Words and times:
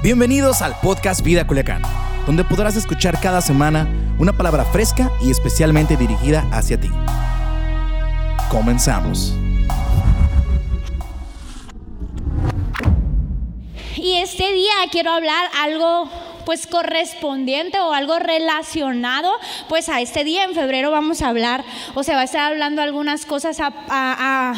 Bienvenidos 0.00 0.62
al 0.62 0.78
podcast 0.78 1.22
Vida 1.24 1.44
Culiacán, 1.44 1.82
donde 2.24 2.44
podrás 2.44 2.76
escuchar 2.76 3.18
cada 3.20 3.40
semana 3.40 3.88
una 4.20 4.32
palabra 4.32 4.64
fresca 4.64 5.10
y 5.20 5.28
especialmente 5.32 5.96
dirigida 5.96 6.48
hacia 6.52 6.78
ti. 6.78 6.88
Comenzamos. 8.48 9.34
Y 13.96 14.18
este 14.18 14.52
día 14.52 14.72
quiero 14.92 15.10
hablar 15.10 15.50
algo 15.60 16.08
pues 16.48 16.66
correspondiente 16.66 17.78
o 17.78 17.92
algo 17.92 18.18
relacionado 18.18 19.30
pues 19.68 19.90
a 19.90 20.00
este 20.00 20.24
día. 20.24 20.44
En 20.44 20.54
febrero 20.54 20.90
vamos 20.90 21.20
a 21.20 21.28
hablar 21.28 21.62
o 21.94 22.02
se 22.02 22.14
va 22.14 22.22
a 22.22 22.24
estar 22.24 22.50
hablando 22.50 22.80
algunas 22.80 23.26
cosas 23.26 23.58
a, 23.60 24.54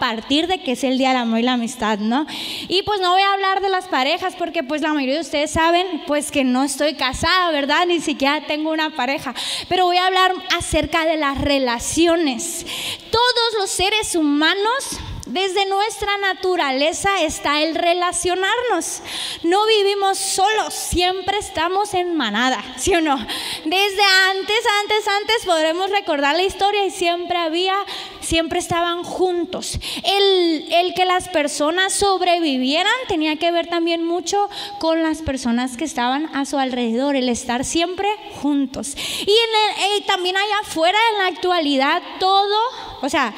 partir 0.00 0.46
de 0.46 0.62
que 0.62 0.72
es 0.72 0.84
el 0.84 0.96
Día 0.96 1.10
del 1.10 1.18
Amor 1.18 1.40
y 1.40 1.42
la 1.42 1.52
Amistad, 1.52 1.98
¿no? 1.98 2.26
Y 2.66 2.80
pues 2.84 2.98
no 3.02 3.10
voy 3.10 3.20
a 3.20 3.34
hablar 3.34 3.60
de 3.60 3.68
las 3.68 3.88
parejas 3.88 4.36
porque 4.38 4.62
pues 4.62 4.80
la 4.80 4.94
mayoría 4.94 5.16
de 5.16 5.20
ustedes 5.20 5.50
saben 5.50 6.02
pues 6.06 6.30
que 6.30 6.44
no 6.44 6.64
estoy 6.64 6.94
casada, 6.94 7.50
¿verdad? 7.50 7.84
Ni 7.88 8.00
siquiera 8.00 8.46
tengo 8.46 8.70
una 8.70 8.96
pareja. 8.96 9.34
Pero 9.68 9.84
voy 9.84 9.98
a 9.98 10.06
hablar 10.06 10.32
acerca 10.56 11.04
de 11.04 11.18
las 11.18 11.38
relaciones. 11.42 12.64
Todos 13.10 13.60
los 13.60 13.68
seres 13.68 14.16
humanos 14.16 14.98
desde 15.26 15.66
nuestra 15.66 16.18
naturaleza 16.18 17.22
está 17.22 17.62
el 17.62 17.74
relacionarnos. 17.74 19.00
No 19.42 19.66
vivimos 19.66 20.18
solos, 20.18 20.74
siempre 20.74 21.38
estamos 21.38 21.94
en 21.94 22.14
manada, 22.14 22.62
¿sí 22.76 22.94
o 22.94 23.00
no? 23.00 23.16
Desde 23.16 24.02
antes, 24.30 24.58
antes, 24.82 25.08
antes 25.08 25.46
podremos 25.46 25.90
recordar 25.90 26.36
la 26.36 26.42
historia 26.42 26.84
y 26.84 26.90
siempre 26.90 27.38
había, 27.38 27.74
siempre 28.20 28.58
estaban 28.58 29.02
juntos. 29.02 29.78
El, 30.04 30.72
el 30.72 30.94
que 30.94 31.06
las 31.06 31.28
personas 31.28 31.94
sobrevivieran 31.94 32.92
tenía 33.08 33.36
que 33.36 33.50
ver 33.50 33.66
también 33.66 34.04
mucho 34.04 34.48
con 34.78 35.02
las 35.02 35.22
personas 35.22 35.76
que 35.76 35.84
estaban 35.84 36.34
a 36.34 36.44
su 36.44 36.58
alrededor, 36.58 37.16
el 37.16 37.28
estar 37.28 37.64
siempre 37.64 38.08
juntos. 38.42 38.94
Y 39.20 39.22
en 39.22 40.00
eh, 40.00 40.04
también 40.06 40.36
allá 40.36 40.58
afuera 40.62 40.98
en 41.12 41.18
la 41.18 41.26
actualidad 41.28 42.02
todo, 42.18 42.58
o 43.00 43.08
sea, 43.08 43.32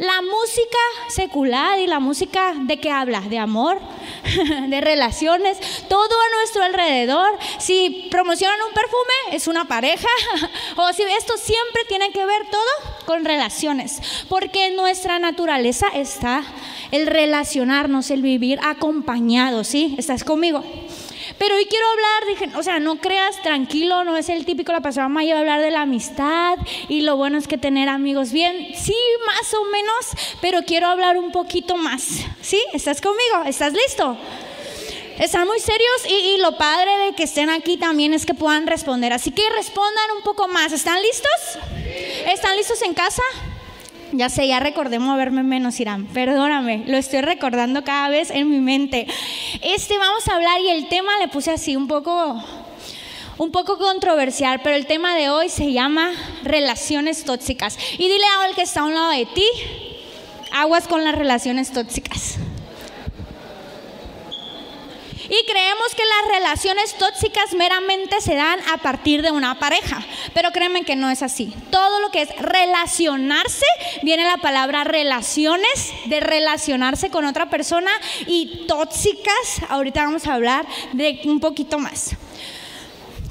la 0.00 0.22
música 0.22 0.78
secular 1.08 1.78
y 1.78 1.86
la 1.86 2.00
música 2.00 2.54
de 2.56 2.80
qué 2.80 2.90
habla? 2.90 3.20
De 3.20 3.38
amor, 3.38 3.78
de 4.68 4.80
relaciones, 4.80 5.58
todo 5.88 6.02
a 6.02 6.36
nuestro 6.38 6.62
alrededor. 6.62 7.38
Si 7.58 8.08
promocionan 8.10 8.58
un 8.66 8.72
perfume, 8.72 9.36
es 9.36 9.46
una 9.46 9.66
pareja. 9.66 10.08
o 10.76 10.92
si 10.94 11.02
esto 11.02 11.36
siempre 11.36 11.82
tiene 11.86 12.10
que 12.12 12.24
ver 12.24 12.48
todo 12.50 12.94
con 13.04 13.26
relaciones. 13.26 14.00
Porque 14.30 14.68
en 14.68 14.76
nuestra 14.76 15.18
naturaleza 15.18 15.86
está 15.94 16.44
el 16.92 17.06
relacionarnos, 17.06 18.10
el 18.10 18.22
vivir 18.22 18.58
acompañados. 18.62 19.68
¿Sí? 19.68 19.94
¿Estás 19.98 20.24
conmigo? 20.24 20.64
Pero 21.40 21.54
hoy 21.54 21.64
quiero 21.64 21.86
hablar, 21.88 22.26
dije, 22.28 22.58
o 22.58 22.62
sea, 22.62 22.80
no 22.80 22.96
creas 22.96 23.40
tranquilo, 23.40 24.04
no 24.04 24.18
es 24.18 24.28
el 24.28 24.44
típico, 24.44 24.72
la 24.72 24.82
pasada 24.82 25.08
mayor 25.08 25.38
hablar 25.38 25.62
de 25.62 25.70
la 25.70 25.80
amistad 25.80 26.58
y 26.86 27.00
lo 27.00 27.16
bueno 27.16 27.38
es 27.38 27.48
que 27.48 27.56
tener 27.56 27.88
amigos 27.88 28.30
bien, 28.30 28.74
sí, 28.76 28.94
más 29.24 29.54
o 29.54 29.64
menos, 29.64 30.36
pero 30.42 30.60
quiero 30.66 30.88
hablar 30.88 31.16
un 31.16 31.32
poquito 31.32 31.78
más. 31.78 32.26
¿Sí? 32.42 32.62
¿Estás 32.74 33.00
conmigo? 33.00 33.44
¿Estás 33.46 33.72
listo? 33.72 34.18
Están 35.18 35.46
muy 35.46 35.60
serios 35.60 36.06
y, 36.10 36.12
y, 36.12 36.36
lo 36.42 36.58
padre 36.58 36.90
de 37.06 37.14
que 37.14 37.22
estén 37.22 37.48
aquí 37.48 37.78
también 37.78 38.12
es 38.12 38.26
que 38.26 38.34
puedan 38.34 38.66
responder. 38.66 39.14
Así 39.14 39.30
que 39.30 39.48
respondan 39.48 40.10
un 40.18 40.22
poco 40.22 40.46
más. 40.46 40.72
¿Están 40.72 41.00
listos? 41.00 41.58
¿Están 42.26 42.54
listos 42.58 42.82
en 42.82 42.92
casa? 42.92 43.22
Ya 44.12 44.28
sé, 44.28 44.48
ya 44.48 44.58
recordé 44.58 44.98
moverme 44.98 45.42
menos, 45.42 45.78
Irán. 45.78 46.06
Perdóname, 46.06 46.84
lo 46.86 46.96
estoy 46.96 47.20
recordando 47.20 47.84
cada 47.84 48.08
vez 48.08 48.30
en 48.30 48.50
mi 48.50 48.58
mente. 48.58 49.06
Este 49.62 49.98
vamos 49.98 50.26
a 50.28 50.34
hablar 50.34 50.60
y 50.60 50.68
el 50.68 50.88
tema 50.88 51.12
le 51.20 51.28
puse 51.28 51.52
así 51.52 51.76
un 51.76 51.86
poco 51.86 52.42
un 53.38 53.52
poco 53.52 53.78
controversial, 53.78 54.60
pero 54.62 54.76
el 54.76 54.86
tema 54.86 55.16
de 55.16 55.30
hoy 55.30 55.48
se 55.48 55.72
llama 55.72 56.10
relaciones 56.42 57.24
tóxicas. 57.24 57.78
Y 57.94 58.08
dile 58.08 58.24
al 58.44 58.54
que 58.54 58.62
está 58.62 58.80
a 58.80 58.84
un 58.84 58.94
lado 58.94 59.10
de 59.12 59.26
ti, 59.26 59.46
aguas 60.52 60.86
con 60.86 61.04
las 61.04 61.14
relaciones 61.14 61.72
tóxicas. 61.72 62.38
Y 65.30 65.46
creemos 65.46 65.94
que 65.96 66.02
las 66.04 66.36
relaciones 66.36 66.94
tóxicas 66.98 67.54
meramente 67.54 68.20
se 68.20 68.34
dan 68.34 68.58
a 68.72 68.78
partir 68.78 69.22
de 69.22 69.30
una 69.30 69.60
pareja, 69.60 70.04
pero 70.34 70.50
créeme 70.50 70.82
que 70.82 70.96
no 70.96 71.08
es 71.08 71.22
así. 71.22 71.54
Todo 71.70 72.00
lo 72.00 72.10
que 72.10 72.22
es 72.22 72.36
relacionarse, 72.36 73.64
viene 74.02 74.24
la 74.24 74.38
palabra 74.38 74.82
relaciones, 74.82 75.92
de 76.06 76.18
relacionarse 76.18 77.10
con 77.10 77.24
otra 77.24 77.48
persona 77.48 77.92
y 78.26 78.66
tóxicas, 78.66 79.62
ahorita 79.68 80.04
vamos 80.04 80.26
a 80.26 80.34
hablar 80.34 80.66
de 80.92 81.20
un 81.24 81.38
poquito 81.38 81.78
más 81.78 82.16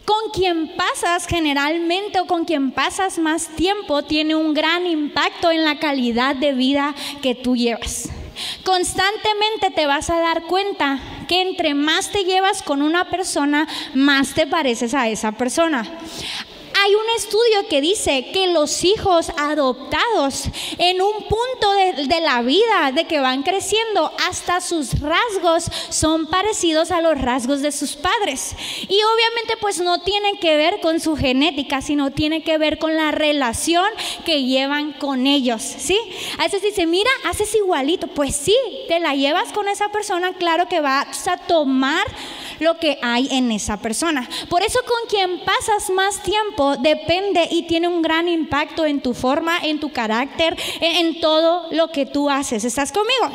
con 0.05 0.31
quien 0.31 0.75
pasas 0.75 1.27
generalmente 1.27 2.19
o 2.19 2.25
con 2.25 2.43
quien 2.43 2.71
pasas 2.71 3.19
más 3.19 3.47
tiempo 3.49 4.01
tiene 4.01 4.33
un 4.33 4.55
gran 4.55 4.87
impacto 4.87 5.51
en 5.51 5.63
la 5.63 5.77
calidad 5.77 6.35
de 6.35 6.53
vida 6.53 6.95
que 7.21 7.35
tú 7.35 7.55
llevas. 7.55 8.09
Constantemente 8.63 9.71
te 9.73 9.85
vas 9.85 10.09
a 10.09 10.19
dar 10.19 10.43
cuenta 10.43 10.99
que 11.27 11.41
entre 11.41 11.73
más 11.73 12.09
te 12.09 12.23
llevas 12.23 12.63
con 12.63 12.81
una 12.81 13.09
persona, 13.09 13.67
más 13.93 14.33
te 14.33 14.47
pareces 14.47 14.93
a 14.93 15.07
esa 15.09 15.31
persona. 15.33 15.85
Hay 16.81 16.95
un 16.95 17.09
estudio 17.17 17.67
que 17.69 17.81
dice 17.81 18.27
que 18.31 18.47
los 18.47 18.85
hijos 18.85 19.31
adoptados 19.37 20.45
en 20.77 21.01
un 21.01 21.13
punto 21.23 21.73
de, 22.07 22.21
la 22.21 22.41
vida, 22.41 22.91
de 22.93 23.05
que 23.05 23.19
van 23.19 23.43
creciendo, 23.43 24.13
hasta 24.29 24.61
sus 24.61 24.99
rasgos 25.01 25.65
son 25.89 26.27
parecidos 26.27 26.91
a 26.91 27.01
los 27.01 27.19
rasgos 27.19 27.61
de 27.61 27.73
sus 27.73 27.97
padres. 27.97 28.55
Y 28.83 28.95
obviamente 28.95 29.57
pues 29.59 29.81
no 29.81 29.99
tiene 29.99 30.39
que 30.39 30.55
ver 30.55 30.79
con 30.79 31.01
su 31.01 31.17
genética, 31.17 31.81
sino 31.81 32.11
tiene 32.11 32.43
que 32.43 32.57
ver 32.57 32.77
con 32.77 32.95
la 32.95 33.11
relación 33.11 33.87
que 34.25 34.43
llevan 34.43 34.93
con 34.93 35.27
ellos, 35.27 35.61
¿sí? 35.61 35.99
A 36.37 36.43
veces 36.43 36.61
dice, 36.61 36.85
mira, 36.85 37.09
haces 37.25 37.53
igualito. 37.55 38.07
Pues 38.07 38.37
sí, 38.37 38.55
te 38.87 39.01
la 39.01 39.15
llevas 39.15 39.51
con 39.51 39.67
esa 39.67 39.89
persona, 39.89 40.33
claro 40.33 40.69
que 40.69 40.79
vas 40.79 41.27
a 41.27 41.35
tomar 41.37 42.05
lo 42.59 42.77
que 42.77 42.97
hay 43.01 43.27
en 43.31 43.51
esa 43.51 43.77
persona. 43.77 44.27
Por 44.49 44.61
eso 44.61 44.79
con 44.85 45.09
quien 45.09 45.43
pasas 45.43 45.89
más 45.89 46.21
tiempo 46.21 46.77
depende 46.77 47.47
y 47.49 47.63
tiene 47.63 47.87
un 47.87 48.01
gran 48.01 48.27
impacto 48.27 48.85
en 48.85 49.01
tu 49.01 49.13
forma, 49.13 49.57
en 49.63 49.79
tu 49.79 49.91
carácter, 49.91 50.55
en, 50.81 51.19
todo 51.19 51.67
lo 51.71 51.91
que 51.91 52.05
tú 52.05 52.29
haces. 52.29 52.63
¿Estás 52.63 52.91
conmigo? 52.91 53.29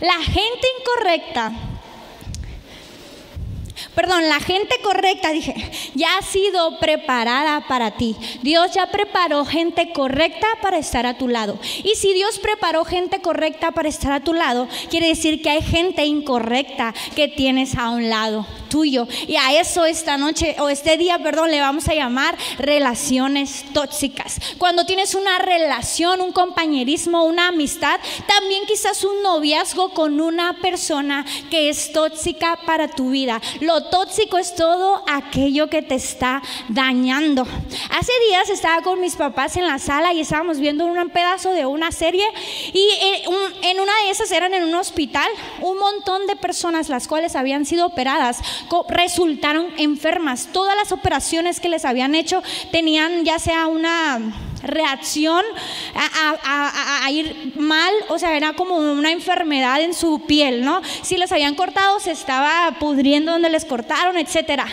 La 0.00 0.18
gente 0.24 0.66
incorrecta 0.80 1.52
perdón, 3.94 4.28
la 4.28 4.40
gente 4.40 4.76
correcta, 4.82 5.30
dije, 5.32 5.54
ya 5.94 6.18
ha 6.18 6.22
sido 6.22 6.78
preparada 6.78 7.66
para 7.66 7.92
ti. 7.92 8.16
Dios 8.42 8.72
ya 8.72 8.86
preparó 8.86 9.44
gente 9.44 9.92
correcta 9.92 10.46
para 10.62 10.78
estar 10.78 11.06
a 11.06 11.18
tu 11.18 11.28
lado. 11.28 11.58
Y 11.82 11.96
si 11.96 12.12
Dios 12.14 12.38
preparó 12.38 12.84
gente 12.84 13.20
correcta 13.20 13.72
para 13.72 13.88
estar 13.88 14.12
a 14.12 14.20
tu 14.20 14.32
lado, 14.32 14.68
quiere 14.90 15.08
decir 15.08 15.42
que 15.42 15.50
hay 15.50 15.62
gente 15.62 16.04
incorrecta 16.04 16.94
que 17.14 17.28
tienes 17.28 17.76
a 17.76 17.90
un 17.90 18.08
lado 18.08 18.46
tuyo. 18.70 19.06
Y 19.28 19.36
a 19.36 19.60
eso 19.60 19.84
esta 19.84 20.16
noche 20.16 20.56
o 20.60 20.70
este 20.70 20.96
día, 20.96 21.18
perdón, 21.18 21.50
le 21.50 21.60
vamos 21.60 21.86
a 21.88 21.94
llamar 21.94 22.38
relaciones 22.58 23.66
tóxicas. 23.74 24.40
Cuando 24.56 24.86
tienes 24.86 25.14
una 25.14 25.38
relación, 25.38 26.22
un 26.22 26.32
compañerismo, 26.32 27.24
una 27.24 27.48
amistad, 27.48 28.00
también 28.26 28.64
quizás 28.66 29.04
un 29.04 29.22
noviazgo 29.22 29.92
con 29.92 30.18
una 30.22 30.54
persona 30.62 31.26
que 31.50 31.68
es 31.68 31.92
tóxica 31.92 32.58
para 32.64 32.88
tu 32.88 33.10
vida. 33.10 33.42
Lo 33.60 33.84
tóxico 33.84 34.38
es 34.38 34.54
todo 34.54 35.02
aquello 35.06 35.68
que 35.68 35.82
te 35.82 35.96
está 35.96 36.42
dañando. 36.68 37.46
Hace 37.90 38.12
días 38.28 38.48
estaba 38.48 38.80
con 38.82 39.00
mis 39.00 39.16
papás 39.16 39.58
en 39.58 39.66
la 39.66 39.78
sala 39.78 40.14
y 40.14 40.20
estábamos 40.20 40.58
viendo 40.58 40.86
un 40.86 41.10
pedazo 41.10 41.52
de 41.52 41.66
una 41.66 41.90
serie 41.92 42.24
y 42.72 42.88
eh, 43.02 43.22
en 43.62 43.80
una 43.80 43.92
de 44.04 44.10
esas 44.10 44.30
eran 44.30 44.54
en 44.54 44.64
un 44.64 44.74
hospital 44.74 45.28
un 45.60 45.78
montón 45.78 46.26
de 46.26 46.36
personas 46.36 46.88
las 46.88 47.08
cuales 47.08 47.34
habían 47.34 47.64
sido 47.66 47.86
operadas 47.86 48.38
resultaron 48.88 49.66
enfermas. 49.78 50.48
Todas 50.52 50.76
las 50.76 50.92
operaciones 50.92 51.60
que 51.60 51.68
les 51.68 51.84
habían 51.84 52.14
hecho 52.14 52.42
tenían 52.70 53.24
ya 53.24 53.38
sea 53.38 53.66
una 53.66 54.20
reacción 54.62 55.44
a, 55.94 57.10
ir 57.10 57.54
mal, 57.56 57.92
o 58.08 58.18
sea, 58.18 58.36
era 58.36 58.52
como 58.52 58.76
una 58.76 59.10
enfermedad 59.10 59.80
en 59.80 59.94
su 59.94 60.20
piel, 60.26 60.64
¿no? 60.64 60.80
Si 61.02 61.16
les 61.16 61.32
habían 61.32 61.54
cortado, 61.54 61.98
se 61.98 62.12
estaba 62.12 62.76
pudriendo 62.78 63.32
donde 63.32 63.50
les 63.50 63.64
cortaron, 63.64 64.16
etcétera. 64.16 64.66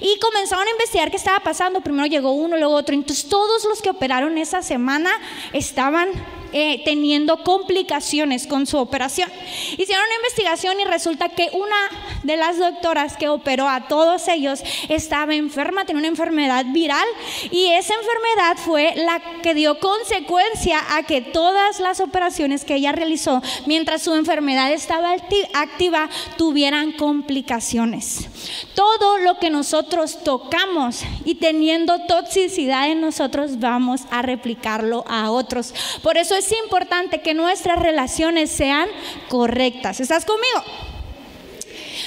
Y 0.00 0.18
comenzaron 0.20 0.66
a 0.66 0.70
investigar 0.70 1.10
qué 1.10 1.16
estaba 1.16 1.40
pasando. 1.40 1.80
Primero 1.80 2.06
llegó 2.06 2.32
uno, 2.32 2.56
luego 2.56 2.74
otro. 2.74 2.94
Entonces, 2.94 3.28
todos 3.28 3.64
los 3.64 3.82
que 3.82 3.90
operaron 3.90 4.38
esa 4.38 4.62
semana 4.62 5.10
estaban 5.52 6.08
eh, 6.52 6.82
teniendo 6.84 7.42
complicaciones 7.44 8.46
con 8.46 8.66
su 8.66 8.78
operación. 8.78 9.30
Hicieron 9.76 10.04
una 10.04 10.16
investigación 10.16 10.80
y 10.80 10.84
resulta 10.84 11.28
que 11.30 11.48
una 11.52 11.76
de 12.22 12.36
las 12.36 12.58
doctoras 12.58 13.16
que 13.16 13.28
operó 13.28 13.68
a 13.68 13.88
todos 13.88 14.28
ellos 14.28 14.62
estaba 14.88 15.34
enferma, 15.34 15.84
tenía 15.84 16.00
una 16.00 16.08
enfermedad 16.08 16.64
viral 16.68 17.06
y 17.50 17.66
esa 17.66 17.94
enfermedad 17.94 18.56
fue 18.64 18.92
la 18.96 19.20
que 19.42 19.54
dio 19.54 19.78
consecuencia 19.78 20.78
a 20.90 21.02
que 21.04 21.20
todas 21.20 21.80
las 21.80 22.00
operaciones 22.00 22.64
que 22.64 22.74
ella 22.74 22.92
realizó 22.92 23.42
mientras 23.66 24.02
su 24.02 24.14
enfermedad 24.14 24.72
estaba 24.72 25.12
activa 25.54 26.08
tuvieran 26.36 26.92
complicaciones. 26.92 28.28
Todo 28.74 29.18
lo 29.18 29.38
que 29.38 29.50
nosotros 29.50 30.22
tocamos 30.24 31.02
y 31.24 31.36
teniendo 31.36 32.06
toxicidad 32.06 32.90
en 32.90 33.00
nosotros 33.00 33.58
vamos 33.58 34.02
a 34.10 34.22
replicarlo 34.22 35.04
a 35.08 35.30
otros. 35.30 35.74
Por 36.02 36.16
eso 36.16 36.34
es 36.34 36.41
importante 36.50 37.20
que 37.20 37.34
nuestras 37.34 37.78
relaciones 37.78 38.50
sean 38.50 38.88
correctas. 39.28 40.00
¿Estás 40.00 40.24
conmigo? 40.24 40.64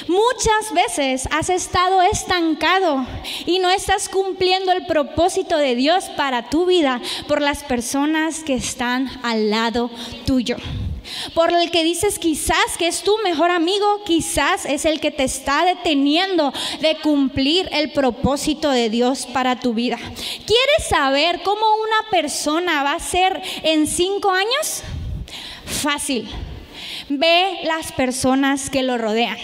Muchas 0.08 0.74
veces 0.74 1.28
has 1.32 1.50
estado 1.50 2.02
estancado 2.02 3.06
y 3.46 3.60
no 3.60 3.70
estás 3.70 4.10
cumpliendo 4.10 4.72
el 4.72 4.86
propósito 4.86 5.58
de 5.58 5.76
Dios 5.76 6.06
para 6.18 6.50
tu 6.50 6.66
vida 6.66 7.02
por 7.28 7.42
las 7.42 7.64
personas 7.64 8.44
que 8.44 8.56
están 8.56 9.10
al 9.24 9.50
lado 9.50 9.90
tuyo. 10.26 10.58
Por 11.34 11.54
el 11.54 11.72
que 11.72 11.84
dices 11.84 12.20
quizás 12.20 12.78
que 12.78 12.88
es 12.88 13.02
tu 13.02 13.18
mejor 13.24 13.52
amigo, 13.52 14.04
quizás 14.06 14.66
es 14.66 14.86
el 14.86 15.00
que 15.00 15.12
te 15.12 15.24
está 15.24 15.66
deteniendo 15.66 16.54
de 16.82 16.98
cumplir 16.98 17.70
el 17.72 17.92
propósito 17.92 18.72
de 18.72 18.90
Dios 18.90 19.26
para 19.26 19.60
tu 19.60 19.74
vida. 19.74 19.98
¿Quieres 19.98 20.90
saber 20.90 21.42
cómo 21.44 21.66
una 21.76 22.10
persona 22.12 22.84
va 22.84 22.94
a 22.94 23.00
ser 23.00 23.42
en 23.64 23.88
cinco 23.88 24.32
años? 24.32 24.84
Fácil. 25.66 26.28
Ve 27.10 27.60
las 27.64 27.92
personas 27.92 28.70
que 28.70 28.84
lo 28.84 28.98
rodean 28.98 29.38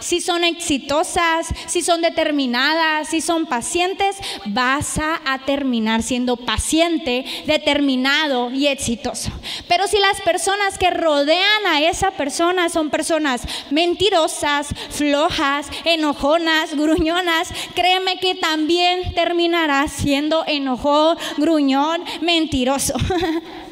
si 0.00 0.20
son 0.20 0.44
exitosas, 0.44 1.48
si 1.66 1.82
son 1.82 2.02
determinadas, 2.02 3.08
si 3.08 3.20
son 3.20 3.46
pacientes, 3.46 4.16
vas 4.46 4.98
a, 4.98 5.20
terminar 5.46 6.02
siendo 6.02 6.36
paciente, 6.36 7.24
determinado 7.46 8.50
y 8.50 8.66
exitoso. 8.66 9.30
Pero 9.68 9.86
si 9.86 9.98
las 9.98 10.20
personas 10.20 10.76
que 10.76 10.90
rodean 10.90 11.66
a 11.66 11.80
esa 11.82 12.10
persona 12.10 12.68
son 12.68 12.90
personas 12.90 13.42
mentirosas, 13.70 14.68
flojas, 14.90 15.66
enojonas, 15.84 16.74
gruñonas, 16.76 17.48
créeme 17.74 18.18
que 18.18 18.34
también 18.34 19.14
terminarás 19.14 19.92
siendo 19.92 20.44
enojón, 20.46 21.16
gruñón, 21.38 22.02
mentiroso. 22.20 22.94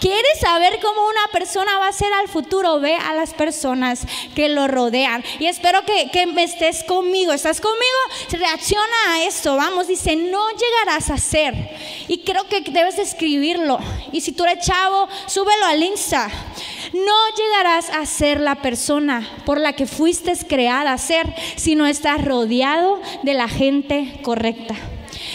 ¿Quieres 0.00 0.40
saber 0.40 0.78
cómo 0.80 1.06
una 1.06 1.26
persona 1.32 1.78
va 1.78 1.88
a 1.88 1.92
ser 1.92 2.12
al 2.12 2.28
futuro? 2.28 2.80
Ve 2.80 2.94
a 2.96 3.14
las 3.14 3.34
personas 3.34 4.06
que 4.34 4.48
lo 4.48 4.68
rodean. 4.68 5.24
Y 5.38 5.46
espero 5.46 5.84
que, 5.84 6.10
que 6.10 6.26
estés 6.42 6.84
conmigo. 6.84 7.32
¿Estás 7.32 7.60
conmigo? 7.60 7.82
Reacciona 8.30 8.96
a 9.08 9.24
esto. 9.24 9.56
Vamos, 9.56 9.86
dice, 9.86 10.16
no 10.16 10.44
llegarás 10.50 11.10
a 11.10 11.18
ser. 11.18 11.54
Y 12.08 12.18
creo 12.24 12.48
que 12.48 12.60
debes 12.60 12.98
escribirlo. 12.98 13.78
Y 14.12 14.20
si 14.20 14.32
tú 14.32 14.44
eres 14.44 14.66
chavo, 14.66 15.08
súbelo 15.26 15.66
al 15.66 15.82
Insta. 15.82 16.28
No 16.92 17.36
llegarás 17.36 17.90
a 17.90 18.04
ser 18.04 18.40
la 18.40 18.56
persona 18.56 19.26
por 19.46 19.58
la 19.58 19.72
que 19.72 19.86
fuiste 19.86 20.32
creada 20.46 20.92
a 20.92 20.98
ser 20.98 21.34
si 21.56 21.74
no 21.74 21.86
estás 21.86 22.24
rodeado 22.24 23.00
de 23.22 23.34
la 23.34 23.48
gente 23.48 24.20
correcta. 24.22 24.74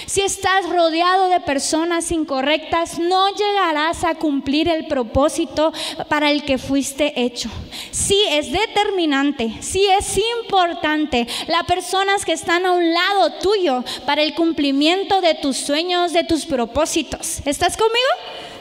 Si 0.06 0.22
estás 0.22 0.70
rodeado 0.70 1.30
de 1.30 1.40
personas 1.40 2.12
incorrectas, 2.12 3.00
no 3.00 3.30
llegarás 3.30 4.04
a 4.04 4.16
cumplir 4.16 4.70
el 4.70 4.88
propósito 4.88 5.74
para 6.10 6.32
el 6.32 6.44
que 6.44 6.58
fuiste 6.58 7.22
hecho. 7.22 7.50
Sí 7.92 8.22
es 8.30 8.52
determinante, 8.52 9.58
sí 9.62 9.86
es 9.88 10.20
importante 10.40 11.28
las 11.48 11.64
personas 11.64 12.26
que 12.26 12.34
están 12.34 12.66
a 12.66 12.74
un 12.74 12.94
lado 12.94 13.34
tuyo 13.42 13.84
para 14.06 14.24
el 14.24 14.34
cumplimiento 14.34 15.22
de 15.22 15.36
tus 15.36 15.58
sueños, 15.58 16.14
de 16.14 16.24
tus 16.24 16.46
propósitos. 16.46 17.42
¿Estás 17.46 17.78
conmigo? 17.78 17.98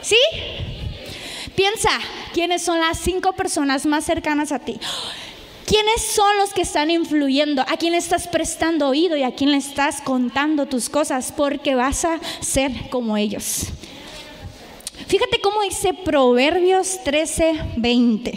¿Sí? 0.01 0.17
Piensa, 1.55 1.89
¿quiénes 2.33 2.61
son 2.61 2.79
las 2.79 2.99
cinco 2.99 3.33
personas 3.33 3.85
más 3.85 4.05
cercanas 4.05 4.51
a 4.51 4.59
ti? 4.59 4.79
¿Quiénes 5.67 6.01
son 6.01 6.37
los 6.37 6.53
que 6.53 6.61
están 6.61 6.89
influyendo? 6.89 7.61
¿A 7.61 7.75
quién 7.75 7.93
estás 7.93 8.25
prestando 8.29 8.87
oído 8.87 9.17
y 9.17 9.23
a 9.23 9.35
quién 9.35 9.51
le 9.51 9.57
estás 9.57 9.99
contando 9.99 10.65
tus 10.65 10.87
cosas? 10.87 11.33
Porque 11.35 11.75
vas 11.75 12.05
a 12.05 12.21
ser 12.39 12.89
como 12.89 13.17
ellos. 13.17 13.65
Fíjate 15.05 15.39
cómo 15.39 15.61
dice 15.61 15.93
Proverbios 15.93 16.99
13, 17.03 17.53
20. 17.77 18.31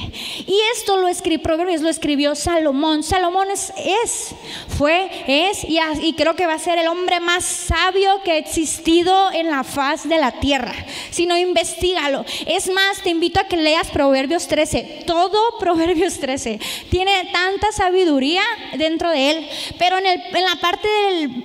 Y 0.47 0.61
esto 0.75 0.99
lo 0.99 1.09
escribió, 1.09 1.43
Proverbios 1.43 1.81
lo 1.81 1.89
escribió 1.89 2.35
Salomón. 2.35 3.03
Salomón 3.03 3.49
es, 3.51 4.35
fue, 4.77 5.11
es 5.27 5.65
y, 5.65 6.13
creo 6.13 6.37
que 6.37 6.47
va 6.47 6.55
a 6.55 6.59
ser 6.59 6.79
el 6.79 6.87
hombre 6.87 7.19
más 7.19 7.45
sabio 7.45 8.23
que 8.23 8.33
ha 8.33 8.37
existido 8.37 9.33
en 9.33 9.51
la 9.51 9.65
faz 9.65 10.09
de 10.09 10.19
la 10.19 10.33
tierra. 10.33 10.75
Si 11.11 11.27
no, 11.27 11.39
investigalo. 11.39 12.25
Es 12.47 12.71
más, 12.71 13.03
te 13.03 13.11
invito 13.11 13.41
a 13.41 13.45
que 13.45 13.57
leas 13.57 13.89
Proverbios 13.91 14.47
13. 14.47 15.05
Todo 15.07 15.39
Proverbios 15.59 16.19
13 16.19 16.61
tiene 16.91 17.31
tanta 17.33 17.73
sabiduría 17.73 18.43
dentro 18.77 19.11
de 19.11 19.31
él. 19.31 19.49
Pero 19.79 19.97
en 19.99 20.45
la 20.45 20.57
parte 20.61 20.89
del 20.89 21.45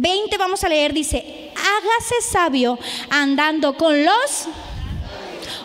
20 0.00 0.38
vamos 0.38 0.64
a 0.64 0.68
leer, 0.70 0.94
dice, 0.94 1.52
hágase 1.54 2.22
sabio 2.22 2.78
andando 3.10 3.76
con 3.76 4.02
los... 4.02 4.48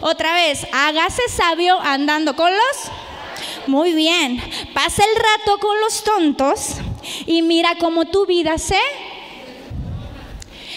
Otra 0.02 0.34
vez, 0.34 0.68
hágase 0.74 1.22
sabio 1.30 1.80
andando 1.80 2.36
con 2.36 2.52
los... 2.52 2.92
Muy 3.68 3.94
bien, 3.94 4.42
pasa 4.74 5.04
el 5.06 5.16
rato 5.16 5.58
con 5.60 5.80
los 5.80 6.04
tontos 6.04 6.76
y 7.26 7.44
mira 7.44 7.76
cómo 7.80 8.06
tu 8.06 8.26
vida 8.26 8.58
se... 8.58 8.80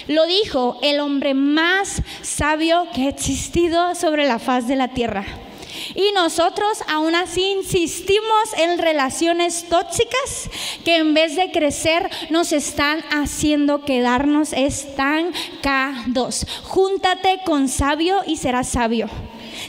Lo 0.06 0.25
dijo 0.26 0.78
el 0.81 1.00
hombre 1.00 1.34
más 1.34 2.00
sabio 2.22 2.87
que 2.94 3.06
ha 3.06 3.08
existido 3.08 3.96
sobre 3.96 4.26
la 4.26 4.38
faz 4.38 4.69
de 4.69 4.76
la 4.76 4.88
tierra. 4.88 5.26
Y 5.98 6.12
nosotros 6.12 6.78
aún 6.86 7.16
así 7.16 7.42
insistimos 7.42 8.52
en 8.56 8.78
relaciones 8.78 9.64
tóxicas 9.68 10.48
que 10.84 10.94
en 10.94 11.12
vez 11.12 11.34
de 11.34 11.50
crecer 11.50 12.08
nos 12.30 12.52
están 12.52 13.02
haciendo 13.10 13.84
quedarnos 13.84 14.52
estancados. 14.52 16.46
Júntate 16.62 17.40
con 17.44 17.66
sabio 17.68 18.22
y 18.24 18.36
serás 18.36 18.68
sabio. 18.68 19.08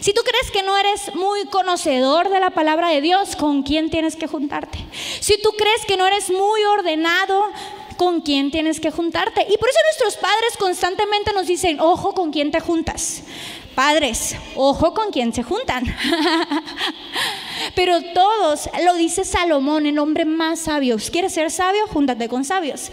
Si 0.01 0.13
tú 0.13 0.21
crees 0.21 0.51
que 0.51 0.61
no 0.61 0.77
eres 0.77 1.15
muy 1.15 1.45
conocedor 1.45 2.29
de 2.29 2.39
la 2.39 2.51
palabra 2.51 2.89
de 2.89 3.01
Dios, 3.01 3.35
¿con 3.35 3.63
quién 3.63 3.89
tienes 3.89 4.15
que 4.15 4.27
juntarte? 4.27 4.85
Si 5.21 5.41
tú 5.41 5.53
crees 5.57 5.83
que 5.87 5.97
no 5.97 6.05
eres 6.05 6.29
muy 6.29 6.63
ordenado, 6.77 7.45
¿con 7.97 8.21
quién 8.21 8.51
tienes 8.51 8.79
que 8.79 8.91
juntarte? 8.91 9.47
Y 9.49 9.57
por 9.57 9.67
eso 9.67 9.79
nuestros 9.87 10.17
padres 10.17 10.57
constantemente 10.59 11.33
nos 11.33 11.47
dicen, 11.47 11.79
ojo 11.79 12.13
con 12.13 12.31
quién 12.31 12.51
te 12.51 12.59
juntas. 12.59 13.23
Padres, 13.79 14.35
ojo 14.57 14.93
con 14.93 15.09
quién 15.09 15.33
se 15.33 15.41
juntan. 15.41 15.85
Pero 17.75 18.01
todos, 18.13 18.69
lo 18.83 18.95
dice 18.95 19.23
Salomón, 19.23 19.85
el 19.85 19.99
hombre 19.99 20.25
más 20.25 20.59
sabio. 20.59 20.97
¿Quieres 21.09 21.31
ser 21.31 21.49
sabio? 21.49 21.87
Júntate 21.87 22.27
con 22.27 22.43
sabios. 22.43 22.91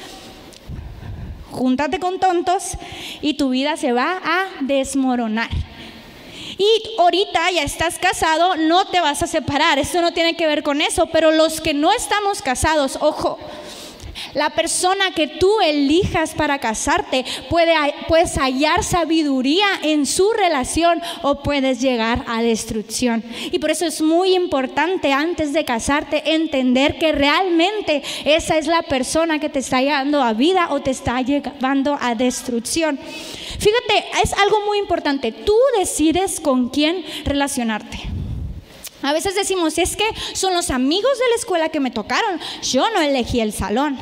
Júntate 1.50 1.98
con 1.98 2.20
tontos 2.20 2.74
y 3.20 3.34
tu 3.34 3.48
vida 3.48 3.76
se 3.76 3.92
va 3.92 4.20
a 4.24 4.46
desmoronar. 4.60 5.50
Y 6.56 6.68
ahorita 7.00 7.50
ya 7.50 7.64
estás 7.64 7.98
casado, 7.98 8.54
no 8.54 8.86
te 8.86 9.00
vas 9.00 9.24
a 9.24 9.26
separar. 9.26 9.80
Eso 9.80 10.00
no 10.00 10.12
tiene 10.12 10.36
que 10.36 10.46
ver 10.46 10.62
con 10.62 10.80
eso. 10.80 11.06
Pero 11.06 11.32
los 11.32 11.60
que 11.60 11.74
no 11.74 11.90
estamos 11.92 12.42
casados, 12.42 12.96
ojo, 13.00 13.40
la 14.34 14.50
persona 14.50 15.10
que 15.12 15.26
tú 15.28 15.60
elijas 15.60 16.34
para 16.34 16.58
casarte 16.58 17.24
puede, 17.48 17.74
puedes 18.08 18.36
hallar 18.36 18.82
sabiduría 18.82 19.66
en 19.82 20.06
su 20.06 20.32
relación 20.32 21.00
o 21.22 21.42
puedes 21.42 21.80
llegar 21.80 22.24
a 22.28 22.42
destrucción. 22.42 23.22
Y 23.50 23.58
por 23.58 23.70
eso 23.70 23.86
es 23.86 24.00
muy 24.00 24.34
importante 24.34 25.12
antes 25.12 25.52
de 25.52 25.64
casarte 25.64 26.34
entender 26.34 26.98
que 26.98 27.12
realmente 27.12 28.02
esa 28.24 28.58
es 28.58 28.66
la 28.66 28.82
persona 28.82 29.38
que 29.38 29.48
te 29.48 29.58
está 29.58 29.80
llevando 29.80 30.22
a 30.22 30.32
vida 30.32 30.68
o 30.70 30.80
te 30.80 30.90
está 30.90 31.20
llevando 31.20 31.98
a 32.00 32.14
destrucción. 32.14 32.98
Fíjate, 32.98 34.04
es 34.22 34.32
algo 34.34 34.64
muy 34.66 34.78
importante. 34.78 35.32
Tú 35.32 35.56
decides 35.78 36.40
con 36.40 36.68
quién 36.68 37.04
relacionarte. 37.24 38.25
A 39.06 39.12
veces 39.12 39.36
decimos, 39.36 39.78
es 39.78 39.96
que 39.96 40.04
son 40.32 40.52
los 40.52 40.70
amigos 40.70 41.12
de 41.16 41.28
la 41.30 41.36
escuela 41.36 41.68
que 41.68 41.78
me 41.78 41.92
tocaron. 41.92 42.40
Yo 42.62 42.90
no 42.90 43.00
elegí 43.00 43.40
el 43.40 43.52
salón. 43.52 43.96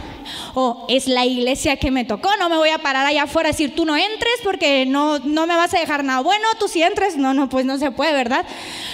O 0.55 0.87
es 0.89 1.07
la 1.07 1.27
iglesia 1.27 1.77
que 1.77 1.91
me 1.91 2.07
tocó. 2.07 2.31
No 2.39 2.49
me 2.49 2.57
voy 2.57 2.71
a 2.71 2.79
parar 2.79 3.05
allá 3.05 3.25
afuera 3.25 3.51
a 3.51 3.53
decir, 3.53 3.75
tú 3.75 3.85
no 3.85 3.97
entres 3.97 4.35
porque 4.43 4.87
no, 4.87 5.19
no 5.19 5.47
me 5.47 5.57
vas 5.57 5.75
a 5.75 5.79
dejar 5.79 6.05
nada 6.05 6.21
bueno. 6.21 6.47
Tú 6.59 6.69
sí 6.69 6.83
entres. 6.83 7.19
No, 7.19 7.35
no, 7.35 7.51
pues 7.51 7.67
no 7.67 7.77
se 7.77 7.91
puede, 7.91 8.15
¿verdad? 8.15 8.47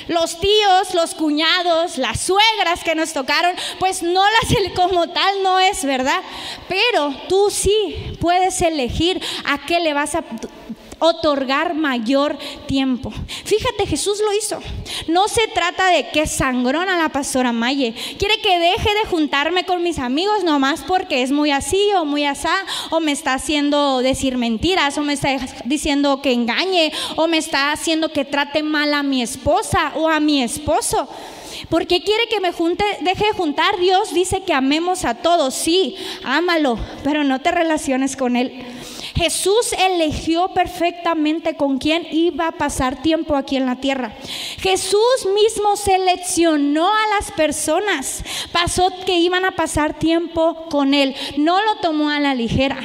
Los 0.08 0.40
tíos, 0.40 0.94
los 0.94 1.14
cuñados, 1.14 1.96
las 1.96 2.20
suegras 2.20 2.82
que 2.84 2.96
nos 2.96 3.12
tocaron, 3.12 3.54
pues 3.78 4.02
no 4.02 4.24
las 4.24 4.74
como 4.74 5.08
tal 5.10 5.42
no 5.44 5.60
es, 5.60 5.84
¿verdad? 5.84 6.20
Pero 6.68 7.14
tú 7.28 7.50
sí 7.50 8.16
puedes 8.20 8.60
elegir 8.62 9.22
a 9.44 9.64
qué 9.64 9.78
le 9.78 9.94
vas 9.94 10.16
a 10.16 10.24
otorgar 11.00 11.74
mayor 11.74 12.38
tiempo. 12.66 13.12
Fíjate, 13.44 13.86
Jesús 13.86 14.20
lo 14.24 14.32
hizo. 14.32 14.60
No 15.08 15.28
se 15.28 15.48
trata 15.48 15.88
de 15.88 16.10
que 16.10 16.26
sangrona 16.26 16.96
la 16.96 17.08
pastora 17.08 17.52
Maye. 17.52 17.94
Quiere 18.18 18.40
que 18.40 18.58
deje 18.58 18.94
de 18.94 19.10
juntarme 19.10 19.64
con 19.64 19.82
mis 19.82 19.98
amigos 19.98 20.44
nomás 20.44 20.82
porque 20.86 21.22
es 21.22 21.32
muy 21.32 21.50
así 21.50 21.80
o 21.98 22.04
muy 22.04 22.24
asá, 22.24 22.54
o 22.90 23.00
me 23.00 23.12
está 23.12 23.34
haciendo 23.34 24.00
decir 24.00 24.36
mentiras, 24.36 24.96
o 24.98 25.02
me 25.02 25.14
está 25.14 25.30
diciendo 25.64 26.22
que 26.22 26.32
engañe, 26.32 26.92
o 27.16 27.26
me 27.26 27.38
está 27.38 27.72
haciendo 27.72 28.12
que 28.12 28.24
trate 28.24 28.62
mal 28.62 28.94
a 28.94 29.02
mi 29.02 29.22
esposa 29.22 29.92
o 29.96 30.08
a 30.08 30.20
mi 30.20 30.42
esposo. 30.42 31.08
Porque 31.68 32.02
quiere 32.02 32.26
que 32.28 32.40
me 32.40 32.52
junte, 32.52 32.84
deje 33.00 33.26
de 33.26 33.32
juntar. 33.32 33.78
Dios 33.78 34.14
dice 34.14 34.42
que 34.42 34.52
amemos 34.52 35.04
a 35.04 35.14
todos, 35.14 35.54
sí, 35.54 35.96
ámalo, 36.24 36.78
pero 37.04 37.24
no 37.24 37.40
te 37.40 37.50
relaciones 37.50 38.16
con 38.16 38.36
él. 38.36 38.64
Jesús 39.20 39.74
eligió 39.78 40.48
perfectamente 40.54 41.54
con 41.54 41.76
quién 41.76 42.06
iba 42.10 42.46
a 42.46 42.52
pasar 42.52 43.02
tiempo 43.02 43.36
aquí 43.36 43.56
en 43.56 43.66
la 43.66 43.76
tierra. 43.76 44.16
Jesús 44.62 45.28
mismo 45.34 45.76
seleccionó 45.76 46.88
a 46.88 47.06
las 47.18 47.30
personas, 47.32 48.24
pasó 48.50 48.90
que 49.04 49.18
iban 49.18 49.44
a 49.44 49.50
pasar 49.50 49.98
tiempo 49.98 50.66
con 50.70 50.94
él, 50.94 51.14
no 51.36 51.62
lo 51.62 51.76
tomó 51.82 52.08
a 52.08 52.18
la 52.18 52.34
ligera. 52.34 52.78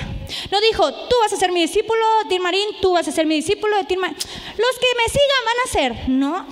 No 0.51 0.59
dijo, 0.59 0.91
tú 0.93 1.15
vas 1.21 1.31
a 1.31 1.37
ser 1.37 1.53
mi 1.53 1.61
discípulo, 1.61 2.03
Marín, 2.41 2.67
tú 2.81 2.91
vas 2.91 3.07
a 3.07 3.13
ser 3.13 3.25
mi 3.25 3.35
discípulo, 3.35 3.77
Los 3.77 3.87
que 3.87 3.95
me 3.95 5.07
sigan 5.07 5.45
van 5.45 5.63
a 5.63 5.71
ser. 5.71 6.09
No. 6.09 6.45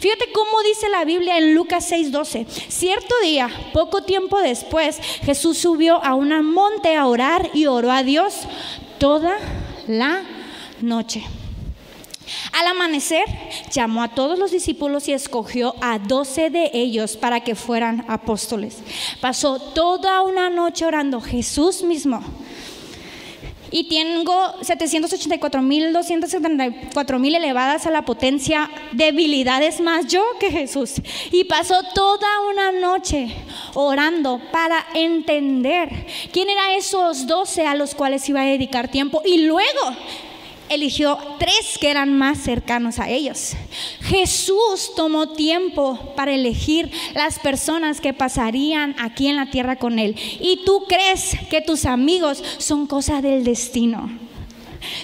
Fíjate 0.00 0.30
cómo 0.32 0.60
dice 0.64 0.90
la 0.90 1.06
Biblia 1.06 1.38
en 1.38 1.54
Lucas 1.54 1.90
6:12. 1.90 2.46
Cierto 2.68 3.14
día, 3.22 3.48
poco 3.72 4.02
tiempo 4.02 4.38
después, 4.42 4.98
Jesús 5.24 5.56
subió 5.56 6.04
a 6.04 6.14
un 6.14 6.28
monte 6.44 6.94
a 6.94 7.06
orar 7.06 7.48
y 7.54 7.64
oró 7.66 7.90
a 7.90 8.02
Dios 8.02 8.34
toda 8.98 9.36
la 9.86 10.22
noche. 10.80 11.24
Al 12.52 12.66
amanecer, 12.66 13.24
llamó 13.72 14.02
a 14.02 14.08
todos 14.08 14.38
los 14.38 14.50
discípulos 14.50 15.08
y 15.08 15.12
escogió 15.12 15.74
a 15.80 15.98
doce 15.98 16.50
de 16.50 16.70
ellos 16.74 17.16
para 17.16 17.40
que 17.40 17.54
fueran 17.54 18.04
apóstoles. 18.08 18.78
Pasó 19.20 19.58
toda 19.58 20.22
una 20.22 20.50
noche 20.50 20.84
orando 20.84 21.20
Jesús 21.20 21.82
mismo 21.82 22.22
y 23.70 23.88
tengo 23.88 24.54
784.274.000 24.60 27.18
mil 27.18 27.34
elevadas 27.34 27.86
a 27.86 27.90
la 27.90 28.02
potencia, 28.02 28.70
debilidades 28.92 29.80
más 29.80 30.06
yo 30.06 30.22
que 30.38 30.50
Jesús. 30.50 30.96
Y 31.30 31.44
pasó 31.44 31.82
toda 31.94 32.28
una 32.50 32.72
noche 32.72 33.28
orando 33.74 34.40
para 34.52 34.84
entender 34.94 36.06
quién 36.32 36.48
eran 36.48 36.70
esos 36.72 37.26
doce 37.26 37.66
a 37.66 37.74
los 37.74 37.94
cuales 37.94 38.28
iba 38.28 38.42
a 38.42 38.46
dedicar 38.46 38.88
tiempo. 38.88 39.22
Y 39.24 39.38
luego 39.38 39.96
eligió 40.70 41.18
tres 41.38 41.78
que 41.80 41.90
eran 41.90 42.16
más 42.16 42.38
cercanos 42.38 42.98
a 42.98 43.08
ellos. 43.08 43.54
Jesús 44.00 44.92
tomó 44.96 45.30
tiempo 45.30 46.14
para 46.16 46.32
elegir 46.34 46.90
las 47.14 47.38
personas 47.38 48.00
que 48.00 48.12
pasarían 48.14 48.94
aquí 48.98 49.28
en 49.28 49.36
la 49.36 49.50
tierra 49.50 49.76
con 49.76 49.98
Él. 49.98 50.16
Y 50.40 50.64
tú 50.64 50.84
crees 50.88 51.36
que 51.50 51.60
tus 51.60 51.86
amigos 51.86 52.42
son 52.58 52.86
cosa 52.86 53.20
del 53.20 53.44
destino. 53.44 54.10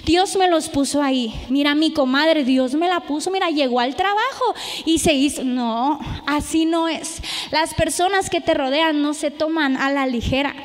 Dios 0.05 0.35
me 0.35 0.49
los 0.49 0.69
puso 0.69 1.01
ahí. 1.01 1.33
Mira, 1.49 1.75
mi 1.75 1.91
comadre, 1.91 2.43
Dios 2.43 2.73
me 2.75 2.87
la 2.87 3.01
puso. 3.01 3.31
Mira, 3.31 3.49
llegó 3.49 3.79
al 3.79 3.95
trabajo 3.95 4.55
y 4.85 4.99
se 4.99 5.13
hizo. 5.13 5.43
No, 5.43 5.99
así 6.25 6.65
no 6.65 6.87
es. 6.87 7.21
Las 7.51 7.73
personas 7.73 8.29
que 8.29 8.41
te 8.41 8.53
rodean 8.53 9.01
no 9.01 9.13
se 9.13 9.31
toman 9.31 9.77
a 9.77 9.91
la 9.91 10.07
ligera 10.07 10.55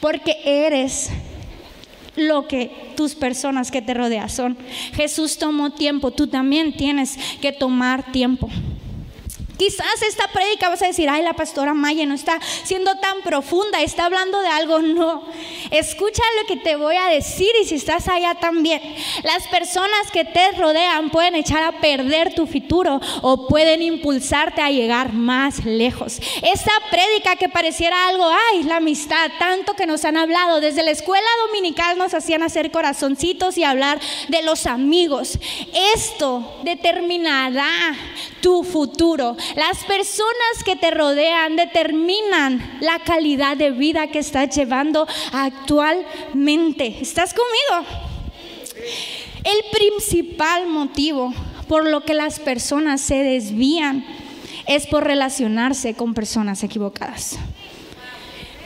porque 0.00 0.36
eres 0.44 1.10
lo 2.16 2.48
que 2.48 2.92
tus 2.96 3.14
personas 3.14 3.70
que 3.70 3.82
te 3.82 3.94
rodean 3.94 4.28
son. 4.28 4.56
Jesús 4.94 5.38
tomó 5.38 5.70
tiempo, 5.70 6.10
tú 6.10 6.26
también 6.26 6.76
tienes 6.76 7.16
que 7.40 7.52
tomar 7.52 8.12
tiempo. 8.12 8.48
Quizás 9.56 10.02
esta 10.06 10.28
prédica 10.28 10.68
vas 10.68 10.82
a 10.82 10.86
decir, 10.86 11.08
ay, 11.08 11.22
la 11.22 11.32
pastora 11.32 11.72
Maya 11.74 12.04
no 12.06 12.14
está 12.14 12.38
siendo 12.64 12.96
tan 12.96 13.22
profunda, 13.22 13.80
está 13.80 14.06
hablando 14.06 14.40
de 14.40 14.48
algo. 14.48 14.80
No, 14.96 15.22
escucha 15.72 16.22
lo 16.40 16.46
que 16.46 16.56
te 16.56 16.76
voy 16.76 16.96
a 16.96 17.08
decir 17.08 17.48
y 17.60 17.66
si 17.66 17.74
estás 17.74 18.08
allá 18.08 18.34
también. 18.36 18.80
Las 19.24 19.46
personas 19.48 20.10
que 20.12 20.24
te 20.24 20.52
rodean 20.52 21.10
pueden 21.10 21.34
echar 21.34 21.62
a 21.64 21.80
perder 21.80 22.34
tu 22.34 22.46
futuro 22.46 23.00
o 23.20 23.46
pueden 23.46 23.82
impulsarte 23.82 24.62
a 24.62 24.70
llegar 24.70 25.12
más 25.12 25.64
lejos. 25.64 26.18
Esta 26.42 26.72
prédica 26.90 27.36
que 27.36 27.48
pareciera 27.48 28.08
algo, 28.08 28.26
ay, 28.52 28.62
la 28.62 28.76
amistad, 28.76 29.30
tanto 29.38 29.74
que 29.74 29.86
nos 29.86 30.04
han 30.04 30.16
hablado, 30.16 30.60
desde 30.60 30.82
la 30.82 30.92
escuela 30.92 31.28
dominical 31.46 31.98
nos 31.98 32.14
hacían 32.14 32.42
hacer 32.42 32.70
corazoncitos 32.70 33.58
y 33.58 33.64
hablar 33.64 34.00
de 34.28 34.42
los 34.42 34.66
amigos. 34.66 35.38
Esto 35.94 36.58
determinará 36.62 37.94
tu 38.40 38.62
futuro. 38.62 39.36
Las 39.54 39.84
personas 39.84 40.64
que 40.64 40.76
te 40.76 40.90
rodean 40.90 41.56
determinan 41.56 42.78
la 42.80 42.98
calidad 42.98 43.56
de 43.56 43.70
vida 43.70 44.08
que 44.08 44.18
estás 44.18 44.54
llevando 44.54 45.06
actualmente. 45.32 46.98
¿Estás 47.00 47.34
conmigo? 47.34 47.88
El 49.44 49.70
principal 49.70 50.66
motivo 50.66 51.32
por 51.68 51.88
lo 51.88 52.04
que 52.04 52.14
las 52.14 52.40
personas 52.40 53.00
se 53.00 53.22
desvían 53.22 54.04
es 54.66 54.86
por 54.86 55.04
relacionarse 55.04 55.94
con 55.94 56.14
personas 56.14 56.62
equivocadas. 56.62 57.38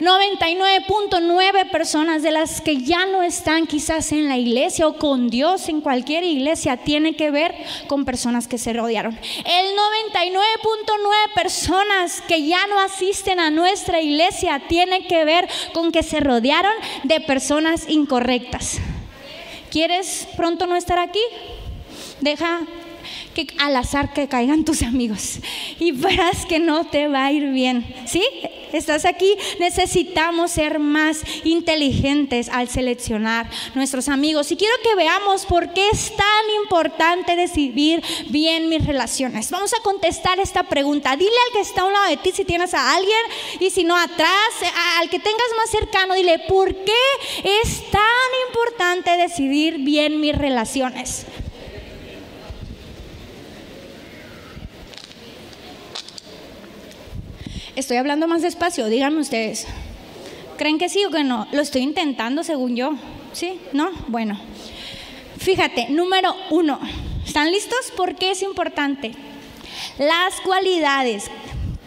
99.9 0.01 1.69
personas 1.69 2.23
de 2.23 2.31
las 2.31 2.59
que 2.59 2.77
ya 2.77 3.05
no 3.05 3.21
están 3.21 3.67
quizás 3.67 4.11
en 4.11 4.27
la 4.27 4.35
iglesia 4.35 4.87
o 4.87 4.97
con 4.97 5.29
Dios 5.29 5.69
en 5.69 5.79
cualquier 5.79 6.23
iglesia 6.23 6.77
tienen 6.77 7.13
que 7.13 7.29
ver 7.29 7.53
con 7.85 8.03
personas 8.03 8.47
que 8.47 8.57
se 8.57 8.73
rodearon. 8.73 9.13
El 9.13 9.77
99.9 9.77 11.33
personas 11.35 12.19
que 12.21 12.47
ya 12.47 12.65
no 12.65 12.79
asisten 12.79 13.39
a 13.39 13.51
nuestra 13.51 14.01
iglesia 14.01 14.59
tienen 14.67 15.05
que 15.07 15.23
ver 15.23 15.47
con 15.71 15.91
que 15.91 16.01
se 16.01 16.19
rodearon 16.19 16.73
de 17.03 17.21
personas 17.21 17.87
incorrectas. 17.87 18.79
¿Quieres 19.69 20.27
pronto 20.35 20.65
no 20.65 20.75
estar 20.77 20.97
aquí? 20.97 21.21
Deja 22.21 22.61
que 23.33 23.47
al 23.59 23.75
azar 23.75 24.13
que 24.13 24.27
caigan 24.27 24.65
tus 24.65 24.81
amigos 24.81 25.39
y 25.79 25.91
verás 25.91 26.45
que 26.45 26.59
no 26.59 26.85
te 26.85 27.07
va 27.07 27.25
a 27.25 27.31
ir 27.31 27.49
bien. 27.51 27.85
¿Sí? 28.05 28.23
¿Estás 28.73 29.05
aquí? 29.05 29.35
Necesitamos 29.59 30.51
ser 30.51 30.79
más 30.79 31.21
inteligentes 31.43 32.49
al 32.49 32.69
seleccionar 32.69 33.49
nuestros 33.75 34.07
amigos. 34.07 34.51
Y 34.51 34.55
quiero 34.55 34.73
que 34.83 34.95
veamos 34.95 35.45
por 35.45 35.73
qué 35.73 35.89
es 35.89 36.15
tan 36.15 36.63
importante 36.63 37.35
decidir 37.35 38.01
bien 38.29 38.69
mis 38.69 38.85
relaciones. 38.85 39.51
Vamos 39.51 39.73
a 39.73 39.83
contestar 39.83 40.39
esta 40.39 40.63
pregunta. 40.63 41.15
Dile 41.15 41.31
al 41.47 41.53
que 41.53 41.61
está 41.61 41.81
a 41.81 41.85
un 41.85 41.93
lado 41.93 42.09
de 42.09 42.17
ti 42.17 42.31
si 42.33 42.45
tienes 42.45 42.73
a 42.73 42.95
alguien 42.95 43.19
y 43.59 43.69
si 43.69 43.83
no 43.83 43.97
atrás, 43.97 44.29
al 44.99 45.09
que 45.09 45.19
tengas 45.19 45.47
más 45.57 45.69
cercano, 45.69 46.13
dile, 46.15 46.39
¿por 46.47 46.73
qué 46.73 46.93
es 47.43 47.91
tan 47.91 48.01
importante 48.47 49.17
decidir 49.17 49.79
bien 49.79 50.21
mis 50.21 50.37
relaciones? 50.37 51.25
Estoy 57.75 57.97
hablando 57.97 58.27
más 58.27 58.41
despacio, 58.41 58.87
díganme 58.87 59.21
ustedes. 59.21 59.65
¿Creen 60.57 60.77
que 60.77 60.89
sí 60.89 61.05
o 61.05 61.09
que 61.09 61.23
no? 61.23 61.47
Lo 61.53 61.61
estoy 61.61 61.81
intentando 61.81 62.43
según 62.43 62.75
yo. 62.75 62.95
¿Sí? 63.31 63.59
¿No? 63.71 63.91
Bueno. 64.07 64.37
Fíjate, 65.37 65.87
número 65.89 66.35
uno. 66.49 66.79
¿Están 67.25 67.51
listos? 67.51 67.91
¿Por 67.95 68.15
qué 68.15 68.31
es 68.31 68.41
importante? 68.41 69.13
Las 69.97 70.41
cualidades 70.41 71.31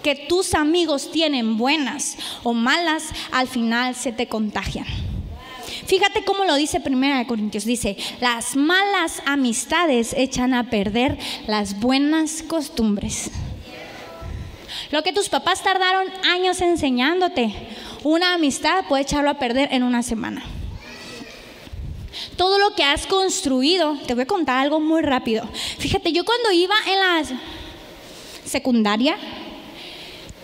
que 0.03 0.15
tus 0.15 0.55
amigos 0.55 1.11
tienen, 1.13 1.59
buenas 1.59 2.17
o 2.43 2.55
malas, 2.55 3.11
al 3.31 3.47
final 3.47 3.95
se 3.95 4.11
te 4.11 4.27
contagian. 4.27 4.87
Fíjate 5.87 6.25
cómo 6.25 6.45
lo 6.45 6.55
dice 6.55 6.81
Primera 6.81 7.19
de 7.19 7.27
Corintios. 7.27 7.67
Dice, 7.67 7.99
las 8.21 8.57
malas 8.57 9.23
amistades 9.27 10.15
echan 10.17 10.55
a 10.55 10.71
perder 10.71 11.19
las 11.47 11.79
buenas 11.79 12.43
costumbres. 12.43 13.31
Lo 14.95 15.03
que 15.03 15.13
tus 15.13 15.29
papás 15.29 15.61
tardaron 15.61 16.07
años 16.23 16.61
enseñándote, 16.61 17.53
una 18.05 18.35
amistad 18.35 18.85
puede 18.89 19.03
echarlo 19.03 19.29
a 19.29 19.41
perder 19.41 19.71
en 19.73 19.83
una 19.83 20.05
semana. 20.05 20.45
Todo 22.37 22.61
lo 22.61 22.77
que 22.77 22.85
has 22.85 23.05
construido, 23.09 23.99
te 24.07 24.15
voy 24.15 24.23
a 24.23 24.27
contar 24.27 24.59
algo 24.59 24.79
muy 24.79 25.03
rápido. 25.03 25.49
Fíjate, 25.79 26.13
yo 26.13 26.25
cuando 26.25 26.53
iba 26.53 26.77
en 26.87 27.01
la 27.01 27.39
secundaria, 28.45 29.17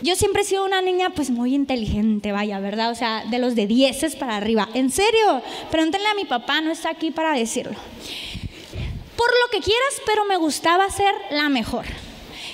yo 0.02 0.16
siempre 0.16 0.42
he 0.42 0.44
sido 0.44 0.64
una 0.64 0.82
niña 0.82 1.10
pues 1.10 1.30
muy 1.30 1.54
inteligente, 1.54 2.32
vaya, 2.32 2.58
¿verdad? 2.58 2.90
O 2.90 2.96
sea, 2.96 3.22
de 3.26 3.38
los 3.38 3.54
de 3.54 3.68
dieces 3.68 4.16
para 4.16 4.36
arriba. 4.36 4.68
En 4.74 4.90
serio, 4.90 5.42
pregúntenle 5.70 6.08
a 6.08 6.14
mi 6.14 6.24
papá, 6.24 6.60
no 6.60 6.72
está 6.72 6.90
aquí 6.90 7.12
para 7.12 7.34
decirlo. 7.34 7.76
Por 9.16 9.28
lo 9.28 9.50
que 9.52 9.60
quieras, 9.60 10.02
pero 10.06 10.24
me 10.24 10.36
gustaba 10.38 10.90
ser 10.90 11.14
la 11.30 11.48
mejor. 11.48 11.86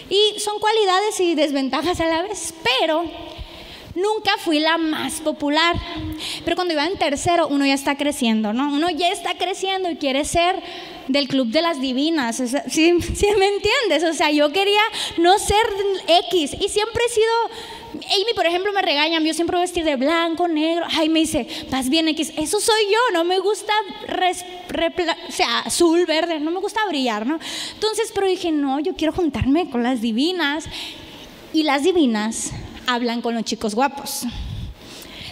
Y 0.09 0.39
son 0.39 0.59
cualidades 0.59 1.21
y 1.21 1.35
desventajas 1.35 2.01
a 2.01 2.07
la 2.07 2.23
vez, 2.23 2.55
pero 2.81 3.05
nunca 3.95 4.37
fui 4.39 4.61
la 4.61 4.79
más 4.79 5.21
popular. 5.21 5.77
Pero 6.45 6.57
cuando 6.57 6.75
iba 6.75 6.87
en 6.87 6.97
tercero, 6.97 7.49
uno 7.49 7.67
ya 7.67 7.75
está 7.75 7.97
creciendo, 7.97 8.53
¿no? 8.53 8.73
Uno 8.73 8.91
ya 8.91 9.11
está 9.11 9.35
creciendo 9.35 9.91
y 9.91 9.97
quiere 9.97 10.25
ser 10.25 10.63
del 11.09 11.29
club 11.29 11.49
de 11.49 11.63
las 11.63 11.81
divinas, 11.81 12.41
o 12.41 12.47
sea, 12.47 12.65
¿sí, 12.69 12.93
sí 13.01 13.29
me 13.39 13.47
entiendes? 13.47 14.05
O 14.05 14.13
sea, 14.13 14.31
yo 14.31 14.53
quería 14.53 14.83
no 15.19 15.39
ser 15.39 15.65
X 16.31 16.57
y 16.61 16.69
siempre 16.69 17.03
he 17.07 17.13
sido 17.13 17.33
Amy, 17.95 18.35
por 18.35 18.47
ejemplo, 18.47 18.73
me 18.73 18.83
regaña, 18.83 19.21
yo 19.21 19.35
siempre 19.35 19.59
vestir 19.59 19.85
de 19.85 19.97
blanco, 19.97 20.49
negro. 20.49 20.87
Ay, 20.91 21.09
me 21.09 21.21
dice, 21.21 21.47
vas 21.71 21.89
bien 21.89 22.09
X. 22.09 22.33
Eso 22.37 22.61
soy 22.61 22.85
yo, 22.91 22.99
no 23.15 23.25
me 23.25 23.39
gusta, 23.39 23.73
o 24.09 25.33
sea, 25.33 25.61
azul, 25.61 26.05
verde, 26.07 26.41
no 26.41 26.51
me 26.51 26.61
gusta 26.61 26.81
brillar, 26.89 27.27
¿no? 27.27 27.39
Entonces, 27.75 28.11
pero 28.15 28.27
dije, 28.27 28.53
no, 28.53 28.81
yo 28.81 28.95
quiero 28.95 29.13
juntarme 29.13 29.71
con 29.71 29.83
las 29.83 30.01
divinas. 30.01 30.65
Y 31.53 31.63
las 31.63 31.85
divinas 31.85 32.51
hablan 32.87 33.23
con 33.23 33.35
los 33.35 33.45
chicos 33.45 33.75
guapos 33.75 34.27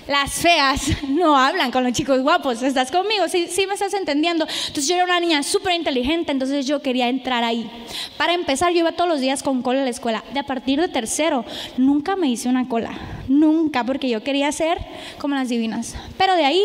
las 0.07 0.33
feas 0.33 0.83
no 1.09 1.37
hablan 1.37 1.71
con 1.71 1.85
los 1.85 1.93
chicos 1.93 2.21
guapos. 2.21 2.63
¿Estás 2.63 2.91
conmigo? 2.91 3.29
Sí, 3.29 3.67
me 3.67 3.75
estás 3.75 3.95
entendiendo. 3.95 4.47
Entonces 4.47 4.89
yo 4.89 4.95
era 4.97 5.05
una 5.05 5.21
niña 5.21 5.43
súper 5.43 5.75
inteligente, 5.75 6.33
entonces 6.33 6.67
yo 6.67 6.83
quería 6.83 7.09
entrar 7.09 7.45
ahí. 7.45 7.71
Para 8.17 8.35
empezar, 8.35 8.73
yo 8.73 8.81
iba 8.81 8.93
todos 8.93 9.09
los 9.09 9.21
días 9.21 9.43
con 9.43 9.63
cola 9.63 9.83
a 9.83 9.85
la 9.85 9.91
escuela. 9.91 10.25
De 10.33 10.41
a 10.41 10.47
partir 10.47 10.81
de 10.81 10.89
tercero, 10.89 11.45
nunca 11.77 12.17
me 12.17 12.29
hice 12.29 12.49
una 12.49 12.69
cola. 12.69 12.93
Nunca, 13.29 13.85
porque 13.85 14.09
yo 14.09 14.23
quería 14.23 14.51
ser 14.53 14.79
como 15.19 15.35
las 15.35 15.49
divinas. 15.49 15.95
Pero 16.19 16.35
de 16.37 16.45
ahí 16.45 16.63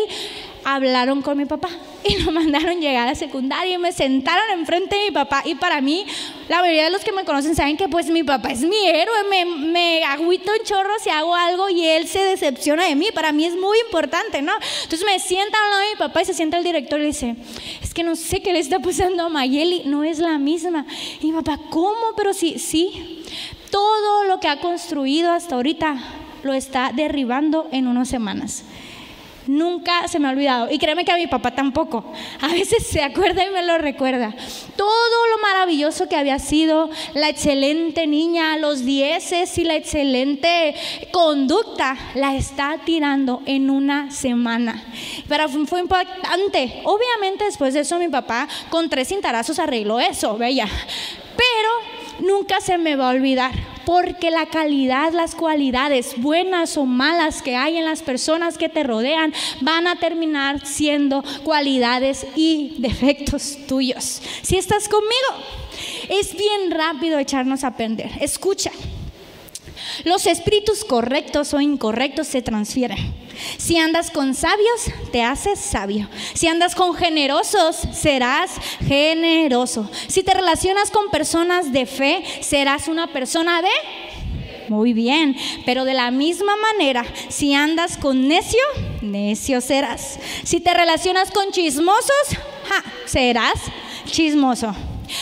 hablaron 0.64 1.22
con 1.22 1.38
mi 1.38 1.44
papá 1.44 1.68
y 2.04 2.16
nos 2.16 2.32
mandaron 2.32 2.80
llegar 2.80 3.08
a 3.08 3.14
secundaria 3.14 3.74
y 3.74 3.78
me 3.78 3.92
sentaron 3.92 4.58
enfrente 4.58 4.96
de 4.96 5.04
mi 5.06 5.10
papá. 5.10 5.42
Y 5.44 5.54
para 5.54 5.80
mí, 5.80 6.06
la 6.48 6.60
mayoría 6.60 6.84
de 6.84 6.90
los 6.90 7.02
que 7.02 7.12
me 7.12 7.24
conocen 7.24 7.54
saben 7.54 7.76
que 7.76 7.88
pues 7.88 8.10
mi 8.10 8.22
papá 8.22 8.50
es 8.50 8.60
mi 8.60 8.86
héroe, 8.86 9.24
me, 9.28 9.44
me 9.44 10.04
agüito 10.04 10.52
en 10.54 10.64
chorro 10.64 10.92
si 11.02 11.10
hago 11.10 11.34
algo 11.34 11.68
y 11.68 11.84
él 11.84 12.06
se 12.06 12.20
decepciona 12.20 12.84
de 12.84 12.96
mí. 12.96 13.08
Para 13.14 13.32
mí 13.32 13.44
es 13.44 13.54
muy 13.56 13.78
importante, 13.86 14.42
¿no? 14.42 14.52
Entonces 14.82 15.04
me 15.04 15.18
sientan 15.18 15.60
al 15.62 15.70
lado 15.70 15.82
de 15.82 15.90
mi 15.90 15.98
papá 15.98 16.22
y 16.22 16.24
se 16.24 16.34
sienta 16.34 16.58
el 16.58 16.64
director 16.64 17.00
y 17.00 17.06
dice, 17.06 17.36
es 17.82 17.94
que 17.94 18.02
no 18.02 18.16
sé 18.16 18.42
qué 18.42 18.52
le 18.52 18.58
está 18.58 18.78
pasando 18.80 19.24
a 19.24 19.28
Mayeli, 19.28 19.82
no 19.86 20.04
es 20.04 20.18
la 20.18 20.38
misma. 20.38 20.86
Y 21.20 21.26
mi 21.26 21.42
papá, 21.42 21.60
¿cómo? 21.70 22.14
Pero 22.16 22.32
sí, 22.32 22.58
sí, 22.58 23.24
todo 23.70 24.24
lo 24.24 24.40
que 24.40 24.48
ha 24.48 24.60
construido 24.60 25.32
hasta 25.32 25.54
ahorita 25.54 25.96
lo 26.42 26.54
está 26.54 26.92
derribando 26.94 27.68
en 27.72 27.86
unas 27.86 28.08
semanas. 28.08 28.64
Nunca 29.50 30.06
se 30.06 30.20
me 30.20 30.28
ha 30.28 30.30
olvidado. 30.30 30.70
Y 30.70 30.78
créeme 30.78 31.04
que 31.04 31.10
a 31.10 31.16
mi 31.16 31.26
papá 31.26 31.50
tampoco. 31.50 32.04
A 32.40 32.46
veces 32.52 32.86
se 32.86 33.02
acuerda 33.02 33.44
y 33.44 33.50
me 33.50 33.64
lo 33.64 33.78
recuerda. 33.78 34.32
Todo 34.76 35.26
lo 35.26 35.42
maravilloso 35.42 36.08
que 36.08 36.14
había 36.14 36.38
sido, 36.38 36.88
la 37.14 37.30
excelente 37.30 38.06
niña, 38.06 38.56
los 38.58 38.84
dieces 38.84 39.58
y 39.58 39.64
la 39.64 39.74
excelente 39.74 40.76
conducta, 41.10 41.96
la 42.14 42.36
está 42.36 42.78
tirando 42.84 43.42
en 43.44 43.70
una 43.70 44.12
semana. 44.12 44.84
Pero 45.28 45.48
fue 45.48 45.80
impactante. 45.80 46.82
Obviamente 46.84 47.42
después 47.42 47.74
de 47.74 47.80
eso 47.80 47.98
mi 47.98 48.06
papá 48.06 48.46
con 48.68 48.88
tres 48.88 49.08
cintarazos 49.08 49.58
arregló 49.58 49.98
eso, 49.98 50.38
bella. 50.38 50.68
Pero 51.36 51.89
nunca 52.20 52.60
se 52.60 52.78
me 52.78 52.96
va 52.96 53.08
a 53.08 53.14
olvidar 53.14 53.52
porque 53.86 54.30
la 54.30 54.46
calidad, 54.46 55.12
las 55.12 55.34
cualidades 55.34 56.14
buenas 56.16 56.76
o 56.76 56.86
malas 56.86 57.42
que 57.42 57.56
hay 57.56 57.76
en 57.76 57.84
las 57.84 58.02
personas 58.02 58.58
que 58.58 58.68
te 58.68 58.82
rodean 58.82 59.32
van 59.62 59.86
a 59.86 59.96
terminar 59.96 60.64
siendo 60.64 61.24
cualidades 61.42 62.26
y 62.36 62.76
defectos 62.78 63.58
tuyos. 63.66 64.22
Si 64.42 64.56
estás 64.56 64.88
conmigo, 64.88 65.44
es 66.08 66.34
bien 66.36 66.70
rápido 66.70 67.18
echarnos 67.18 67.64
a 67.64 67.76
perder. 67.76 68.10
Escucha. 68.20 68.70
Los 70.04 70.26
espíritus 70.26 70.84
correctos 70.84 71.54
o 71.54 71.60
incorrectos 71.60 72.28
se 72.28 72.42
transfieren. 72.42 73.14
Si 73.56 73.78
andas 73.78 74.10
con 74.10 74.34
sabios, 74.34 74.90
te 75.12 75.22
haces 75.22 75.58
sabio. 75.58 76.08
Si 76.34 76.46
andas 76.46 76.74
con 76.74 76.94
generosos, 76.94 77.76
serás 77.92 78.50
generoso. 78.86 79.90
Si 80.08 80.22
te 80.22 80.34
relacionas 80.34 80.90
con 80.90 81.10
personas 81.10 81.72
de 81.72 81.86
fe, 81.86 82.22
serás 82.40 82.88
una 82.88 83.12
persona 83.12 83.62
de... 83.62 83.68
Muy 84.68 84.92
bien, 84.92 85.36
pero 85.66 85.84
de 85.84 85.94
la 85.94 86.12
misma 86.12 86.52
manera, 86.56 87.04
si 87.28 87.54
andas 87.54 87.96
con 87.96 88.28
necio, 88.28 88.60
necio 89.02 89.60
serás. 89.60 90.20
Si 90.44 90.60
te 90.60 90.72
relacionas 90.72 91.32
con 91.32 91.50
chismosos, 91.50 92.14
serás 93.04 93.58
chismoso. 94.06 94.72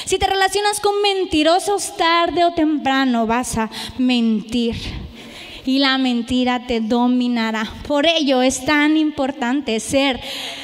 Si 0.04 0.18
te 0.18 0.26
relacionas 0.26 0.80
con 0.80 1.00
mentirosos, 1.02 1.96
tarde 1.96 2.44
o 2.44 2.52
temprano 2.52 3.26
vas 3.26 3.56
a 3.58 3.70
mentir 3.98 4.76
y 5.68 5.80
la 5.80 5.98
mentira 5.98 6.66
te 6.66 6.80
dominará. 6.80 7.70
Por 7.86 8.06
ello 8.06 8.40
es 8.40 8.64
tan 8.64 8.96
importante 8.96 9.80
ser 9.80 10.18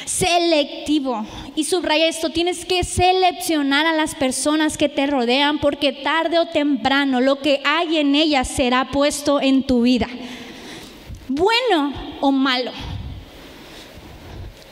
selectivo. 0.07 1.27
Y 1.55 1.65
subraya 1.65 2.09
esto, 2.09 2.31
tienes 2.31 2.65
que 2.65 2.85
seleccionar 2.85 3.85
a 3.85 3.93
las 3.93 4.15
personas 4.15 4.79
que 4.79 4.89
te 4.89 5.07
rodean 5.07 5.59
porque 5.59 5.93
tarde 5.93 6.39
o 6.39 6.47
temprano 6.47 7.21
lo 7.21 7.39
que 7.41 7.61
hay 7.67 7.99
en 7.99 8.15
ellas 8.15 8.49
será 8.49 8.91
puesto 8.91 9.43
en 9.43 9.67
tu 9.67 9.83
vida. 9.83 10.09
Bueno 11.29 11.93
o 12.23 12.33
malo 12.33 12.73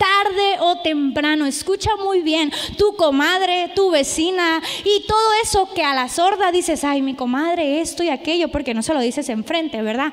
tarde 0.03 0.57
o 0.61 0.79
temprano, 0.79 1.47
escucha 1.47 1.91
muy 2.03 2.23
bien, 2.23 2.53
tu 2.77 2.97
comadre, 2.97 3.71
tu 3.77 3.91
vecina 3.91 4.61
y 4.85 5.07
todo 5.07 5.29
eso 5.45 5.69
que 5.75 5.85
a 5.85 5.95
la 5.95 6.09
sorda 6.09 6.51
dices, 6.51 6.83
ay, 6.83 7.03
mi 7.03 7.15
comadre, 7.15 7.81
esto 7.81 8.03
y 8.03 8.09
aquello, 8.09 8.49
porque 8.49 8.75
no 8.75 8.83
se 8.83 8.95
lo 8.95 9.01
dices 9.01 9.29
enfrente, 9.29 9.81
¿verdad? 9.81 10.13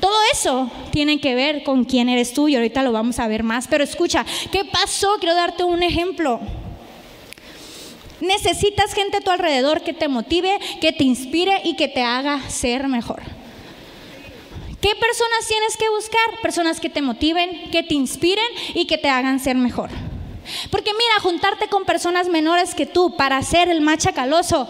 Todo 0.00 0.18
eso 0.32 0.70
tiene 0.90 1.20
que 1.20 1.34
ver 1.36 1.62
con 1.62 1.84
quién 1.84 2.08
eres 2.08 2.32
tú 2.32 2.48
y 2.48 2.56
ahorita 2.56 2.82
lo 2.82 2.90
vamos 2.90 3.20
a 3.20 3.28
ver 3.28 3.44
más. 3.44 3.68
Pero 3.68 3.84
escucha, 3.84 4.24
¿qué 4.50 4.64
pasó? 4.64 5.16
Quiero 5.20 5.34
darte 5.34 5.62
un 5.62 5.82
ejemplo. 5.82 6.40
Necesitas 8.20 8.94
gente 8.94 9.18
a 9.18 9.20
tu 9.20 9.30
alrededor 9.30 9.82
que 9.82 9.92
te 9.92 10.08
motive, 10.08 10.58
que 10.80 10.92
te 10.92 11.04
inspire 11.04 11.60
y 11.64 11.76
que 11.76 11.88
te 11.88 12.02
haga 12.02 12.50
ser 12.50 12.88
mejor. 12.88 13.39
¿Qué 14.80 14.94
personas 14.94 15.46
tienes 15.46 15.76
que 15.76 15.88
buscar? 15.90 16.40
Personas 16.40 16.80
que 16.80 16.88
te 16.88 17.02
motiven, 17.02 17.70
que 17.70 17.82
te 17.82 17.94
inspiren 17.94 18.46
y 18.74 18.86
que 18.86 18.96
te 18.96 19.10
hagan 19.10 19.38
ser 19.38 19.56
mejor. 19.56 19.90
Porque 20.70 20.92
mira, 20.92 21.20
juntarte 21.22 21.68
con 21.68 21.84
personas 21.84 22.28
menores 22.28 22.74
que 22.74 22.86
tú 22.86 23.14
para 23.16 23.42
ser 23.42 23.68
el 23.68 23.82
más 23.82 23.98
chacaloso 23.98 24.66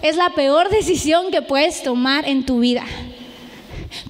es 0.00 0.16
la 0.16 0.30
peor 0.30 0.68
decisión 0.70 1.30
que 1.30 1.42
puedes 1.42 1.82
tomar 1.82 2.26
en 2.26 2.46
tu 2.46 2.60
vida. 2.60 2.84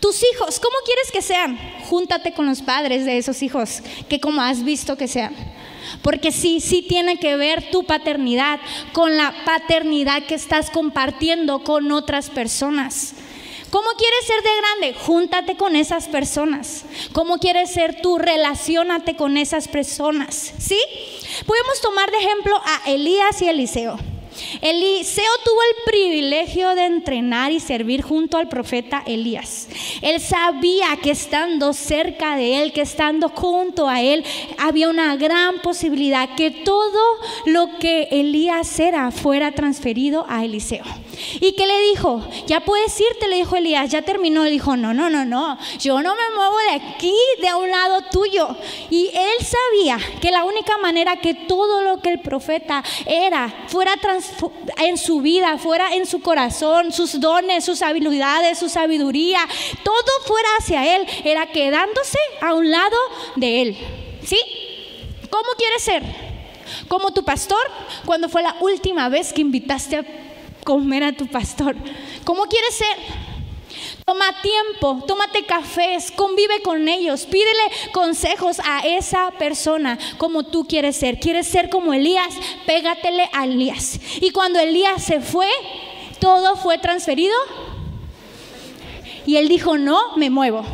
Tus 0.00 0.22
hijos, 0.32 0.60
¿cómo 0.60 0.76
quieres 0.84 1.10
que 1.10 1.22
sean? 1.22 1.58
Júntate 1.88 2.32
con 2.32 2.46
los 2.46 2.62
padres 2.62 3.04
de 3.04 3.18
esos 3.18 3.42
hijos, 3.42 3.82
que 4.08 4.20
como 4.20 4.40
has 4.40 4.62
visto 4.62 4.96
que 4.96 5.08
sean. 5.08 5.34
Porque 6.02 6.30
sí, 6.30 6.60
sí 6.60 6.82
tiene 6.88 7.18
que 7.18 7.36
ver 7.36 7.70
tu 7.72 7.82
paternidad 7.82 8.60
con 8.92 9.16
la 9.16 9.34
paternidad 9.44 10.22
que 10.22 10.36
estás 10.36 10.70
compartiendo 10.70 11.64
con 11.64 11.90
otras 11.90 12.30
personas. 12.30 13.14
¿Cómo 13.72 13.88
quieres 13.96 14.26
ser 14.26 14.42
de 14.42 14.50
grande? 14.54 15.00
Júntate 15.00 15.56
con 15.56 15.76
esas 15.76 16.06
personas. 16.06 16.84
¿Cómo 17.12 17.38
quieres 17.38 17.72
ser 17.72 18.02
tú? 18.02 18.18
Relaciónate 18.18 19.16
con 19.16 19.38
esas 19.38 19.66
personas. 19.66 20.52
¿Sí? 20.58 20.78
Podemos 21.46 21.80
tomar 21.80 22.10
de 22.10 22.18
ejemplo 22.18 22.60
a 22.62 22.90
Elías 22.90 23.40
y 23.40 23.48
Eliseo. 23.48 23.98
Eliseo 24.60 25.30
tuvo 25.42 25.58
el 25.62 25.84
privilegio 25.86 26.74
de 26.74 26.84
entrenar 26.84 27.50
y 27.50 27.60
servir 27.60 28.02
junto 28.02 28.36
al 28.36 28.50
profeta 28.50 29.02
Elías. 29.06 29.68
Él 30.02 30.20
sabía 30.20 30.98
que 31.02 31.10
estando 31.10 31.72
cerca 31.72 32.36
de 32.36 32.62
él, 32.62 32.74
que 32.74 32.82
estando 32.82 33.30
junto 33.30 33.88
a 33.88 34.02
él, 34.02 34.22
había 34.58 34.90
una 34.90 35.16
gran 35.16 35.62
posibilidad 35.62 36.34
que 36.34 36.50
todo 36.50 37.00
lo 37.46 37.78
que 37.78 38.08
Elías 38.10 38.78
era 38.78 39.10
fuera 39.12 39.52
transferido 39.52 40.26
a 40.28 40.44
Eliseo. 40.44 40.84
¿Y 41.40 41.52
qué 41.52 41.66
le 41.66 41.78
dijo? 41.90 42.22
Ya 42.46 42.60
puedes 42.60 42.98
irte, 43.00 43.28
le 43.28 43.36
dijo 43.36 43.56
Elías, 43.56 43.90
ya 43.90 44.02
terminó. 44.02 44.44
Le 44.44 44.50
dijo, 44.50 44.76
no, 44.76 44.94
no, 44.94 45.10
no, 45.10 45.24
no, 45.24 45.58
yo 45.78 46.02
no 46.02 46.14
me 46.14 46.34
muevo 46.34 46.56
de 46.70 46.74
aquí, 46.76 47.14
de 47.40 47.54
un 47.54 47.70
lado 47.70 48.02
tuyo. 48.10 48.56
Y 48.90 49.10
él 49.12 49.46
sabía 49.46 49.98
que 50.20 50.30
la 50.30 50.44
única 50.44 50.78
manera 50.78 51.16
que 51.16 51.34
todo 51.34 51.82
lo 51.82 52.00
que 52.00 52.10
el 52.10 52.20
profeta 52.20 52.82
era 53.06 53.66
fuera 53.68 53.92
en 54.78 54.98
su 54.98 55.20
vida, 55.20 55.58
fuera 55.58 55.94
en 55.94 56.06
su 56.06 56.20
corazón, 56.20 56.92
sus 56.92 57.20
dones, 57.20 57.64
sus 57.64 57.82
habilidades, 57.82 58.58
su 58.58 58.68
sabiduría, 58.68 59.40
todo 59.82 59.94
fuera 60.26 60.48
hacia 60.58 60.96
él, 60.96 61.06
era 61.24 61.46
quedándose 61.46 62.18
a 62.40 62.54
un 62.54 62.70
lado 62.70 62.96
de 63.36 63.62
él. 63.62 63.76
¿Sí? 64.24 64.38
¿Cómo 65.30 65.48
quieres 65.56 65.82
ser? 65.82 66.02
Como 66.88 67.12
tu 67.12 67.24
pastor 67.24 67.62
cuando 68.04 68.28
fue 68.28 68.42
la 68.42 68.56
última 68.60 69.08
vez 69.08 69.32
que 69.32 69.40
invitaste 69.40 69.96
a 69.96 70.04
comer 70.64 71.04
a 71.04 71.12
tu 71.12 71.26
pastor. 71.26 71.76
¿Cómo 72.24 72.44
quieres 72.44 72.74
ser? 72.74 72.96
Toma 74.04 74.26
tiempo, 74.42 75.04
tómate 75.06 75.44
cafés, 75.44 76.10
convive 76.10 76.60
con 76.62 76.88
ellos, 76.88 77.24
pídele 77.24 77.62
consejos 77.92 78.60
a 78.64 78.80
esa 78.80 79.30
persona 79.32 79.98
como 80.18 80.42
tú 80.42 80.66
quieres 80.66 80.96
ser. 80.96 81.20
¿Quieres 81.20 81.46
ser 81.46 81.70
como 81.70 81.94
Elías? 81.94 82.34
Pégatele 82.66 83.28
a 83.32 83.44
Elías. 83.44 84.00
Y 84.20 84.30
cuando 84.30 84.58
Elías 84.58 85.04
se 85.04 85.20
fue, 85.20 85.48
todo 86.18 86.56
fue 86.56 86.78
transferido. 86.78 87.34
Y 89.24 89.36
él 89.36 89.48
dijo, 89.48 89.78
no, 89.78 90.16
me 90.16 90.30
muevo. 90.30 90.64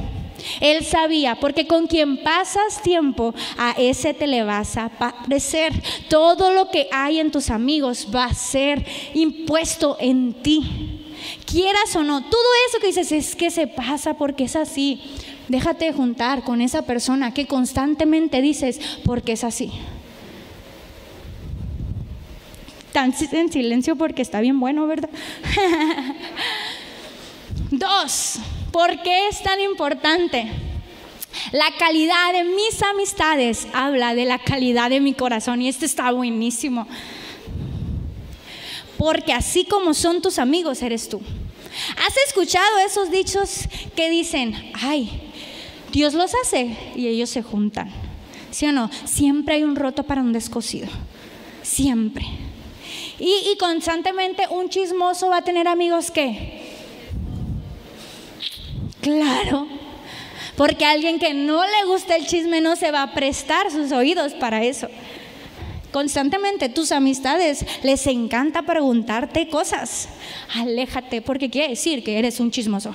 Él 0.61 0.85
sabía, 0.85 1.37
porque 1.37 1.67
con 1.67 1.87
quien 1.87 2.23
pasas 2.23 2.83
tiempo, 2.83 3.35
a 3.57 3.75
ese 3.79 4.15
te 4.15 4.27
le 4.27 4.45
vas 4.45 4.77
a 4.77 4.89
parecer. 4.89 5.73
Todo 6.09 6.53
lo 6.53 6.71
que 6.71 6.89
hay 6.93 7.21
en 7.21 7.31
tus 7.31 7.51
amigos 7.51 8.09
va 8.15 8.25
a 8.25 8.35
ser 8.35 8.85
impuesto 9.15 9.97
en 10.01 10.35
ti. 10.43 11.05
Quieras 11.47 11.95
o 11.97 12.05
no, 12.05 12.23
todo 12.23 12.41
eso 12.69 12.79
que 12.81 12.89
dices 12.89 13.13
es 13.13 13.35
que 13.35 13.51
se 13.51 13.67
pasa 13.67 14.15
porque 14.15 14.45
es 14.45 14.57
así. 14.57 15.01
Déjate 15.49 15.93
juntar 15.93 16.45
con 16.45 16.61
esa 16.61 16.83
persona 16.83 17.33
que 17.33 17.47
constantemente 17.47 18.43
dices 18.43 18.81
porque 19.05 19.33
es 19.33 19.45
así. 19.45 19.73
Tan 22.93 23.15
en 23.33 23.53
silencio 23.53 23.97
porque 23.97 24.23
está 24.23 24.41
bien 24.41 24.61
bueno, 24.61 24.87
¿verdad? 24.87 25.11
Dos, 27.71 28.39
¿por 28.73 29.03
qué 29.03 29.29
es 29.29 29.43
tan 29.43 29.61
importante? 29.61 30.51
La 31.53 31.71
calidad 31.79 32.33
de 32.33 32.45
mis 32.45 32.83
amistades 32.83 33.69
habla 33.73 34.15
de 34.15 34.25
la 34.25 34.39
calidad 34.39 34.91
de 34.91 35.01
mi 35.01 35.15
corazón 35.15 35.63
y 35.63 35.69
esto 35.69 35.85
está 35.85 36.11
buenísimo. 36.11 36.87
Porque 38.97 39.33
así 39.33 39.65
como 39.65 39.95
son 39.95 40.21
tus 40.21 40.39
amigos, 40.39 40.83
eres 40.83 41.09
tú. 41.09 41.21
¿Has 42.07 42.17
escuchado 42.27 42.79
esos 42.85 43.11
dichos 43.11 43.69
que 43.95 44.11
dicen, 44.11 44.73
ay, 44.75 45.33
Dios 45.93 46.15
los 46.15 46.35
hace 46.35 46.77
y 46.97 47.07
ellos 47.07 47.31
se 47.31 47.43
juntan? 47.43 47.91
¿Sí 48.51 48.67
o 48.67 48.73
no? 48.73 48.91
Siempre 49.05 49.57
hay 49.57 49.63
un 49.63 49.77
roto 49.77 50.03
para 50.03 50.21
un 50.21 50.33
descosido. 50.33 50.89
Siempre. 51.63 52.27
Y, 53.21 53.53
y 53.53 53.57
constantemente 53.59 54.45
un 54.51 54.69
chismoso 54.69 55.29
va 55.29 55.39
a 55.39 55.45
tener 55.45 55.69
amigos 55.69 56.11
que 56.11 56.68
Claro, 59.17 59.67
porque 60.57 60.85
alguien 60.85 61.19
que 61.19 61.35
no 61.35 61.63
le 61.63 61.85
gusta 61.87 62.17
el 62.17 62.27
chisme 62.27 62.61
no 62.61 62.77
se 62.77 62.91
va 62.91 63.03
a 63.03 63.15
prestar 63.15 63.71
sus 63.71 63.93
oídos 63.93 64.35
para 64.35 64.63
eso. 64.63 64.89
Constantemente 65.93 66.69
tus 66.69 66.93
amistades 66.93 67.65
les 67.83 68.07
encanta 68.07 68.63
preguntarte 68.63 69.49
cosas. 69.49 70.09
Aléjate 70.55 71.23
porque 71.23 71.49
quiere 71.49 71.69
decir 71.69 72.05
que 72.05 72.19
eres 72.19 72.41
un 72.41 72.51
chismoso. 72.51 72.93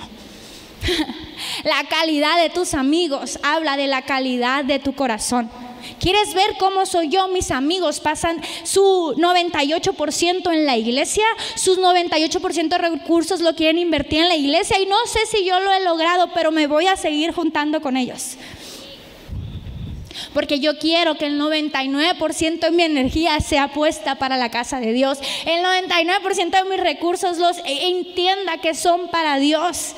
la 1.63 1.83
calidad 1.89 2.41
de 2.41 2.49
tus 2.49 2.73
amigos 2.73 3.39
habla 3.41 3.77
de 3.77 3.87
la 3.87 4.03
calidad 4.03 4.63
de 4.63 4.79
tu 4.79 4.93
corazón. 4.93 5.49
¿Quieres 5.99 6.33
ver 6.33 6.55
cómo 6.59 6.85
soy 6.85 7.09
yo? 7.09 7.27
Mis 7.27 7.51
amigos 7.51 7.99
pasan 7.99 8.41
su 8.63 9.13
98% 9.17 10.51
en 10.51 10.65
la 10.65 10.77
iglesia, 10.77 11.25
sus 11.55 11.79
98% 11.79 12.67
de 12.67 12.77
recursos 12.77 13.41
lo 13.41 13.55
quieren 13.55 13.77
invertir 13.77 14.21
en 14.21 14.29
la 14.29 14.35
iglesia 14.35 14.79
y 14.79 14.85
no 14.85 14.97
sé 15.05 15.19
si 15.25 15.45
yo 15.45 15.59
lo 15.59 15.71
he 15.71 15.83
logrado, 15.83 16.29
pero 16.33 16.51
me 16.51 16.67
voy 16.67 16.87
a 16.87 16.95
seguir 16.95 17.31
juntando 17.31 17.81
con 17.81 17.97
ellos. 17.97 18.37
Porque 20.33 20.59
yo 20.59 20.77
quiero 20.79 21.15
que 21.15 21.25
el 21.25 21.39
99% 21.39 22.59
de 22.59 22.71
mi 22.71 22.83
energía 22.83 23.39
sea 23.39 23.73
puesta 23.73 24.15
para 24.15 24.37
la 24.37 24.49
casa 24.49 24.79
de 24.79 24.93
Dios. 24.93 25.19
El 25.45 25.63
99% 25.63 26.49
de 26.49 26.69
mis 26.69 26.79
recursos 26.79 27.37
los 27.37 27.57
entienda 27.65 28.57
que 28.57 28.73
son 28.73 29.09
para 29.09 29.37
Dios 29.37 29.95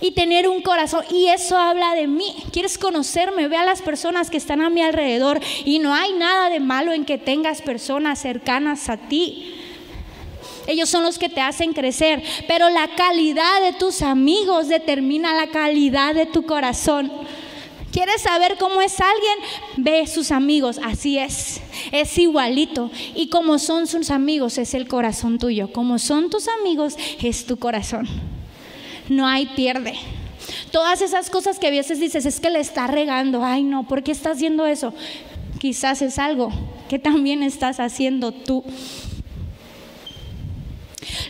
y 0.00 0.12
tener 0.12 0.48
un 0.48 0.62
corazón. 0.62 1.04
Y 1.10 1.28
eso 1.28 1.56
habla 1.56 1.94
de 1.94 2.06
mí. 2.06 2.36
¿Quieres 2.52 2.78
conocerme? 2.78 3.48
Ve 3.48 3.56
a 3.56 3.64
las 3.64 3.82
personas 3.82 4.30
que 4.30 4.36
están 4.36 4.60
a 4.60 4.70
mi 4.70 4.82
alrededor. 4.82 5.40
Y 5.64 5.78
no 5.78 5.94
hay 5.94 6.12
nada 6.12 6.50
de 6.50 6.60
malo 6.60 6.92
en 6.92 7.04
que 7.04 7.18
tengas 7.18 7.62
personas 7.62 8.20
cercanas 8.20 8.88
a 8.88 8.96
ti. 8.96 9.54
Ellos 10.66 10.88
son 10.88 11.04
los 11.04 11.18
que 11.18 11.28
te 11.28 11.40
hacen 11.40 11.72
crecer. 11.72 12.22
Pero 12.48 12.68
la 12.70 12.88
calidad 12.96 13.62
de 13.62 13.72
tus 13.72 14.02
amigos 14.02 14.68
determina 14.68 15.34
la 15.34 15.48
calidad 15.48 16.14
de 16.14 16.26
tu 16.26 16.44
corazón. 16.44 17.12
¿Quieres 17.92 18.20
saber 18.20 18.56
cómo 18.58 18.82
es 18.82 19.00
alguien? 19.00 19.38
Ve 19.78 20.06
sus 20.06 20.30
amigos, 20.30 20.78
así 20.84 21.18
es. 21.18 21.62
Es 21.92 22.18
igualito. 22.18 22.90
Y 23.14 23.28
como 23.28 23.58
son 23.58 23.86
sus 23.86 24.10
amigos, 24.10 24.58
es 24.58 24.74
el 24.74 24.86
corazón 24.86 25.38
tuyo. 25.38 25.72
Como 25.72 25.98
son 25.98 26.28
tus 26.28 26.46
amigos, 26.48 26.96
es 27.22 27.46
tu 27.46 27.56
corazón 27.56 28.35
no 29.08 29.26
hay 29.26 29.46
pierde. 29.46 29.94
Todas 30.70 31.00
esas 31.02 31.30
cosas 31.30 31.58
que 31.58 31.68
a 31.68 31.70
veces 31.70 32.00
dices, 32.00 32.26
es 32.26 32.40
que 32.40 32.50
le 32.50 32.60
está 32.60 32.86
regando, 32.86 33.44
ay 33.44 33.62
no, 33.62 33.86
¿por 33.86 34.02
qué 34.02 34.12
está 34.12 34.30
haciendo 34.30 34.66
eso? 34.66 34.92
Quizás 35.58 36.02
es 36.02 36.18
algo 36.18 36.50
que 36.88 36.98
también 36.98 37.42
estás 37.42 37.80
haciendo 37.80 38.32
tú. 38.32 38.64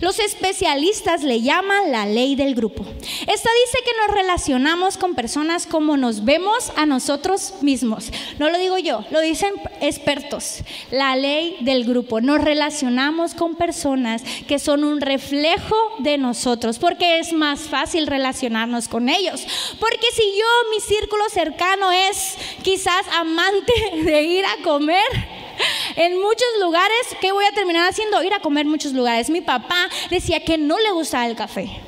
Los 0.01 0.19
especialistas 0.19 1.23
le 1.23 1.41
llaman 1.43 1.91
la 1.91 2.07
ley 2.07 2.37
del 2.37 2.55
grupo. 2.55 2.85
Esta 2.85 3.51
dice 3.65 3.79
que 3.85 4.07
nos 4.07 4.15
relacionamos 4.15 4.99
con 4.99 5.15
personas 5.15 5.67
como 5.67 5.97
nos 5.97 6.25
vemos 6.25 6.73
a 6.77 6.87
nosotros 6.87 7.55
mismos. 7.63 8.11
No 8.39 8.51
lo 8.51 8.59
digo 8.59 8.79
yo, 8.79 9.05
lo 9.11 9.21
dicen 9.21 9.55
expertos. 9.81 10.63
La 10.91 11.17
ley 11.17 11.57
del 11.61 11.85
grupo. 11.85 12.21
Nos 12.21 12.43
relacionamos 12.43 13.35
con 13.35 13.57
personas 13.57 14.23
que 14.47 14.59
son 14.59 14.85
un 14.85 15.01
reflejo 15.01 15.77
de 15.99 16.19
nosotros, 16.19 16.79
porque 16.79 17.19
es 17.19 17.33
más 17.33 17.61
fácil 17.61 18.07
relacionarnos 18.07 18.89
con 18.89 19.09
ellos. 19.09 19.47
Porque 19.81 20.07
si 20.15 20.23
yo, 20.23 20.71
mi 20.71 20.81
círculo 20.81 21.25
cercano 21.31 21.91
es 21.93 22.35
quizás 22.63 23.07
amante 23.15 23.73
de 24.05 24.23
ir 24.23 24.45
a 24.45 24.63
comer, 24.63 25.36
en 25.97 26.21
muchos 26.21 26.49
lugares, 26.61 27.17
¿qué 27.21 27.33
voy 27.33 27.45
a 27.45 27.53
terminar 27.53 27.89
haciendo? 27.89 28.23
Ir 28.23 28.35
a 28.35 28.41
comer 28.41 28.67
muchos 28.67 28.93
lugares. 28.93 29.31
Mi 29.31 29.41
papá 29.41 29.89
decía 30.11 30.41
que 30.45 30.59
no 30.59 30.79
le 30.79 30.91
gustaba 30.93 31.27
el 31.27 31.37
café. 31.37 31.81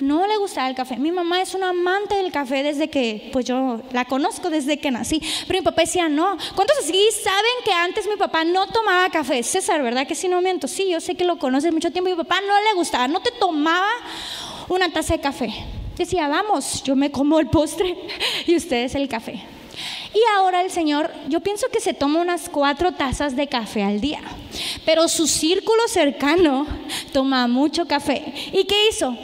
No 0.00 0.26
le 0.26 0.36
gustaba 0.36 0.68
el 0.68 0.74
café. 0.74 0.96
Mi 0.96 1.12
mamá 1.12 1.40
es 1.40 1.54
una 1.54 1.70
amante 1.70 2.14
del 2.16 2.32
café 2.32 2.62
desde 2.62 2.88
que, 2.88 3.30
pues 3.32 3.44
yo 3.44 3.80
la 3.92 4.04
conozco 4.04 4.50
desde 4.50 4.78
que 4.78 4.90
nací. 4.90 5.22
Pero 5.46 5.60
mi 5.60 5.64
papá 5.64 5.82
decía, 5.82 6.08
no. 6.08 6.36
¿Cuántos 6.54 6.78
así 6.78 7.08
saben 7.22 7.52
que 7.64 7.72
antes 7.72 8.06
mi 8.08 8.16
papá 8.16 8.44
no 8.44 8.66
tomaba 8.66 9.08
café? 9.10 9.42
César, 9.42 9.82
¿verdad 9.82 10.06
que 10.06 10.14
si 10.14 10.28
no 10.28 10.40
miento? 10.40 10.68
Sí, 10.68 10.90
yo 10.90 11.00
sé 11.00 11.14
que 11.14 11.24
lo 11.24 11.38
conoces 11.38 11.72
mucho 11.72 11.90
tiempo. 11.92 12.10
Mi 12.10 12.16
papá 12.16 12.40
no 12.40 12.60
le 12.60 12.74
gustaba, 12.74 13.08
no 13.08 13.20
te 13.20 13.30
tomaba 13.32 13.88
una 14.68 14.90
taza 14.90 15.14
de 15.14 15.20
café. 15.20 15.52
Decía, 15.96 16.26
vamos, 16.28 16.82
yo 16.82 16.96
me 16.96 17.10
como 17.10 17.38
el 17.38 17.48
postre 17.48 17.96
y 18.46 18.56
ustedes 18.56 18.94
el 18.94 19.08
café. 19.08 19.53
Y 20.14 20.20
ahora 20.36 20.62
el 20.62 20.70
Señor, 20.70 21.10
yo 21.28 21.40
pienso 21.40 21.66
que 21.72 21.80
se 21.80 21.92
toma 21.92 22.20
unas 22.20 22.48
cuatro 22.48 22.92
tazas 22.92 23.34
de 23.34 23.48
café 23.48 23.82
al 23.82 24.00
día, 24.00 24.20
pero 24.86 25.08
su 25.08 25.26
círculo 25.26 25.88
cercano 25.88 26.66
toma 27.12 27.48
mucho 27.48 27.86
café. 27.86 28.32
¿Y 28.52 28.64
qué 28.64 28.88
hizo? 28.88 29.16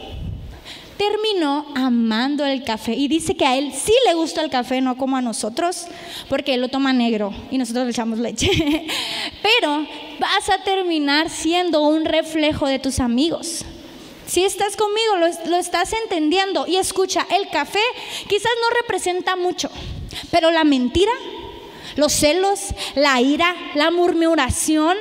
terminó 1.00 1.64
amando 1.74 2.44
el 2.44 2.62
café 2.62 2.92
y 2.92 3.08
dice 3.08 3.34
que 3.34 3.46
a 3.46 3.56
él 3.56 3.72
sí 3.72 3.94
le 4.06 4.12
gusta 4.12 4.42
el 4.42 4.50
café, 4.50 4.82
no 4.82 4.98
como 4.98 5.16
a 5.16 5.22
nosotros, 5.22 5.86
porque 6.28 6.52
él 6.52 6.60
lo 6.60 6.68
toma 6.68 6.92
negro 6.92 7.32
y 7.50 7.56
nosotros 7.56 7.86
le 7.86 7.92
echamos 7.92 8.18
leche. 8.18 8.50
Pero 9.42 9.86
vas 10.18 10.50
a 10.50 10.62
terminar 10.62 11.30
siendo 11.30 11.80
un 11.80 12.04
reflejo 12.04 12.66
de 12.66 12.78
tus 12.78 13.00
amigos. 13.00 13.64
Si 14.26 14.44
estás 14.44 14.76
conmigo, 14.76 15.16
lo, 15.16 15.50
lo 15.50 15.56
estás 15.56 15.94
entendiendo. 16.04 16.66
Y 16.66 16.76
escucha, 16.76 17.26
el 17.30 17.48
café 17.48 17.80
quizás 18.28 18.52
no 18.60 18.76
representa 18.82 19.36
mucho, 19.36 19.70
pero 20.30 20.50
la 20.50 20.64
mentira, 20.64 21.12
los 21.96 22.12
celos, 22.12 22.60
la 22.94 23.20
ira, 23.20 23.54
la 23.74 23.90
murmuración, 23.90 24.96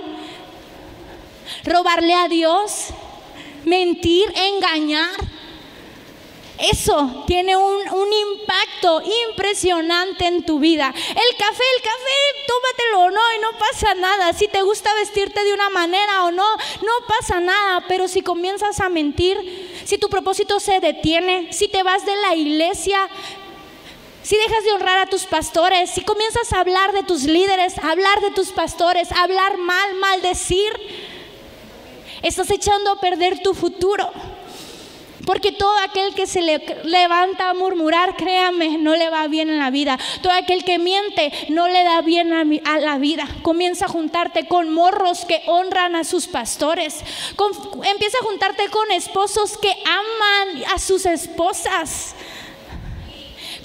robarle 1.64 2.14
a 2.14 2.28
Dios, 2.28 2.88
mentir, 3.66 4.32
engañar, 4.36 5.10
eso 6.60 7.24
tiene 7.26 7.56
un, 7.56 7.80
impacto 8.40 9.02
impresionante 9.30 10.26
en 10.28 10.44
tu 10.44 10.60
vida. 10.60 10.94
El 10.94 11.38
café, 11.38 11.64
el 11.76 11.82
café, 11.82 12.46
tómatelo 12.48 13.00
o 13.06 13.12
no 13.12 13.34
y 13.34 13.40
no 13.40 13.58
pasa 13.58 13.94
nada. 13.96 14.34
Si 14.34 14.48
te 14.50 14.62
gusta 14.62 14.94
vestirte 14.96 15.42
de 15.44 15.54
una 15.54 15.70
manera 15.70 16.26
o 16.26 16.32
no, 16.32 16.46
no 16.56 17.08
pasa 17.08 17.40
nada. 17.40 17.86
Pero 17.88 18.10
si 18.10 18.22
comienzas 18.22 18.82
a 18.82 18.90
mentir, 18.90 19.82
si 19.86 19.98
tu 19.98 20.10
propósito 20.10 20.60
se 20.60 20.82
detiene, 20.82 21.54
si 21.54 21.70
te 21.70 21.82
vas 21.82 22.06
de 22.06 22.16
la 22.18 22.36
iglesia, 22.36 23.08
si 24.30 24.38
dejas 24.38 24.64
de 24.64 24.74
honrar 24.74 25.00
a 25.00 25.08
tus 25.08 25.26
pastores, 25.26 25.90
si 25.90 26.02
comienzas 26.02 26.54
a 26.54 26.60
hablar 26.60 26.92
de 26.92 27.02
tus 27.02 27.24
líderes, 27.24 27.80
a 27.80 27.90
hablar 27.90 28.22
de 28.22 28.30
tus 28.30 28.52
pastores, 28.52 29.12
a 29.12 29.24
hablar 29.24 29.58
mal, 29.58 29.96
maldecir, 29.96 30.72
estás 32.22 32.52
echando 32.52 32.92
a 32.92 33.00
perder 33.00 33.40
tu 33.40 33.56
futuro. 33.56 34.08
Porque 35.26 35.52
todo 35.52 35.76
aquel 35.80 36.14
que 36.14 36.28
se 36.28 36.44
le 36.44 36.64
levanta 36.84 37.50
a 37.50 37.56
murmurar, 37.56 38.18
créame, 38.18 38.78
no 38.78 38.96
le 38.96 39.10
va 39.10 39.28
bien 39.28 39.50
en 39.50 39.58
la 39.58 39.72
vida. 39.72 39.98
Todo 40.22 40.34
aquel 40.34 40.64
que 40.64 40.78
miente 40.78 41.32
no 41.50 41.68
le 41.68 41.84
da 41.84 42.02
bien 42.02 42.32
a, 42.32 42.80
la 42.80 43.00
vida. 43.00 43.28
Comienza 43.42 43.86
a 43.86 43.90
juntarte 43.90 44.48
con 44.48 44.72
morros 44.72 45.26
que 45.26 45.42
honran 45.48 45.96
a 45.96 46.04
sus 46.04 46.28
pastores. 46.28 47.00
empieza 47.84 48.18
a 48.22 48.26
juntarte 48.26 48.70
con 48.70 48.92
esposos 48.92 49.58
que 49.58 49.72
aman 49.72 50.66
a 50.76 50.78
sus 50.78 51.08
esposas. 51.08 52.14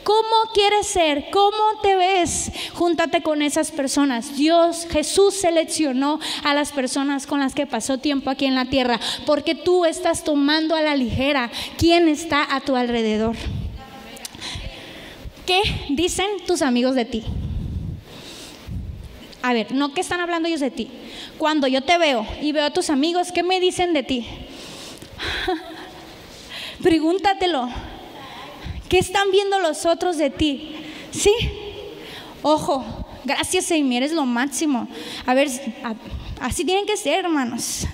¿Cómo 0.05 0.53
quieres 0.53 0.87
ser? 0.87 1.31
¿Cómo 1.31 1.81
te 1.83 1.97
ves? 1.97 2.53
Júntate 2.75 3.23
con 3.23 3.41
esas 3.41 3.71
personas. 3.71 4.37
Dios, 4.37 4.87
Jesús 4.91 5.35
seleccionó 5.35 6.21
a 6.45 6.53
las 6.53 6.73
personas 6.73 7.27
con 7.27 7.41
las 7.41 7.55
que 7.55 7.67
pasó 7.67 7.99
tiempo 7.99 8.29
aquí 8.29 8.45
en 8.45 8.55
la 8.55 8.67
tierra, 8.67 9.01
porque 9.25 9.55
tú 9.55 9.87
estás 9.87 10.23
tomando 10.23 10.77
a 10.77 10.83
la 10.83 10.95
ligera 10.95 11.51
quién 11.79 12.09
está 12.09 12.55
a 12.55 12.61
tu 12.61 12.77
alrededor. 12.77 13.35
¿Qué 15.47 15.61
dicen 15.89 16.27
tus 16.47 16.61
amigos 16.61 16.95
de 16.95 17.07
ti? 17.07 17.25
A 19.43 19.53
ver, 19.53 19.73
no 19.73 19.93
que 19.93 20.01
están 20.01 20.21
hablando 20.21 20.49
ellos 20.49 20.61
de 20.61 20.71
ti. 20.71 20.91
Cuando 21.37 21.67
yo 21.67 21.83
te 21.83 21.99
veo 21.99 22.27
y 22.41 22.53
veo 22.53 22.65
a 22.65 22.71
tus 22.71 22.89
amigos, 22.91 23.33
¿qué 23.33 23.43
me 23.43 23.61
dicen 23.61 23.93
de 23.93 24.03
ti? 24.03 24.27
Pregúntatelo. 26.83 27.69
¿Qué 28.95 29.01
están 29.01 29.33
viendo 29.33 29.59
los 29.59 29.87
otros 29.87 30.19
de 30.19 30.31
ti? 30.31 30.73
Sí. 31.11 31.33
Ojo, 32.43 32.85
gracias 33.25 33.73
Amy, 33.73 33.97
eres 33.97 34.13
lo 34.13 34.25
máximo. 34.25 34.87
A 35.27 35.35
ver, 35.35 35.49
así 36.39 36.65
tienen 36.65 36.87
que 36.87 36.97
ser, 36.97 37.25
hermanos. 37.25 37.89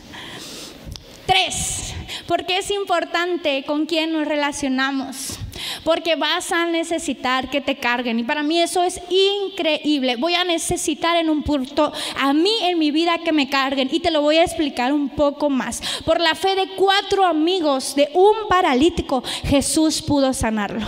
Tres, 1.25 1.95
porque 2.27 2.59
es 2.59 2.71
importante 2.71 3.65
con 3.67 3.87
quién 3.87 4.13
nos 4.13 4.29
relacionamos 4.29 5.39
porque 5.85 6.17
vas 6.17 6.53
a 6.53 6.67
necesitar 6.67 7.51
que 7.51 7.61
te 7.61 7.77
carguen. 7.77 8.19
Y 8.19 8.25
para 8.25 8.43
mí 8.43 8.61
eso 8.61 8.83
es 8.83 9.01
increíble. 9.09 10.17
Voy 10.17 10.35
a 10.35 10.45
necesitar 10.45 11.17
en 11.17 11.31
un 11.31 11.43
punto 11.43 11.93
a 12.19 12.33
mí 12.33 12.53
en 12.63 12.79
mi 12.79 12.91
vida 12.91 13.19
que 13.19 13.33
me 13.33 13.49
carguen. 13.49 13.89
Y 13.93 14.01
te 14.01 14.11
lo 14.11 14.23
voy 14.23 14.37
a 14.37 14.45
explicar 14.45 14.93
un 14.93 15.09
poco 15.09 15.51
más. 15.51 15.83
Por 16.05 16.21
la 16.21 16.35
fe 16.35 16.55
de 16.55 16.69
cuatro 16.77 17.25
amigos 17.25 17.95
de 17.95 18.11
un 18.15 18.49
paralítico, 18.49 19.23
Jesús 19.45 20.03
pudo 20.03 20.33
sanarlo. 20.33 20.81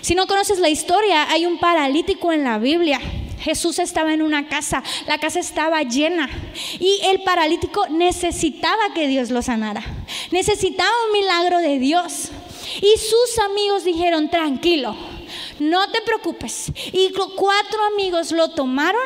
Si 0.00 0.14
no 0.14 0.26
conoces 0.26 0.58
la 0.58 0.68
historia, 0.68 1.30
hay 1.30 1.46
un 1.46 1.58
paralítico 1.58 2.32
en 2.32 2.44
la 2.44 2.58
Biblia. 2.58 3.00
Jesús 3.40 3.78
estaba 3.78 4.14
en 4.14 4.22
una 4.22 4.48
casa, 4.48 4.82
la 5.06 5.18
casa 5.18 5.38
estaba 5.38 5.82
llena 5.82 6.30
y 6.80 6.98
el 7.04 7.22
paralítico 7.22 7.86
necesitaba 7.90 8.94
que 8.94 9.06
Dios 9.06 9.30
lo 9.30 9.42
sanara. 9.42 9.82
Necesitaba 10.30 10.90
un 11.06 11.20
milagro 11.20 11.58
de 11.58 11.78
Dios. 11.78 12.30
Y 12.80 12.98
sus 12.98 13.38
amigos 13.38 13.84
dijeron, 13.84 14.28
tranquilo, 14.28 14.94
no 15.58 15.90
te 15.90 16.00
preocupes. 16.02 16.72
Y 16.92 17.12
cuatro 17.12 17.78
amigos 17.92 18.32
lo 18.32 18.50
tomaron, 18.50 19.02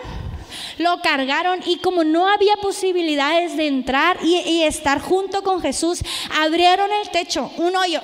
lo 0.78 1.00
cargaron 1.02 1.60
y 1.66 1.78
como 1.78 2.04
no 2.04 2.28
había 2.28 2.56
posibilidades 2.56 3.56
de 3.56 3.66
entrar 3.66 4.18
y, 4.22 4.62
estar 4.62 5.00
junto 5.00 5.42
con 5.42 5.60
Jesús, 5.60 6.02
abrieron 6.40 6.88
el 7.02 7.10
techo, 7.10 7.50
un 7.56 7.76
hoyo 7.76 8.00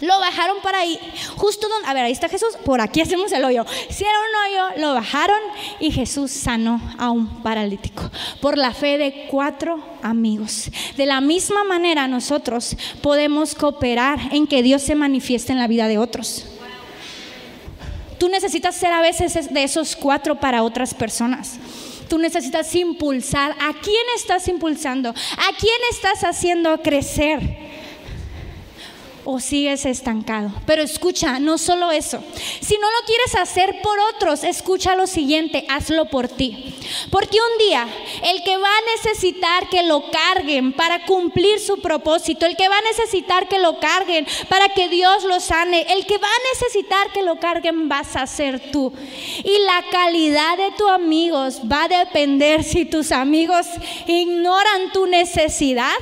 lo 0.00 0.18
bajaron 0.18 0.58
para 0.62 0.80
ahí, 0.80 0.98
justo 1.36 1.68
donde, 1.68 1.88
a 1.88 1.94
ver, 1.94 2.04
ahí 2.04 2.12
está 2.12 2.28
Jesús, 2.28 2.56
por 2.64 2.80
aquí 2.80 3.00
hacemos 3.00 3.32
el 3.32 3.44
hoyo. 3.44 3.64
Hicieron 3.88 4.16
un 4.16 4.52
hoyo, 4.52 4.80
lo 4.80 4.94
bajaron 4.94 5.38
y 5.78 5.90
Jesús 5.90 6.30
sanó 6.30 6.80
a 6.98 7.10
un 7.10 7.42
paralítico 7.42 8.10
por 8.40 8.56
la 8.56 8.72
fe 8.72 8.98
de 8.98 9.26
cuatro 9.30 9.82
amigos. 10.02 10.70
De 10.96 11.06
la 11.06 11.20
misma 11.20 11.64
manera 11.64 12.08
nosotros 12.08 12.76
podemos 13.02 13.54
cooperar 13.54 14.18
en 14.32 14.46
que 14.46 14.62
Dios 14.62 14.82
se 14.82 14.94
manifieste 14.94 15.52
en 15.52 15.58
la 15.58 15.66
vida 15.66 15.88
de 15.88 15.98
otros. 15.98 16.46
Tú 18.18 18.28
necesitas 18.28 18.74
ser 18.74 18.92
a 18.92 19.00
veces 19.00 19.52
de 19.52 19.62
esos 19.62 19.96
cuatro 19.96 20.38
para 20.38 20.62
otras 20.62 20.92
personas. 20.92 21.58
Tú 22.08 22.18
necesitas 22.18 22.74
impulsar. 22.74 23.52
¿A 23.52 23.72
quién 23.72 24.04
estás 24.16 24.46
impulsando? 24.48 25.10
¿A 25.10 25.56
quién 25.58 25.76
estás 25.90 26.24
haciendo 26.24 26.82
crecer? 26.82 27.40
O 29.30 29.40
sigues 29.40 29.86
estancado. 29.86 30.50
Pero 30.66 30.82
escucha, 30.82 31.38
no 31.38 31.56
solo 31.56 31.90
eso. 31.90 32.22
Si 32.60 32.74
no 32.74 32.86
lo 32.90 33.06
quieres 33.06 33.34
hacer 33.36 33.80
por 33.82 33.98
otros, 34.14 34.44
escucha 34.44 34.96
lo 34.96 35.06
siguiente, 35.06 35.64
hazlo 35.68 36.06
por 36.06 36.28
ti. 36.28 36.74
Porque 37.10 37.38
un 37.38 37.58
día 37.58 37.86
el 38.24 38.42
que 38.42 38.56
va 38.56 38.68
a 38.68 38.96
necesitar 38.96 39.68
que 39.68 39.84
lo 39.84 40.04
carguen 40.10 40.72
para 40.72 41.06
cumplir 41.06 41.60
su 41.60 41.80
propósito, 41.80 42.46
el 42.46 42.56
que 42.56 42.68
va 42.68 42.78
a 42.78 42.82
necesitar 42.82 43.48
que 43.48 43.58
lo 43.58 43.78
carguen 43.78 44.26
para 44.48 44.68
que 44.70 44.88
Dios 44.88 45.24
lo 45.24 45.38
sane, 45.40 45.86
el 45.92 46.06
que 46.06 46.18
va 46.18 46.28
a 46.28 46.54
necesitar 46.54 47.12
que 47.12 47.22
lo 47.22 47.38
carguen 47.38 47.88
vas 47.88 48.16
a 48.16 48.26
ser 48.26 48.72
tú. 48.72 48.92
Y 49.44 49.58
la 49.64 49.84
calidad 49.90 50.56
de 50.56 50.72
tus 50.76 50.90
amigos 50.90 51.60
va 51.70 51.84
a 51.84 51.88
depender 51.88 52.64
si 52.64 52.84
tus 52.84 53.12
amigos 53.12 53.66
ignoran 54.06 54.92
tu 54.92 55.06
necesidad 55.06 55.94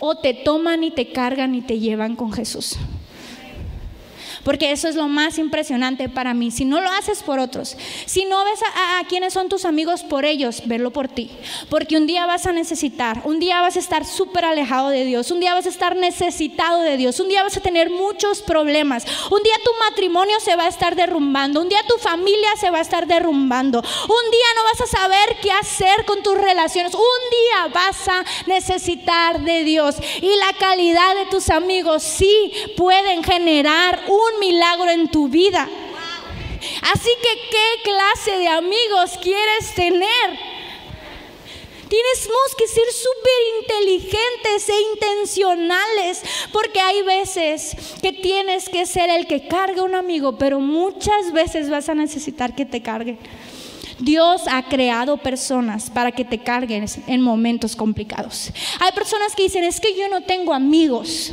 o 0.00 0.16
te 0.16 0.34
toman 0.34 0.84
y 0.84 0.90
te 0.90 1.12
cargan 1.12 1.54
y 1.54 1.62
te 1.62 1.78
llevan 1.78 2.16
con 2.16 2.32
Jesús. 2.32 2.76
Porque 4.48 4.72
eso 4.72 4.88
es 4.88 4.94
lo 4.94 5.08
más 5.08 5.36
impresionante 5.36 6.08
para 6.08 6.32
mí. 6.32 6.50
Si 6.50 6.64
no 6.64 6.80
lo 6.80 6.90
haces 6.92 7.22
por 7.22 7.38
otros, 7.38 7.76
si 8.06 8.24
no 8.24 8.42
ves 8.46 8.60
a, 8.62 9.06
quienes 9.06 9.34
son 9.34 9.50
tus 9.50 9.66
amigos 9.66 10.04
por 10.04 10.24
ellos, 10.24 10.62
verlo 10.64 10.90
por 10.90 11.06
ti. 11.06 11.30
Porque 11.68 11.98
un 11.98 12.06
día 12.06 12.24
vas 12.24 12.46
a 12.46 12.52
necesitar, 12.52 13.20
un 13.24 13.40
día 13.40 13.60
vas 13.60 13.76
a 13.76 13.78
estar 13.78 14.06
súper 14.06 14.46
alejado 14.46 14.88
de 14.88 15.04
Dios, 15.04 15.30
un 15.30 15.40
día 15.40 15.52
vas 15.52 15.66
a 15.66 15.68
estar 15.68 15.96
necesitado 15.96 16.80
de 16.80 16.96
Dios, 16.96 17.20
un 17.20 17.28
día 17.28 17.42
vas 17.42 17.58
a 17.58 17.60
tener 17.60 17.90
muchos 17.90 18.40
problemas, 18.40 19.04
un 19.30 19.42
día 19.42 19.52
tu 19.62 19.70
matrimonio 19.86 20.40
se 20.40 20.56
va 20.56 20.64
a 20.64 20.68
estar 20.68 20.96
derrumbando, 20.96 21.60
un 21.60 21.68
día 21.68 21.80
tu 21.86 21.98
familia 21.98 22.48
se 22.58 22.70
va 22.70 22.78
a 22.78 22.82
estar 22.82 23.06
derrumbando, 23.06 23.80
un 23.80 24.30
día 24.30 24.46
no 24.56 24.62
vas 24.62 24.80
a 24.80 24.98
saber 24.98 25.36
qué 25.42 25.52
hacer 25.52 26.06
con 26.06 26.22
tus 26.22 26.38
relaciones, 26.38 26.94
un 26.94 27.00
día 27.02 27.74
vas 27.74 28.08
a 28.08 28.24
necesitar 28.46 29.42
de 29.42 29.64
Dios. 29.64 29.96
Y 30.22 30.30
la 30.36 30.54
calidad 30.58 31.16
de 31.16 31.26
tus 31.26 31.50
amigos 31.50 32.02
sí 32.02 32.50
pueden 32.78 33.22
generar 33.22 34.04
un 34.06 34.37
milagro 34.38 34.90
en 34.90 35.10
tu 35.10 35.28
vida. 35.28 35.68
Así 36.82 37.10
que, 37.22 37.50
¿qué 37.50 37.82
clase 37.90 38.38
de 38.38 38.48
amigos 38.48 39.18
quieres 39.22 39.74
tener? 39.74 40.58
Tenemos 41.88 42.54
que 42.58 42.66
ser 42.66 42.84
súper 42.92 43.40
inteligentes 43.62 44.68
e 44.68 44.74
intencionales, 44.94 46.22
porque 46.52 46.80
hay 46.80 47.02
veces 47.02 47.76
que 48.02 48.12
tienes 48.12 48.68
que 48.68 48.84
ser 48.84 49.08
el 49.08 49.26
que 49.26 49.48
carga 49.48 49.82
un 49.82 49.94
amigo, 49.94 50.36
pero 50.36 50.60
muchas 50.60 51.32
veces 51.32 51.70
vas 51.70 51.88
a 51.88 51.94
necesitar 51.94 52.54
que 52.54 52.66
te 52.66 52.82
carguen. 52.82 53.18
Dios 54.00 54.42
ha 54.48 54.62
creado 54.64 55.16
personas 55.16 55.90
para 55.90 56.12
que 56.12 56.24
te 56.24 56.38
carguen 56.38 56.84
en 57.06 57.20
momentos 57.20 57.74
complicados. 57.74 58.52
Hay 58.80 58.92
personas 58.92 59.34
que 59.34 59.44
dicen, 59.44 59.64
es 59.64 59.80
que 59.80 59.96
yo 59.96 60.08
no 60.08 60.22
tengo 60.22 60.52
amigos. 60.52 61.32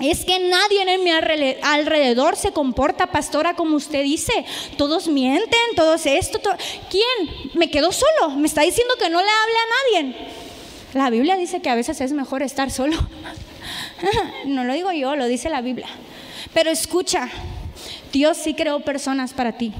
Es 0.00 0.24
que 0.24 0.40
nadie 0.40 0.82
en 0.82 1.04
mi 1.04 1.10
alrededor 1.10 2.36
se 2.36 2.52
comporta, 2.52 3.06
pastora, 3.06 3.54
como 3.54 3.76
usted 3.76 4.02
dice. 4.02 4.44
Todos 4.76 5.06
mienten, 5.06 5.60
todos 5.76 6.04
esto. 6.06 6.40
¿Quién? 6.90 7.52
Me 7.54 7.70
quedó 7.70 7.92
solo. 7.92 8.30
Me 8.36 8.48
está 8.48 8.62
diciendo 8.62 8.94
que 8.98 9.08
no 9.08 9.20
le 9.20 9.28
hable 9.28 9.54
a 9.54 10.02
nadie. 10.02 10.16
La 10.94 11.10
Biblia 11.10 11.36
dice 11.36 11.60
que 11.60 11.70
a 11.70 11.76
veces 11.76 12.00
es 12.00 12.12
mejor 12.12 12.42
estar 12.42 12.70
solo. 12.72 12.96
no 14.46 14.64
lo 14.64 14.74
digo 14.74 14.90
yo, 14.92 15.14
lo 15.14 15.26
dice 15.26 15.48
la 15.48 15.60
Biblia. 15.60 15.88
Pero 16.52 16.70
escucha, 16.70 17.28
Dios 18.12 18.36
sí 18.36 18.54
creó 18.54 18.80
personas 18.80 19.32
para 19.32 19.52
ti. 19.52 19.72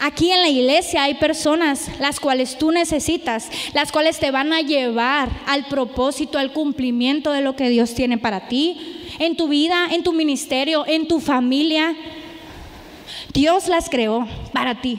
Aquí 0.00 0.30
en 0.30 0.40
la 0.40 0.48
iglesia 0.48 1.04
hay 1.04 1.14
personas 1.14 1.90
las 2.00 2.20
cuales 2.20 2.58
tú 2.58 2.70
necesitas, 2.70 3.50
las 3.74 3.92
cuales 3.92 4.18
te 4.18 4.30
van 4.30 4.52
a 4.52 4.60
llevar 4.60 5.28
al 5.46 5.66
propósito, 5.66 6.38
al 6.38 6.52
cumplimiento 6.52 7.32
de 7.32 7.40
lo 7.40 7.56
que 7.56 7.68
Dios 7.68 7.94
tiene 7.94 8.18
para 8.18 8.48
ti, 8.48 9.02
en 9.18 9.36
tu 9.36 9.48
vida, 9.48 9.88
en 9.90 10.02
tu 10.02 10.12
ministerio, 10.12 10.84
en 10.86 11.06
tu 11.08 11.20
familia. 11.20 11.94
Dios 13.32 13.68
las 13.68 13.88
creó 13.88 14.26
para 14.52 14.80
ti. 14.80 14.98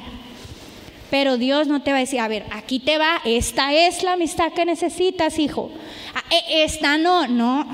Pero 1.10 1.38
Dios 1.38 1.68
no 1.68 1.84
te 1.84 1.92
va 1.92 1.98
a 1.98 2.00
decir, 2.00 2.20
a 2.20 2.28
ver, 2.28 2.46
aquí 2.52 2.80
te 2.80 2.98
va, 2.98 3.22
esta 3.24 3.72
es 3.74 4.02
la 4.02 4.14
amistad 4.14 4.52
que 4.54 4.66
necesitas, 4.66 5.38
hijo. 5.38 5.70
Ah, 6.16 6.24
e, 6.32 6.64
esta 6.64 6.98
no, 6.98 7.28
no. 7.28 7.68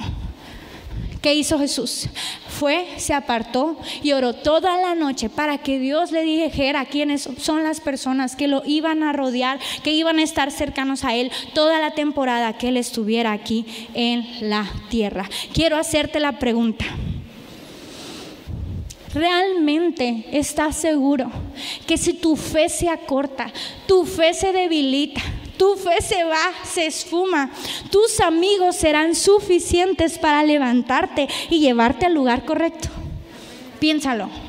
¿Qué 1.21 1.33
hizo 1.35 1.59
Jesús? 1.59 2.07
Fue, 2.47 2.87
se 2.97 3.13
apartó 3.13 3.77
y 4.01 4.13
oró 4.13 4.33
toda 4.33 4.79
la 4.79 4.95
noche 4.95 5.29
para 5.29 5.57
que 5.57 5.77
Dios 5.77 6.11
le 6.11 6.21
dijera 6.21 6.85
quiénes 6.85 7.27
son 7.39 7.63
las 7.63 7.81
personas 7.81 8.37
que 8.37 8.47
lo 8.47 8.63
iban 8.65 9.03
a 9.03 9.11
rodear, 9.11 9.59
que 9.83 9.91
iban 9.91 10.19
a 10.19 10.23
estar 10.23 10.49
cercanos 10.49 11.03
a 11.03 11.15
Él 11.15 11.29
toda 11.53 11.79
la 11.79 11.91
temporada 11.91 12.57
que 12.57 12.69
Él 12.69 12.77
estuviera 12.77 13.33
aquí 13.33 13.65
en 13.93 14.25
la 14.49 14.65
tierra. 14.89 15.29
Quiero 15.53 15.75
hacerte 15.75 16.21
la 16.21 16.39
pregunta. 16.39 16.85
¿Realmente 19.13 20.25
estás 20.31 20.77
seguro 20.77 21.29
que 21.85 21.97
si 21.97 22.13
tu 22.13 22.35
fe 22.35 22.69
se 22.69 22.87
acorta, 22.87 23.51
tu 23.87 24.05
fe 24.05 24.33
se 24.33 24.53
debilita, 24.53 25.21
tu 25.59 25.75
fe 25.75 26.01
se 26.01 26.23
va, 26.23 26.53
se 26.63 26.87
esfuma. 26.87 27.51
Tus 27.91 28.21
amigos 28.21 28.77
serán 28.77 29.13
suficientes 29.13 30.17
para 30.17 30.41
levantarte 30.41 31.27
y 31.49 31.59
llevarte 31.59 32.05
al 32.05 32.13
lugar 32.13 32.45
correcto. 32.45 32.87
Piénsalo. 33.79 34.48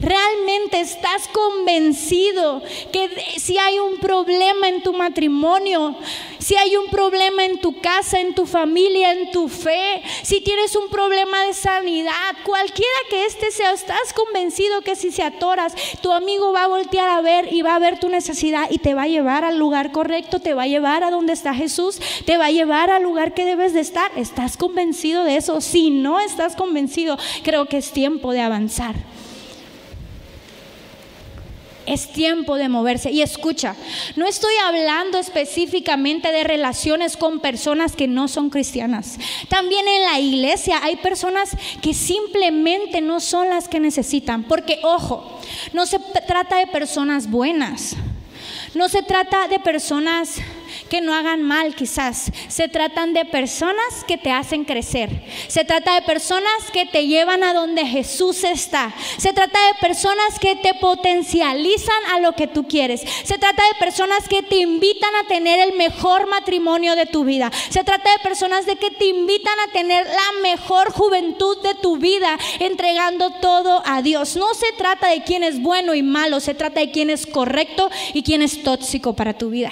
¿Realmente 0.00 0.80
estás 0.80 1.28
convencido 1.28 2.62
que 2.92 3.08
si 3.38 3.58
hay 3.58 3.78
un 3.78 3.98
problema 3.98 4.68
en 4.68 4.82
tu 4.82 4.92
matrimonio, 4.92 5.96
si 6.38 6.54
hay 6.56 6.76
un 6.76 6.88
problema 6.88 7.44
en 7.44 7.60
tu 7.60 7.80
casa, 7.80 8.20
en 8.20 8.34
tu 8.34 8.46
familia, 8.46 9.12
en 9.12 9.30
tu 9.30 9.48
fe, 9.48 10.02
si 10.22 10.40
tienes 10.40 10.76
un 10.76 10.88
problema 10.88 11.44
de 11.44 11.54
sanidad, 11.54 12.12
cualquiera 12.44 12.98
que 13.10 13.24
este 13.24 13.50
sea, 13.50 13.72
estás 13.72 14.12
convencido 14.14 14.82
que 14.82 14.96
si 14.96 15.10
se 15.10 15.22
atoras, 15.22 15.74
tu 16.02 16.12
amigo 16.12 16.52
va 16.52 16.64
a 16.64 16.68
voltear 16.68 17.08
a 17.08 17.20
ver 17.20 17.52
y 17.52 17.62
va 17.62 17.74
a 17.74 17.78
ver 17.78 17.98
tu 17.98 18.08
necesidad 18.08 18.70
y 18.70 18.78
te 18.78 18.94
va 18.94 19.02
a 19.02 19.08
llevar 19.08 19.44
al 19.44 19.58
lugar 19.58 19.92
correcto, 19.92 20.40
te 20.40 20.54
va 20.54 20.64
a 20.64 20.68
llevar 20.68 21.04
a 21.04 21.10
donde 21.10 21.32
está 21.32 21.54
Jesús, 21.54 22.00
te 22.26 22.36
va 22.36 22.46
a 22.46 22.50
llevar 22.50 22.90
al 22.90 23.02
lugar 23.02 23.34
que 23.34 23.44
debes 23.44 23.72
de 23.72 23.80
estar. 23.80 24.10
¿Estás 24.16 24.56
convencido 24.56 25.24
de 25.24 25.36
eso? 25.36 25.60
Si 25.60 25.90
no 25.90 26.20
estás 26.20 26.54
convencido, 26.54 27.18
creo 27.42 27.66
que 27.66 27.78
es 27.78 27.92
tiempo 27.92 28.32
de 28.32 28.42
avanzar. 28.42 28.94
Es 31.86 32.12
tiempo 32.12 32.56
de 32.56 32.68
moverse. 32.68 33.10
Y 33.10 33.22
escucha, 33.22 33.76
no 34.16 34.26
estoy 34.26 34.52
hablando 34.66 35.18
específicamente 35.18 36.32
de 36.32 36.44
relaciones 36.44 37.16
con 37.16 37.40
personas 37.40 37.94
que 37.94 38.08
no 38.08 38.28
son 38.28 38.50
cristianas. 38.50 39.18
También 39.48 39.86
en 39.86 40.02
la 40.02 40.18
iglesia 40.18 40.80
hay 40.82 40.96
personas 40.96 41.56
que 41.80 41.94
simplemente 41.94 43.00
no 43.00 43.20
son 43.20 43.48
las 43.48 43.68
que 43.68 43.80
necesitan. 43.80 44.44
Porque, 44.44 44.80
ojo, 44.82 45.40
no 45.72 45.86
se 45.86 45.98
trata 46.26 46.58
de 46.58 46.66
personas 46.66 47.30
buenas. 47.30 47.94
No 48.74 48.88
se 48.88 49.02
trata 49.02 49.48
de 49.48 49.58
personas 49.58 50.40
que 50.88 51.00
no 51.00 51.14
hagan 51.14 51.42
mal 51.42 51.74
quizás. 51.74 52.30
Se 52.48 52.68
tratan 52.68 53.12
de 53.12 53.24
personas 53.24 54.04
que 54.06 54.18
te 54.18 54.30
hacen 54.30 54.64
crecer. 54.64 55.10
Se 55.48 55.64
trata 55.64 55.94
de 55.94 56.02
personas 56.02 56.70
que 56.72 56.86
te 56.86 57.06
llevan 57.06 57.42
a 57.42 57.54
donde 57.54 57.86
Jesús 57.86 58.44
está. 58.44 58.94
Se 59.18 59.32
trata 59.32 59.58
de 59.66 59.74
personas 59.80 60.38
que 60.40 60.56
te 60.56 60.74
potencializan 60.74 62.04
a 62.12 62.20
lo 62.20 62.32
que 62.32 62.46
tú 62.46 62.66
quieres. 62.66 63.02
Se 63.24 63.38
trata 63.38 63.62
de 63.62 63.78
personas 63.78 64.28
que 64.28 64.42
te 64.42 64.56
invitan 64.56 65.14
a 65.16 65.28
tener 65.28 65.60
el 65.60 65.76
mejor 65.76 66.28
matrimonio 66.28 66.96
de 66.96 67.06
tu 67.06 67.24
vida. 67.24 67.50
Se 67.70 67.84
trata 67.84 68.10
de 68.12 68.18
personas 68.18 68.66
de 68.66 68.76
que 68.76 68.90
te 68.90 69.06
invitan 69.06 69.58
a 69.60 69.72
tener 69.72 70.06
la 70.06 70.40
mejor 70.42 70.92
juventud 70.92 71.62
de 71.62 71.74
tu 71.74 71.96
vida 71.96 72.38
entregando 72.60 73.30
todo 73.30 73.82
a 73.84 74.02
Dios. 74.02 74.36
No 74.36 74.54
se 74.54 74.72
trata 74.76 75.08
de 75.08 75.22
quién 75.22 75.42
es 75.42 75.60
bueno 75.60 75.94
y 75.94 76.02
malo, 76.02 76.40
se 76.40 76.54
trata 76.54 76.80
de 76.80 76.90
quién 76.90 77.10
es 77.10 77.26
correcto 77.26 77.90
y 78.14 78.22
quién 78.22 78.42
es 78.42 78.62
tóxico 78.62 79.14
para 79.14 79.36
tu 79.36 79.50
vida. 79.50 79.70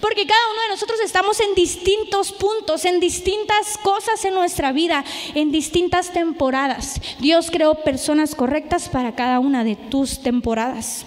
Porque 0.00 0.26
cada 0.26 0.40
uno 0.52 0.62
de 0.62 0.68
nosotros 0.68 1.00
estamos 1.04 1.40
en 1.40 1.54
distintos 1.54 2.32
puntos, 2.32 2.84
en 2.84 3.00
distintas 3.00 3.76
cosas 3.82 4.24
en 4.24 4.34
nuestra 4.34 4.72
vida, 4.72 5.04
en 5.34 5.50
distintas 5.50 6.12
temporadas. 6.12 7.00
Dios 7.18 7.50
creó 7.50 7.82
personas 7.82 8.34
correctas 8.34 8.88
para 8.88 9.14
cada 9.14 9.40
una 9.40 9.64
de 9.64 9.74
tus 9.74 10.22
temporadas. 10.22 11.04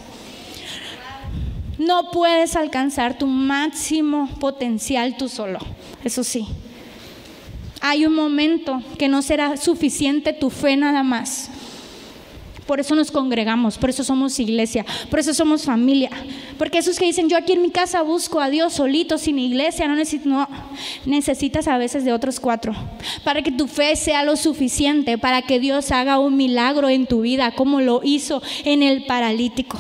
No 1.77 2.12
puedes 2.12 2.56
alcanzar 2.56 3.17
tu 3.17 3.27
máximo 3.27 4.30
potencial 4.39 5.17
tú 5.17 5.30
solo, 5.30 5.60
eso 6.04 6.23
sí. 6.23 6.47
Hay 7.80 8.06
un 8.06 8.13
momento 8.13 8.84
que 8.99 9.08
no 9.08 9.23
será 9.23 9.58
suficiente 9.58 10.34
tu 10.34 10.51
fe 10.51 10.75
nada 10.75 11.01
más. 11.01 11.49
Por 12.71 12.79
eso 12.79 12.95
nos 12.95 13.12
congregamos, 13.12 13.77
por 13.77 13.89
eso 13.89 14.01
somos 14.01 14.39
iglesia, 14.39 14.86
por 15.10 15.19
eso 15.19 15.34
somos 15.34 15.65
familia. 15.65 16.10
Porque 16.57 16.77
esos 16.77 16.97
que 16.97 17.03
dicen, 17.03 17.27
yo 17.27 17.36
aquí 17.36 17.51
en 17.51 17.62
mi 17.62 17.69
casa 17.69 18.01
busco 18.01 18.39
a 18.39 18.49
Dios 18.49 18.71
solito, 18.71 19.17
sin 19.17 19.39
iglesia, 19.39 19.89
no, 19.89 19.95
necesito, 19.97 20.29
no 20.29 20.47
necesitas 21.05 21.67
a 21.67 21.77
veces 21.77 22.05
de 22.05 22.13
otros 22.13 22.39
cuatro. 22.39 22.73
Para 23.25 23.41
que 23.41 23.51
tu 23.51 23.67
fe 23.67 23.97
sea 23.97 24.23
lo 24.23 24.38
suficiente, 24.38 25.17
para 25.17 25.41
que 25.41 25.60
Dios 25.60 25.91
haga 25.91 26.17
un 26.17 26.38
milagro 26.38 26.88
en 26.88 27.07
tu 27.07 27.19
vida, 27.19 27.51
como 27.51 27.81
lo 27.81 27.99
hizo 28.05 28.41
en 28.63 28.84
el 28.84 29.05
paralítico. 29.05 29.77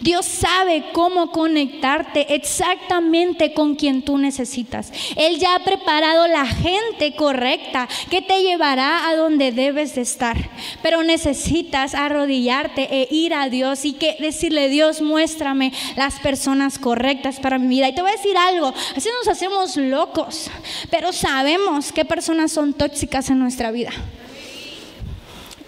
Dios 0.00 0.26
sabe 0.26 0.84
cómo 0.92 1.30
conectarte 1.30 2.34
exactamente 2.34 3.52
con 3.52 3.74
quien 3.74 4.02
tú 4.02 4.18
necesitas. 4.18 4.92
Él 5.16 5.38
ya 5.38 5.54
ha 5.54 5.64
preparado 5.64 6.26
la 6.28 6.46
gente 6.46 7.14
correcta 7.14 7.88
que 8.10 8.22
te 8.22 8.42
llevará 8.42 9.08
a 9.08 9.16
donde 9.16 9.52
debes 9.52 9.94
de 9.94 10.02
estar. 10.02 10.36
Pero 10.82 11.02
necesitas 11.02 11.94
arrodillarte 11.94 12.88
e 12.90 13.08
ir 13.10 13.34
a 13.34 13.48
Dios 13.48 13.84
y 13.84 13.92
que 13.92 14.16
decirle, 14.20 14.68
Dios, 14.68 15.02
muéstrame 15.02 15.72
las 15.96 16.20
personas 16.20 16.78
correctas 16.78 17.40
para 17.40 17.58
mi 17.58 17.68
vida. 17.68 17.88
Y 17.88 17.94
te 17.94 18.02
voy 18.02 18.10
a 18.10 18.16
decir 18.16 18.36
algo, 18.36 18.72
así 18.96 19.08
nos 19.18 19.28
hacemos 19.28 19.76
locos, 19.76 20.50
pero 20.90 21.12
sabemos 21.12 21.92
qué 21.92 22.04
personas 22.04 22.52
son 22.52 22.72
tóxicas 22.72 23.30
en 23.30 23.38
nuestra 23.38 23.70
vida. 23.70 23.90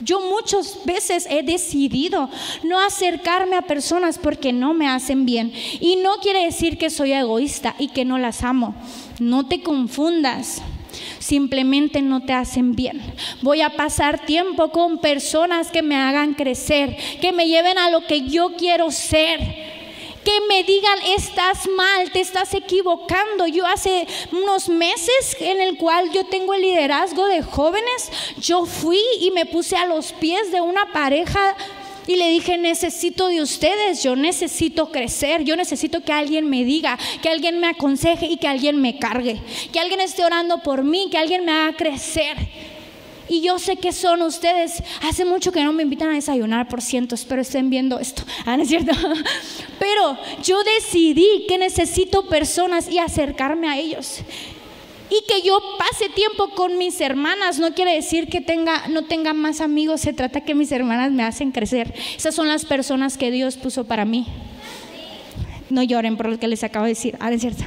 Yo 0.05 0.21
muchas 0.21 0.85
veces 0.85 1.27
he 1.31 1.43
decidido 1.43 2.29
no 2.62 2.81
acercarme 2.81 3.57
a 3.57 3.62
personas 3.62 4.19
porque 4.19 4.53
no 4.53 4.75
me 4.75 4.88
hacen 4.88 5.27
bien. 5.27 5.53
Y 5.81 5.97
no 5.97 6.17
quiere 6.17 6.45
decir 6.45 6.79
que 6.79 6.91
soy 6.91 7.12
egoísta 7.12 7.75
y 7.79 7.88
que 7.88 8.05
no 8.05 8.19
las 8.19 8.43
amo. 8.43 8.75
No 9.19 9.47
te 9.47 9.62
confundas. 9.62 10.62
Simplemente 11.19 12.03
no 12.03 12.23
te 12.25 12.33
hacen 12.33 12.75
bien. 12.75 13.01
Voy 13.41 13.62
a 13.62 13.71
pasar 13.71 14.27
tiempo 14.27 14.71
con 14.71 14.99
personas 14.99 15.71
que 15.71 15.83
me 15.83 15.97
hagan 15.97 16.35
crecer, 16.35 16.97
que 17.21 17.33
me 17.33 17.47
lleven 17.47 17.79
a 17.79 17.91
lo 17.91 18.07
que 18.07 18.29
yo 18.29 18.57
quiero 18.57 18.91
ser 18.91 19.72
que 20.25 20.33
me 20.49 20.63
digan, 20.65 20.99
estás 21.17 21.69
mal, 21.69 22.11
te 22.13 22.21
estás 22.21 22.55
equivocando. 22.55 23.47
Yo 23.47 23.67
hace 23.67 24.07
unos 24.33 24.69
meses 24.69 25.37
en 25.41 25.61
el 25.61 25.77
cual 25.77 26.11
yo 26.13 26.25
tengo 26.25 26.55
el 26.55 26.63
liderazgo 26.63 27.27
de 27.27 27.43
jóvenes, 27.43 28.11
yo 28.39 28.65
fui 28.67 29.01
y 29.21 29.31
me 29.31 29.47
puse 29.47 29.77
a 29.77 29.87
los 29.87 30.13
pies 30.13 30.53
de 30.53 30.61
una 30.61 30.93
pareja 30.93 31.57
y 32.07 32.17
le 32.17 32.29
dije, 32.31 32.59
necesito 32.59 33.29
de 33.29 33.43
ustedes, 33.43 34.03
yo 34.03 34.17
necesito 34.17 34.91
crecer, 34.91 35.45
yo 35.45 35.57
necesito 35.57 36.03
que 36.03 36.13
alguien 36.13 36.49
me 36.51 36.65
diga, 36.65 36.99
que 37.23 37.29
alguien 37.29 37.61
me 37.61 37.69
aconseje 37.69 38.27
y 38.27 38.39
que 38.39 38.49
alguien 38.49 38.81
me 38.81 38.99
cargue, 38.99 39.41
que 39.73 39.79
alguien 39.79 40.01
esté 40.01 40.25
orando 40.25 40.63
por 40.63 40.83
mí, 40.83 41.09
que 41.11 41.19
alguien 41.19 41.45
me 41.45 41.53
haga 41.53 41.77
crecer. 41.77 42.37
Y 43.29 43.41
yo 43.41 43.59
sé 43.59 43.77
que 43.77 43.93
son 43.93 44.23
ustedes. 44.23 44.83
Hace 45.03 45.25
mucho 45.25 45.53
que 45.53 45.63
no 45.63 45.73
me 45.73 45.83
invitan 45.83 46.11
a 46.11 46.15
desayunar, 46.15 46.69
por 46.69 46.83
ciento. 46.83 47.15
Espero 47.15 47.43
estén 47.43 47.71
viendo 47.71 47.99
esto. 47.99 48.23
Ah, 48.45 48.57
¿no 48.57 48.65
es 48.65 48.69
cierto? 48.69 48.93
Pero 49.79 50.19
yo 50.43 50.59
decidí 50.65 51.47
que 51.47 51.59
necesito 51.59 52.29
personas 52.29 52.91
y 52.91 52.99
acercarme 52.99 53.69
a 53.69 53.79
ellos. 53.79 54.19
Y 55.09 55.25
que 55.29 55.47
yo 55.47 55.61
pase 55.79 56.09
tiempo 56.09 56.51
con 56.55 56.79
mis 56.79 57.01
hermanas 57.01 57.59
no 57.59 57.73
quiere 57.73 57.95
decir 57.95 58.29
que 58.29 58.41
tenga, 58.41 58.89
no 58.89 59.05
tenga 59.05 59.33
más 59.33 59.61
amigos. 59.61 60.01
Se 60.01 60.13
trata 60.13 60.41
que 60.41 60.55
mis 60.55 60.73
hermanas 60.73 61.13
me 61.13 61.23
hacen 61.23 61.53
crecer. 61.53 61.95
Esas 62.17 62.35
son 62.35 62.49
las 62.49 62.65
personas 62.65 63.17
que 63.17 63.31
Dios 63.31 63.57
puso 63.57 63.85
para 63.85 64.05
mí. 64.05 64.27
No 65.71 65.83
lloren 65.83 66.17
por 66.17 66.29
lo 66.29 66.39
que 66.39 66.49
les 66.49 66.65
acabo 66.65 66.87
de 66.87 66.93
decir. 66.93 67.17
Ah, 67.21 67.29
¿no 67.31 67.37
es 67.37 67.43
cierto? 67.43 67.65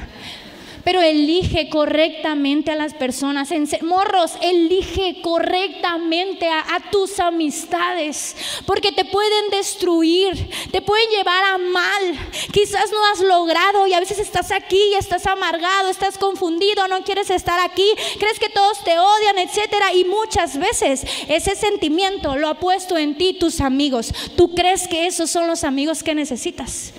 Pero 0.86 1.02
elige 1.02 1.68
correctamente 1.68 2.70
a 2.70 2.76
las 2.76 2.94
personas. 2.94 3.52
morros, 3.82 4.34
elige 4.40 5.20
correctamente 5.20 6.48
a, 6.48 6.64
tus 6.92 7.18
amistades, 7.18 8.36
porque 8.66 8.92
te 8.92 9.04
pueden 9.04 9.50
destruir, 9.50 10.48
te 10.70 10.80
pueden 10.82 11.10
llevar 11.10 11.42
a 11.42 11.58
mal. 11.58 12.30
Quizás 12.52 12.92
no 12.92 13.04
has 13.06 13.18
logrado 13.18 13.88
y 13.88 13.94
a 13.94 13.98
veces 13.98 14.20
estás 14.20 14.52
aquí 14.52 14.80
y 14.92 14.94
estás 14.94 15.26
amargado, 15.26 15.88
estás 15.88 16.18
confundido, 16.18 16.86
no 16.86 17.02
quieres 17.02 17.30
estar 17.30 17.58
aquí, 17.58 17.88
crees 18.20 18.38
que 18.38 18.48
todos 18.48 18.84
te 18.84 18.96
odian, 18.96 19.38
etcétera, 19.38 19.92
y 19.92 20.04
muchas 20.04 20.56
veces 20.56 21.04
ese 21.26 21.56
sentimiento 21.56 22.36
lo 22.36 22.46
ha 22.46 22.60
puesto 22.60 22.96
en 22.96 23.18
ti 23.18 23.32
tus 23.32 23.60
amigos. 23.60 24.14
Tú 24.36 24.54
crees 24.54 24.86
que 24.86 25.08
esos 25.08 25.30
son 25.30 25.48
los 25.48 25.64
amigos 25.64 26.04
que 26.04 26.14
necesitas. 26.14 26.92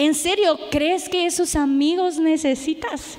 ¿En 0.00 0.14
serio 0.14 0.58
crees 0.70 1.10
que 1.10 1.26
esos 1.26 1.54
amigos 1.54 2.16
necesitas? 2.16 3.18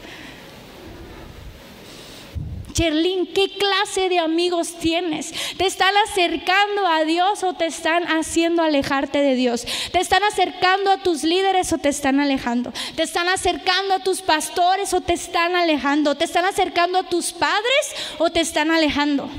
Cherlin, 2.73 3.27
¿qué 3.27 3.49
clase 3.55 4.09
de 4.09 4.17
amigos 4.17 4.73
tienes? 4.79 5.31
¿Te 5.57 5.67
están 5.67 5.93
acercando 6.09 6.87
a 6.87 7.03
Dios 7.03 7.43
o 7.43 7.53
te 7.53 7.67
están 7.67 8.05
haciendo 8.05 8.63
alejarte 8.63 9.21
de 9.21 9.35
Dios? 9.35 9.63
¿Te 9.91 9.99
están 9.99 10.23
acercando 10.23 10.89
a 10.89 11.03
tus 11.03 11.21
líderes 11.21 11.71
o 11.71 11.77
te 11.77 11.89
están 11.89 12.19
alejando? 12.19 12.73
¿Te 12.95 13.03
están 13.03 13.29
acercando 13.29 13.93
a 13.93 13.99
tus 13.99 14.23
pastores 14.23 14.91
o 14.95 15.01
te 15.01 15.13
están 15.13 15.55
alejando? 15.55 16.15
¿Te 16.15 16.25
están 16.25 16.45
acercando 16.45 16.97
a 16.97 17.03
tus 17.03 17.31
padres 17.31 17.93
o 18.17 18.31
te 18.31 18.39
están 18.39 18.71
alejando? 18.71 19.29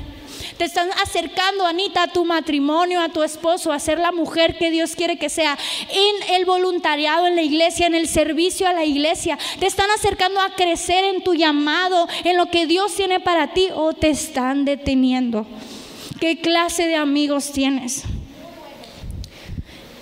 Te 0.57 0.65
están 0.65 0.89
acercando, 1.01 1.65
Anita, 1.65 2.03
a 2.03 2.07
tu 2.07 2.25
matrimonio, 2.25 3.01
a 3.01 3.09
tu 3.09 3.23
esposo, 3.23 3.71
a 3.71 3.79
ser 3.79 3.99
la 3.99 4.11
mujer 4.11 4.57
que 4.57 4.69
Dios 4.69 4.95
quiere 4.95 5.17
que 5.17 5.29
sea 5.29 5.57
en 5.89 6.35
el 6.35 6.45
voluntariado 6.45 7.27
en 7.27 7.35
la 7.35 7.41
iglesia, 7.41 7.87
en 7.87 7.95
el 7.95 8.07
servicio 8.07 8.67
a 8.67 8.73
la 8.73 8.85
iglesia. 8.85 9.37
Te 9.59 9.65
están 9.65 9.89
acercando 9.91 10.39
a 10.41 10.55
crecer 10.55 11.03
en 11.05 11.23
tu 11.23 11.33
llamado, 11.33 12.07
en 12.23 12.37
lo 12.37 12.47
que 12.47 12.67
Dios 12.67 12.93
tiene 12.93 13.19
para 13.19 13.53
ti 13.53 13.69
o 13.73 13.93
te 13.93 14.09
están 14.09 14.65
deteniendo. 14.65 15.47
¿Qué 16.19 16.39
clase 16.39 16.87
de 16.87 16.95
amigos 16.95 17.51
tienes? 17.51 18.03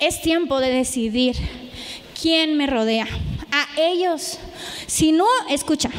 Es 0.00 0.20
tiempo 0.20 0.60
de 0.60 0.70
decidir 0.70 1.36
quién 2.20 2.56
me 2.56 2.66
rodea. 2.66 3.06
A 3.50 3.80
ellos. 3.80 4.38
Si 4.86 5.12
no, 5.12 5.26
escucha, 5.48 5.90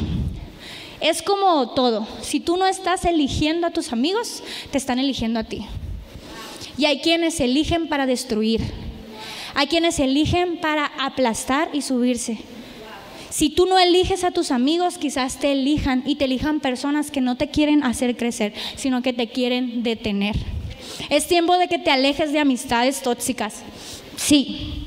Es 1.04 1.22
como 1.22 1.72
todo. 1.72 2.08
Si 2.22 2.40
tú 2.40 2.56
no 2.56 2.66
estás 2.66 3.04
eligiendo 3.04 3.68
a 3.68 3.72
tus 3.72 3.92
amigos, 3.92 4.42
te 4.72 4.78
están 4.78 5.00
eligiendo 5.00 5.38
a 5.38 5.44
ti. 5.44 5.66
Y 6.78 6.86
hay 6.86 7.02
quienes 7.02 7.42
eligen 7.42 7.90
para 7.90 8.06
destruir. 8.06 8.62
Hay 9.54 9.68
quienes 9.68 10.00
eligen 10.00 10.62
para 10.62 10.86
aplastar 10.86 11.70
y 11.74 11.82
subirse. 11.82 12.38
Si 13.30 13.50
tú 13.50 13.66
no 13.66 13.78
eliges 13.80 14.24
a 14.24 14.32
tus 14.32 14.50
amigos, 14.50 14.98
quizás 14.98 15.40
te 15.40 15.52
elijan 15.52 16.04
y 16.06 16.16
te 16.16 16.24
elijan 16.24 16.62
personas 16.62 17.12
que 17.12 17.20
no 17.20 17.36
te 17.36 17.50
quieren 17.50 17.84
hacer 17.84 18.16
crecer, 18.16 18.54
sino 18.78 19.02
que 19.02 19.12
te 19.12 19.28
quieren 19.28 19.84
detener. 19.84 20.38
Es 21.10 21.28
tiempo 21.28 21.58
de 21.58 21.68
que 21.68 21.80
te 21.80 21.92
alejes 21.92 22.32
de 22.32 22.40
amistades 22.40 23.02
tóxicas. 23.02 23.56
Sí. 24.16 24.86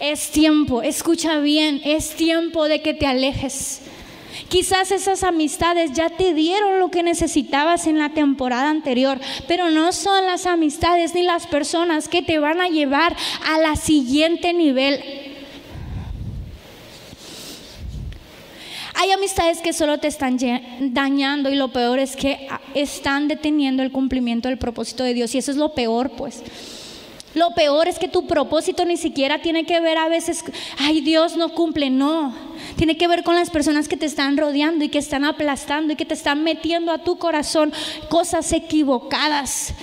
Es 0.00 0.30
tiempo, 0.30 0.80
escucha 0.80 1.40
bien, 1.40 1.82
es 1.84 2.16
tiempo 2.16 2.68
de 2.68 2.80
que 2.80 2.94
te 2.94 3.06
alejes. 3.06 3.82
Quizás 4.48 4.90
esas 4.90 5.22
amistades 5.22 5.92
ya 5.92 6.10
te 6.10 6.34
dieron 6.34 6.78
lo 6.78 6.90
que 6.90 7.02
necesitabas 7.02 7.86
en 7.86 7.98
la 7.98 8.10
temporada 8.10 8.70
anterior, 8.70 9.20
pero 9.48 9.70
no 9.70 9.92
son 9.92 10.26
las 10.26 10.46
amistades 10.46 11.14
ni 11.14 11.22
las 11.22 11.46
personas 11.46 12.08
que 12.08 12.22
te 12.22 12.38
van 12.38 12.60
a 12.60 12.68
llevar 12.68 13.16
a 13.46 13.58
la 13.58 13.76
siguiente 13.76 14.52
nivel. 14.52 15.00
Hay 18.96 19.10
amistades 19.10 19.60
que 19.60 19.72
solo 19.72 19.98
te 19.98 20.06
están 20.06 20.38
dañando 20.80 21.50
y 21.50 21.56
lo 21.56 21.68
peor 21.68 21.98
es 21.98 22.14
que 22.14 22.48
están 22.74 23.26
deteniendo 23.28 23.82
el 23.82 23.90
cumplimiento 23.90 24.48
del 24.48 24.56
propósito 24.56 25.02
de 25.02 25.14
Dios 25.14 25.34
y 25.34 25.38
eso 25.38 25.50
es 25.50 25.56
lo 25.56 25.74
peor, 25.74 26.10
pues. 26.10 26.42
Lo 27.34 27.50
peor 27.50 27.88
es 27.88 27.98
que 27.98 28.06
tu 28.06 28.26
propósito 28.26 28.84
ni 28.84 28.96
siquiera 28.96 29.42
tiene 29.42 29.66
que 29.66 29.80
ver 29.80 29.98
a 29.98 30.08
veces, 30.08 30.44
ay 30.78 31.00
Dios 31.00 31.36
no 31.36 31.48
cumple, 31.50 31.90
no. 31.90 32.32
Tiene 32.76 32.96
que 32.96 33.08
ver 33.08 33.24
con 33.24 33.34
las 33.34 33.50
personas 33.50 33.88
que 33.88 33.96
te 33.96 34.06
están 34.06 34.36
rodeando 34.36 34.84
y 34.84 34.88
que 34.88 34.98
están 34.98 35.24
aplastando 35.24 35.92
y 35.92 35.96
que 35.96 36.04
te 36.04 36.14
están 36.14 36.44
metiendo 36.44 36.92
a 36.92 36.98
tu 36.98 37.18
corazón 37.18 37.72
cosas 38.08 38.52
equivocadas. 38.52 39.74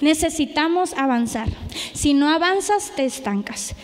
Necesitamos 0.00 0.92
avanzar. 0.94 1.48
Si 1.92 2.14
no 2.14 2.28
avanzas, 2.28 2.92
te 2.94 3.04
estancas. 3.04 3.74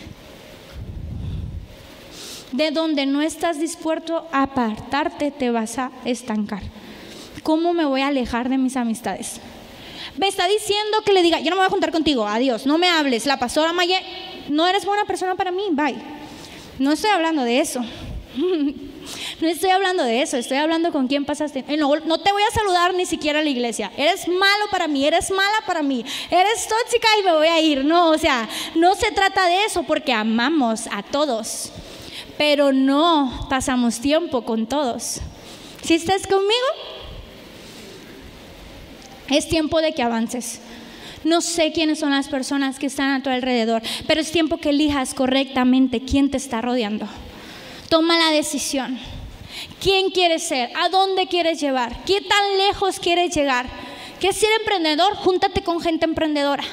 De 2.53 2.71
donde 2.71 3.05
no 3.05 3.21
estás 3.21 3.59
dispuesto 3.59 4.27
a 4.31 4.43
apartarte, 4.43 5.31
te 5.31 5.51
vas 5.51 5.77
a 5.77 5.91
estancar. 6.05 6.63
¿Cómo 7.43 7.73
me 7.73 7.85
voy 7.85 8.01
a 8.01 8.07
alejar 8.07 8.49
de 8.49 8.57
mis 8.57 8.77
amistades? 8.77 9.41
Me 10.17 10.27
está 10.27 10.47
diciendo 10.47 11.01
que 11.05 11.13
le 11.13 11.23
diga, 11.23 11.39
yo 11.39 11.49
no 11.49 11.55
me 11.55 11.61
voy 11.61 11.67
a 11.67 11.69
juntar 11.69 11.91
contigo, 11.91 12.27
adiós, 12.27 12.65
no 12.65 12.77
me 12.77 12.89
hables. 12.89 13.25
La 13.25 13.37
pastora 13.37 13.73
Maye, 13.73 13.99
no 14.49 14.67
eres 14.67 14.85
buena 14.85 15.05
persona 15.05 15.35
para 15.35 15.51
mí, 15.51 15.63
bye. 15.71 15.95
No 16.79 16.91
estoy 16.91 17.11
hablando 17.11 17.43
de 17.43 17.59
eso. 17.59 17.81
No 19.41 19.47
estoy 19.47 19.71
hablando 19.71 20.03
de 20.03 20.21
eso, 20.21 20.37
estoy 20.37 20.57
hablando 20.57 20.91
con 20.91 21.07
quién 21.07 21.25
pasaste. 21.25 21.65
No, 21.77 21.95
no, 22.05 22.19
te 22.19 22.31
voy 22.31 22.43
a 22.43 22.53
saludar 22.53 22.93
ni 22.93 23.05
siquiera 23.07 23.39
a 23.39 23.43
la 23.43 23.49
iglesia. 23.49 23.91
Eres 23.97 24.27
malo 24.27 24.65
para 24.69 24.87
mí, 24.87 25.05
eres 25.05 25.31
mala 25.31 25.57
para 25.65 25.81
mí, 25.81 26.05
eres 26.29 26.67
tóxica 26.67 27.07
y 27.19 27.23
me 27.23 27.33
voy 27.33 27.47
a 27.47 27.59
ir. 27.59 27.83
No, 27.83 28.11
o 28.11 28.17
sea, 28.17 28.47
no 28.75 28.93
se 28.95 29.11
trata 29.11 29.47
de 29.47 29.65
eso 29.65 29.83
porque 29.83 30.13
amamos 30.13 30.87
a 30.91 31.01
todos, 31.01 31.71
pero 32.37 32.71
no 32.71 33.47
pasamos 33.49 33.99
tiempo 33.99 34.43
con 34.43 34.67
todos. 34.67 35.21
¿Si 35.83 35.95
estás 35.95 36.27
conmigo? 36.27 37.00
Es 39.31 39.47
tiempo 39.47 39.81
de 39.81 39.93
que 39.93 40.03
avances. 40.03 40.59
No 41.23 41.41
sé 41.41 41.71
quiénes 41.71 41.99
son 41.99 42.11
las 42.11 42.27
personas 42.27 42.77
que 42.77 42.87
están 42.87 43.11
a 43.11 43.23
tu 43.23 43.29
alrededor, 43.29 43.81
pero 44.07 44.21
es 44.21 44.31
tiempo 44.31 44.57
que 44.57 44.69
elijas 44.69 45.13
correctamente 45.13 46.01
quién 46.01 46.29
te 46.29 46.37
está 46.37 46.61
rodeando. 46.61 47.07
Toma 47.89 48.17
la 48.17 48.31
decisión. 48.31 48.99
¿Quién 49.81 50.09
quieres 50.11 50.43
ser? 50.43 50.69
¿A 50.75 50.89
dónde 50.89 51.27
quieres 51.27 51.61
llevar? 51.61 52.03
¿Qué 52.05 52.21
tan 52.21 52.57
lejos 52.57 52.99
quieres 52.99 53.33
llegar? 53.33 53.67
¿Quieres 54.19 54.37
ser 54.37 54.49
emprendedor? 54.59 55.15
Júntate 55.15 55.61
con 55.61 55.79
gente 55.79 56.05
emprendedora. 56.05 56.63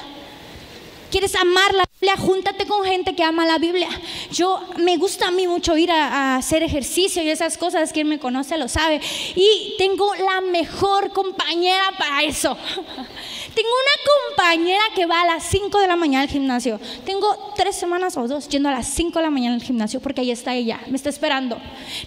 ¿Quieres 1.11 1.33
amar 1.35 1.73
la 1.73 1.85
Biblia? 1.99 2.17
Júntate 2.17 2.67
con 2.67 2.85
gente 2.85 3.15
que 3.15 3.23
ama 3.23 3.43
la 3.45 3.57
Biblia. 3.57 3.89
Yo 4.31 4.61
me 4.77 4.97
gusta 4.97 5.27
a 5.27 5.31
mí 5.31 5.47
mucho 5.47 5.75
ir 5.75 5.91
a, 5.91 6.35
hacer 6.35 6.61
ejercicio 6.61 7.23
y 7.23 7.29
esas 7.29 7.57
cosas. 7.57 7.91
Quien 7.91 8.07
me 8.07 8.19
conoce 8.19 8.57
lo 8.57 8.67
sabe. 8.67 9.01
Y 9.35 9.75
tengo 9.77 10.13
la 10.15 10.41
mejor 10.41 11.11
compañera 11.11 11.91
para 11.97 12.23
eso. 12.23 12.55
tengo 13.55 13.69
una 13.69 14.35
compañera 14.35 14.83
que 14.93 15.07
va 15.07 15.21
a 15.21 15.25
las 15.25 15.43
5 15.45 15.79
de 15.79 15.87
la 15.87 15.95
mañana 15.95 16.23
al 16.23 16.29
gimnasio. 16.29 16.79
Tengo 17.05 17.53
tres 17.55 17.75
semanas 17.75 18.15
o 18.15 18.27
dos 18.27 18.47
yendo 18.47 18.69
a 18.69 18.73
las 18.73 18.87
5 18.87 19.17
de 19.17 19.25
la 19.25 19.31
mañana 19.31 19.55
al 19.55 19.63
gimnasio 19.63 19.99
porque 20.01 20.21
ahí 20.21 20.29
está 20.29 20.53
ella. 20.53 20.79
Me 20.87 20.95
está 20.95 21.09
esperando. 21.09 21.59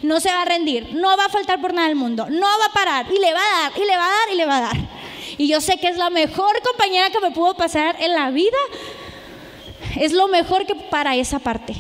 No 0.03 0.21
se 0.21 0.29
va 0.29 0.43
a 0.43 0.45
rendir. 0.45 0.95
No 0.95 1.17
va 1.17 1.25
a 1.25 1.29
faltar 1.29 1.61
por 1.61 1.75
nada 1.75 1.89
del 1.89 1.97
mundo. 1.97 2.27
No 2.31 2.47
va 2.47 2.67
a 2.67 2.73
parar. 2.73 3.07
Y 3.13 3.19
le 3.19 3.35
va 3.35 3.41
a 3.41 3.63
dar, 3.63 3.73
y 3.83 3.85
le 3.85 3.97
va 3.97 4.07
a 4.07 4.11
dar, 4.11 4.33
y 4.33 4.37
le 4.37 4.47
va 4.47 4.59
a 4.59 4.61
dar. 4.61 5.12
Y 5.39 5.49
yo 5.49 5.61
sé 5.61 5.79
que 5.79 5.89
es 5.89 5.97
la 5.97 6.11
mejor 6.11 6.61
compañera 6.63 7.11
que 7.11 7.21
me 7.21 7.31
pudo 7.31 7.55
pasar 7.55 7.97
en 8.01 8.15
la 8.15 8.31
vida. 8.31 8.59
Es 9.99 10.13
lo 10.13 10.29
mejor 10.29 10.67
que 10.67 10.75
para 10.75 11.17
esa 11.17 11.39
parte. 11.39 11.75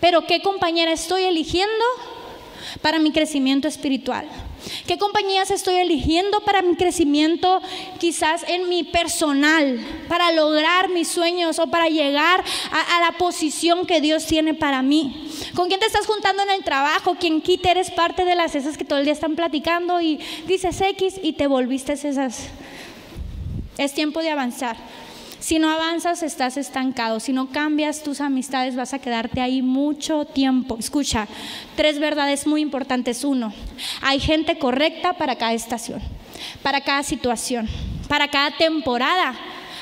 Pero 0.00 0.26
¿qué 0.26 0.40
compañera 0.40 0.92
estoy 0.92 1.24
eligiendo 1.24 1.84
para 2.82 2.98
mi 2.98 3.12
crecimiento 3.12 3.68
espiritual? 3.68 4.26
¿Qué 4.86 4.98
compañías 4.98 5.50
estoy 5.50 5.76
eligiendo 5.76 6.40
para 6.40 6.62
mi 6.62 6.76
crecimiento 6.76 7.60
quizás 7.98 8.44
en 8.48 8.68
mi 8.68 8.84
personal, 8.84 9.80
para 10.08 10.32
lograr 10.32 10.88
mis 10.88 11.08
sueños 11.08 11.58
o 11.58 11.68
para 11.68 11.88
llegar 11.88 12.44
a, 12.70 13.00
la 13.00 13.18
posición 13.18 13.86
que 13.86 14.00
Dios 14.00 14.26
tiene 14.26 14.54
para 14.54 14.82
mí? 14.82 15.30
¿Con 15.54 15.68
quién 15.68 15.80
te 15.80 15.86
estás 15.86 16.06
juntando 16.06 16.42
en 16.42 16.50
el 16.50 16.64
trabajo? 16.64 17.16
¿Quién 17.18 17.40
quita 17.40 17.70
eres 17.70 17.90
parte 17.90 18.24
de 18.24 18.34
las 18.34 18.54
esas 18.54 18.76
que 18.76 18.84
todo 18.84 18.98
el 18.98 19.04
día 19.04 19.14
están 19.14 19.36
platicando 19.36 20.00
y 20.00 20.18
dices 20.46 20.80
X 20.80 21.20
y 21.22 21.34
te 21.34 21.46
volviste 21.46 21.92
esas? 21.92 22.48
Es 23.78 23.92
tiempo 23.94 24.20
de 24.20 24.30
avanzar. 24.30 24.76
Si 25.38 25.58
no 25.58 25.70
avanzas, 25.70 26.22
estás 26.22 26.56
estancado. 26.56 27.20
Si 27.20 27.32
no 27.32 27.50
cambias 27.50 28.02
tus 28.02 28.20
amistades, 28.20 28.74
vas 28.74 28.94
a 28.94 28.98
quedarte 28.98 29.40
ahí 29.40 29.62
mucho 29.62 30.24
tiempo. 30.24 30.76
Escucha, 30.78 31.28
tres 31.76 31.98
verdades 31.98 32.46
muy 32.46 32.62
importantes. 32.62 33.24
Uno, 33.24 33.52
hay 34.00 34.18
gente 34.18 34.58
correcta 34.58 35.12
para 35.12 35.36
cada 35.36 35.52
estación, 35.52 36.00
para 36.62 36.80
cada 36.80 37.02
situación, 37.02 37.68
para 38.08 38.28
cada 38.28 38.56
temporada. 38.56 39.34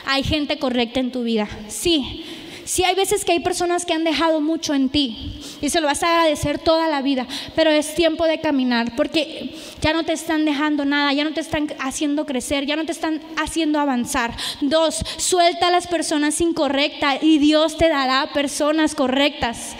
Hay 0.07 0.23
gente 0.23 0.59
correcta 0.59 1.01
en 1.01 1.13
tu 1.13 1.23
vida. 1.23 1.49
Sí, 1.69 2.25
Sí 2.65 2.85
hay 2.85 2.95
veces 2.95 3.25
que 3.25 3.33
hay 3.33 3.41
personas 3.41 3.85
que 3.85 3.93
han 3.93 4.05
dejado 4.05 4.41
mucho 4.41 4.75
en 4.75 4.89
ti 4.89 5.33
y 5.61 5.71
se 5.71 5.81
lo 5.81 5.87
vas 5.87 6.03
a 6.03 6.11
agradecer 6.11 6.59
toda 6.59 6.89
la 6.89 7.03
vida, 7.03 7.27
pero 7.55 7.71
es 7.71 7.95
tiempo 7.95 8.27
de 8.27 8.41
caminar 8.41 8.97
porque 8.97 9.55
ya 9.81 9.93
no 9.93 10.05
te 10.05 10.13
están 10.13 10.45
dejando 10.45 10.85
nada, 10.85 11.13
ya 11.13 11.25
no 11.25 11.33
te 11.33 11.41
están 11.41 11.69
haciendo 11.79 12.25
crecer, 12.25 12.67
ya 12.67 12.77
no 12.77 12.87
te 12.87 12.93
están 12.93 13.21
haciendo 13.37 13.79
avanzar. 13.79 14.35
Dos, 14.61 15.05
suelta 15.19 15.69
a 15.69 15.71
las 15.71 15.87
personas 15.87 16.41
incorrectas 16.41 17.23
y 17.23 17.39
Dios 17.39 17.77
te 17.77 17.89
dará 17.89 18.31
personas 18.33 18.95
correctas. 18.95 19.77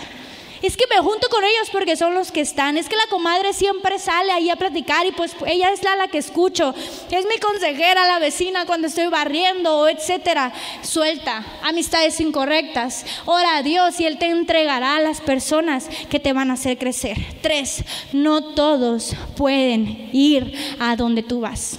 Es 0.65 0.77
que 0.77 0.85
me 0.89 0.99
junto 0.99 1.29
con 1.29 1.43
ellos 1.43 1.69
porque 1.71 1.95
son 1.95 2.15
los 2.15 2.31
que 2.31 2.41
están. 2.41 2.75
Es 2.75 2.89
que 2.89 2.95
la 2.95 3.05
comadre 3.11 3.53
siempre 3.53 3.99
sale 3.99 4.31
ahí 4.31 4.49
a 4.49 4.55
platicar 4.55 5.05
y 5.05 5.11
pues 5.11 5.35
ella 5.45 5.69
es 5.69 5.83
la, 5.83 5.95
la 5.95 6.07
que 6.07 6.17
escucho. 6.17 6.73
Es 7.11 7.25
mi 7.27 7.37
consejera, 7.37 8.07
la 8.07 8.17
vecina 8.17 8.65
cuando 8.65 8.87
estoy 8.87 9.05
barriendo, 9.05 9.87
etcétera. 9.87 10.51
Suelta 10.81 11.45
amistades 11.61 12.19
incorrectas. 12.19 13.05
Ora 13.25 13.57
a 13.57 13.61
Dios 13.61 13.99
y 13.99 14.07
Él 14.07 14.17
te 14.17 14.25
entregará 14.25 14.95
a 14.95 15.01
las 15.01 15.21
personas 15.21 15.87
que 16.09 16.19
te 16.19 16.33
van 16.33 16.49
a 16.49 16.55
hacer 16.55 16.79
crecer. 16.79 17.15
Tres, 17.43 17.83
no 18.11 18.55
todos 18.55 19.13
pueden 19.37 20.09
ir 20.13 20.51
a 20.79 20.95
donde 20.95 21.21
tú 21.21 21.41
vas. 21.41 21.77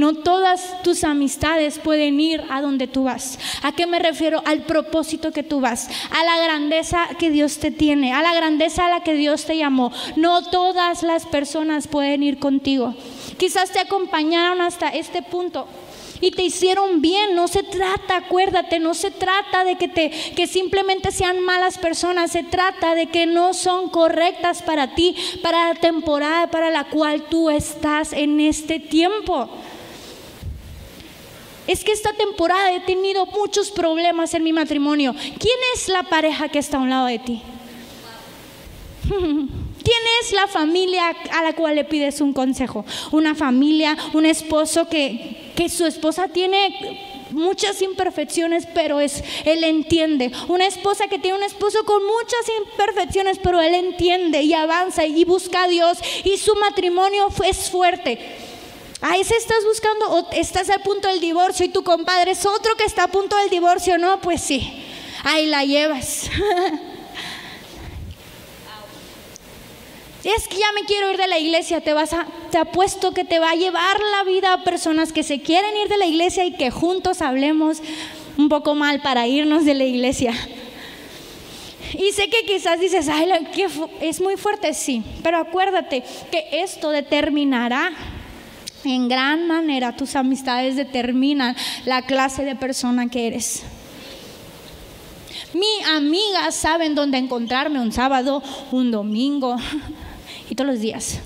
No 0.00 0.14
todas 0.14 0.82
tus 0.82 1.04
amistades 1.04 1.78
pueden 1.78 2.18
ir 2.20 2.42
a 2.48 2.62
donde 2.62 2.86
tú 2.86 3.04
vas. 3.04 3.38
¿A 3.62 3.72
qué 3.72 3.86
me 3.86 3.98
refiero? 3.98 4.42
Al 4.46 4.62
propósito 4.62 5.30
que 5.30 5.42
tú 5.42 5.60
vas, 5.60 5.90
a 6.10 6.24
la 6.24 6.42
grandeza 6.42 7.06
que 7.18 7.28
Dios 7.28 7.58
te 7.58 7.70
tiene, 7.70 8.14
a 8.14 8.22
la 8.22 8.32
grandeza 8.32 8.86
a 8.86 8.88
la 8.88 9.02
que 9.02 9.12
Dios 9.12 9.44
te 9.44 9.58
llamó. 9.58 9.92
No 10.16 10.48
todas 10.48 11.02
las 11.02 11.26
personas 11.26 11.86
pueden 11.86 12.22
ir 12.22 12.38
contigo. 12.38 12.94
Quizás 13.36 13.72
te 13.72 13.78
acompañaron 13.78 14.62
hasta 14.62 14.88
este 14.88 15.20
punto 15.20 15.66
y 16.22 16.30
te 16.30 16.44
hicieron 16.44 17.02
bien. 17.02 17.34
No 17.34 17.46
se 17.46 17.62
trata, 17.62 18.16
acuérdate, 18.16 18.80
no 18.80 18.94
se 18.94 19.10
trata 19.10 19.64
de 19.64 19.76
que, 19.76 19.88
te, 19.88 20.08
que 20.34 20.46
simplemente 20.46 21.12
sean 21.12 21.40
malas 21.40 21.76
personas, 21.76 22.32
se 22.32 22.42
trata 22.42 22.94
de 22.94 23.08
que 23.08 23.26
no 23.26 23.52
son 23.52 23.90
correctas 23.90 24.62
para 24.62 24.94
ti, 24.94 25.14
para 25.42 25.68
la 25.68 25.74
temporada 25.74 26.50
para 26.50 26.70
la 26.70 26.84
cual 26.84 27.24
tú 27.28 27.50
estás 27.50 28.14
en 28.14 28.40
este 28.40 28.80
tiempo 28.80 29.50
es 31.70 31.84
que 31.84 31.92
esta 31.92 32.12
temporada 32.12 32.74
he 32.74 32.80
tenido 32.80 33.26
muchos 33.26 33.70
problemas 33.70 34.34
en 34.34 34.42
mi 34.42 34.52
matrimonio. 34.52 35.14
¿Quién 35.14 35.56
es 35.72 35.86
la 35.86 36.02
pareja 36.02 36.48
que 36.48 36.58
está 36.58 36.78
a 36.78 36.80
un 36.80 36.90
lado 36.90 37.06
de 37.06 37.20
ti? 37.20 37.42
¿Quién 39.08 40.02
es 40.20 40.32
la 40.32 40.48
familia 40.48 41.14
a 41.32 41.44
la 41.44 41.52
cual 41.52 41.76
le 41.76 41.84
pides 41.84 42.20
un 42.20 42.32
consejo? 42.32 42.84
Una 43.12 43.36
familia, 43.36 43.96
un 44.14 44.26
esposo 44.26 44.88
que, 44.88 45.52
que 45.54 45.68
su 45.68 45.86
esposa 45.86 46.26
tiene 46.26 47.28
muchas 47.30 47.80
imperfecciones, 47.82 48.66
pero 48.74 48.98
es, 48.98 49.22
Él 49.44 49.62
entiende. 49.62 50.32
Una 50.48 50.66
esposa 50.66 51.06
que 51.06 51.20
tiene 51.20 51.36
un 51.36 51.44
esposo 51.44 51.84
con 51.84 52.02
muchas 52.04 52.50
imperfecciones, 52.66 53.38
pero 53.38 53.60
Él 53.60 53.74
entiende 53.74 54.42
y 54.42 54.54
avanza 54.54 55.06
y 55.06 55.24
busca 55.24 55.62
a 55.62 55.68
Dios 55.68 55.98
y 56.24 56.36
su 56.36 56.56
matrimonio 56.56 57.28
es 57.46 57.70
fuerte. 57.70 58.18
A 59.02 59.16
ese 59.16 59.34
estás 59.36 59.64
buscando 59.64 60.10
o 60.10 60.30
estás 60.32 60.68
al 60.68 60.82
punto 60.82 61.08
del 61.08 61.20
divorcio 61.20 61.64
y 61.64 61.70
tu 61.70 61.82
compadre 61.82 62.32
es 62.32 62.44
otro 62.44 62.74
que 62.76 62.84
está 62.84 63.04
a 63.04 63.08
punto 63.08 63.34
del 63.36 63.48
divorcio, 63.48 63.96
no, 63.96 64.20
pues 64.20 64.42
sí, 64.42 64.84
ahí 65.24 65.46
la 65.46 65.64
llevas. 65.64 66.30
Es 70.22 70.48
que 70.48 70.58
ya 70.58 70.70
me 70.74 70.84
quiero 70.84 71.10
ir 71.10 71.16
de 71.16 71.26
la 71.28 71.38
iglesia, 71.38 71.80
te 71.80 71.94
vas 71.94 72.12
a, 72.12 72.26
te 72.50 72.58
apuesto 72.58 73.12
que 73.12 73.24
te 73.24 73.38
va 73.38 73.52
a 73.52 73.54
llevar 73.54 73.98
la 74.18 74.24
vida 74.24 74.52
a 74.52 74.64
personas 74.64 75.14
que 75.14 75.22
se 75.22 75.40
quieren 75.40 75.74
ir 75.78 75.88
de 75.88 75.96
la 75.96 76.04
iglesia 76.04 76.44
y 76.44 76.52
que 76.52 76.70
juntos 76.70 77.22
hablemos 77.22 77.78
un 78.36 78.50
poco 78.50 78.74
mal 78.74 79.00
para 79.00 79.26
irnos 79.26 79.64
de 79.64 79.72
la 79.72 79.84
iglesia. 79.84 80.34
Y 81.94 82.12
sé 82.12 82.28
que 82.28 82.44
quizás 82.44 82.78
dices, 82.80 83.08
ay, 83.08 83.30
es 84.02 84.20
muy 84.20 84.36
fuerte, 84.36 84.74
sí, 84.74 85.02
pero 85.22 85.38
acuérdate 85.38 86.04
que 86.30 86.48
esto 86.52 86.90
determinará 86.90 87.90
en 88.84 89.08
gran 89.08 89.46
manera 89.46 89.96
tus 89.96 90.16
amistades 90.16 90.76
determinan 90.76 91.56
la 91.84 92.02
clase 92.02 92.44
de 92.44 92.56
persona 92.56 93.08
que 93.08 93.26
eres. 93.26 93.62
Mi 95.52 95.84
amigas 95.92 96.54
saben 96.54 96.94
dónde 96.94 97.18
encontrarme 97.18 97.80
un 97.80 97.92
sábado, 97.92 98.42
un 98.70 98.90
domingo, 98.90 99.56
y 100.50 100.54
todos 100.54 100.70
los 100.70 100.80
días. 100.80 101.18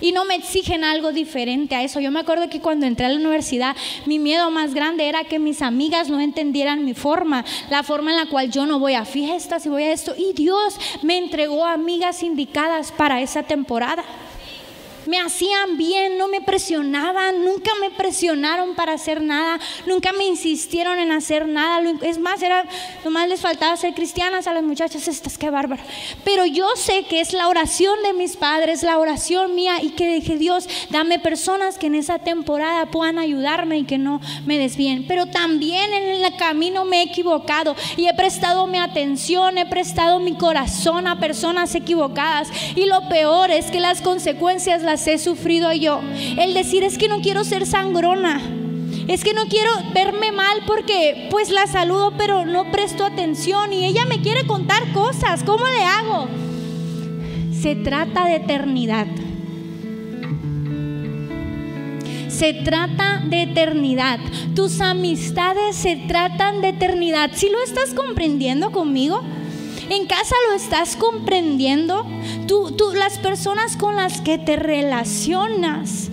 Y 0.00 0.12
no 0.12 0.24
me 0.24 0.36
exigen 0.36 0.84
algo 0.84 1.12
diferente 1.12 1.74
a 1.74 1.82
eso. 1.82 1.98
Yo 1.98 2.12
me 2.12 2.20
acuerdo 2.20 2.48
que 2.48 2.60
cuando 2.60 2.86
entré 2.86 3.06
a 3.06 3.08
la 3.08 3.16
universidad, 3.16 3.76
mi 4.06 4.20
miedo 4.20 4.48
más 4.50 4.72
grande 4.72 5.08
era 5.08 5.24
que 5.24 5.40
mis 5.40 5.60
amigas 5.60 6.08
no 6.08 6.20
entendieran 6.20 6.84
mi 6.84 6.94
forma, 6.94 7.44
la 7.68 7.82
forma 7.82 8.12
en 8.12 8.16
la 8.16 8.26
cual 8.26 8.48
yo 8.50 8.64
no 8.64 8.78
voy 8.78 8.94
a 8.94 9.04
fiestas 9.04 9.66
y 9.66 9.68
voy 9.68 9.82
a 9.82 9.92
esto. 9.92 10.14
Y 10.16 10.34
Dios 10.34 10.78
me 11.02 11.18
entregó 11.18 11.64
amigas 11.64 12.22
indicadas 12.22 12.92
para 12.92 13.20
esa 13.20 13.42
temporada 13.42 14.04
me 15.08 15.18
hacían 15.18 15.78
bien, 15.78 16.18
no 16.18 16.28
me 16.28 16.42
presionaban, 16.42 17.42
nunca 17.42 17.70
me 17.80 17.90
presionaron 17.90 18.74
para 18.74 18.92
hacer 18.92 19.22
nada, 19.22 19.58
nunca 19.86 20.12
me 20.12 20.26
insistieron 20.26 20.98
en 20.98 21.12
hacer 21.12 21.48
nada. 21.48 21.80
Es 22.02 22.18
más, 22.18 22.42
era, 22.42 22.66
nomás 23.04 23.26
les 23.26 23.40
faltaba 23.40 23.74
ser 23.78 23.94
cristianas 23.94 24.46
a 24.46 24.52
las 24.52 24.62
muchachas 24.62 25.08
estas, 25.08 25.38
qué 25.38 25.48
bárbaro. 25.48 25.82
Pero 26.24 26.44
yo 26.44 26.68
sé 26.76 27.04
que 27.04 27.20
es 27.20 27.32
la 27.32 27.48
oración 27.48 27.94
de 28.02 28.12
mis 28.12 28.36
padres, 28.36 28.82
la 28.82 28.98
oración 28.98 29.54
mía 29.54 29.82
y 29.82 29.90
que 29.90 30.12
dije, 30.12 30.36
Dios, 30.36 30.68
dame 30.90 31.18
personas 31.18 31.78
que 31.78 31.86
en 31.86 31.94
esa 31.94 32.18
temporada 32.18 32.90
puedan 32.90 33.18
ayudarme 33.18 33.78
y 33.78 33.84
que 33.84 33.96
no 33.96 34.20
me 34.44 34.58
desvíen. 34.58 35.06
Pero 35.08 35.24
también 35.24 35.90
en 35.90 36.22
el 36.22 36.36
camino 36.36 36.84
me 36.84 37.00
he 37.00 37.04
equivocado 37.04 37.74
y 37.96 38.08
he 38.08 38.14
prestado 38.14 38.66
mi 38.66 38.76
atención, 38.76 39.56
he 39.56 39.64
prestado 39.64 40.18
mi 40.18 40.34
corazón 40.34 41.06
a 41.06 41.18
personas 41.18 41.74
equivocadas. 41.74 42.50
Y 42.76 42.84
lo 42.84 43.08
peor 43.08 43.50
es 43.50 43.70
que 43.70 43.80
las 43.80 44.02
consecuencias 44.02 44.82
las 44.82 44.97
he 45.06 45.18
sufrido 45.18 45.72
yo. 45.72 46.00
El 46.36 46.54
decir 46.54 46.82
es 46.84 46.98
que 46.98 47.08
no 47.08 47.20
quiero 47.20 47.44
ser 47.44 47.66
sangrona. 47.66 48.40
Es 49.06 49.24
que 49.24 49.32
no 49.32 49.46
quiero 49.46 49.70
verme 49.94 50.32
mal 50.32 50.58
porque 50.66 51.28
pues 51.30 51.50
la 51.50 51.66
saludo 51.66 52.12
pero 52.18 52.44
no 52.44 52.70
presto 52.70 53.04
atención 53.04 53.72
y 53.72 53.86
ella 53.86 54.04
me 54.04 54.20
quiere 54.20 54.46
contar 54.46 54.92
cosas. 54.92 55.42
¿Cómo 55.44 55.64
le 55.66 55.84
hago? 55.84 56.28
Se 57.52 57.74
trata 57.74 58.26
de 58.26 58.36
eternidad. 58.36 59.06
Se 62.28 62.52
trata 62.54 63.22
de 63.24 63.42
eternidad. 63.42 64.20
Tus 64.54 64.80
amistades 64.80 65.74
se 65.74 65.96
tratan 65.96 66.60
de 66.60 66.68
eternidad. 66.68 67.30
Si 67.34 67.48
lo 67.48 67.60
estás 67.62 67.94
comprendiendo 67.94 68.70
conmigo? 68.70 69.22
En 69.90 70.06
casa 70.06 70.34
lo 70.48 70.56
estás 70.56 70.96
comprendiendo. 70.96 72.04
Tú, 72.46 72.72
tú, 72.72 72.92
las 72.94 73.18
personas 73.18 73.76
con 73.76 73.96
las 73.96 74.20
que 74.20 74.36
te 74.36 74.56
relacionas 74.56 76.10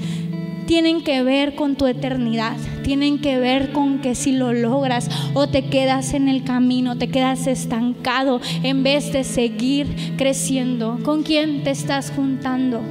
tienen 0.66 1.04
que 1.04 1.22
ver 1.24 1.56
con 1.56 1.76
tu 1.76 1.86
eternidad, 1.86 2.56
tienen 2.84 3.20
que 3.20 3.38
ver 3.38 3.72
con 3.72 4.00
que 4.00 4.16
si 4.16 4.32
lo 4.32 4.54
logras 4.54 5.10
o 5.34 5.48
te 5.48 5.66
quedas 5.66 6.14
en 6.14 6.28
el 6.28 6.44
camino, 6.44 6.98
te 6.98 7.10
quedas 7.10 7.48
estancado 7.48 8.42
en 8.64 8.82
vez 8.82 9.12
de 9.12 9.24
seguir 9.24 10.16
creciendo. 10.18 10.98
¿Con 11.04 11.24
quién 11.24 11.64
te 11.64 11.72
estás 11.72 12.12
juntando? 12.16 12.82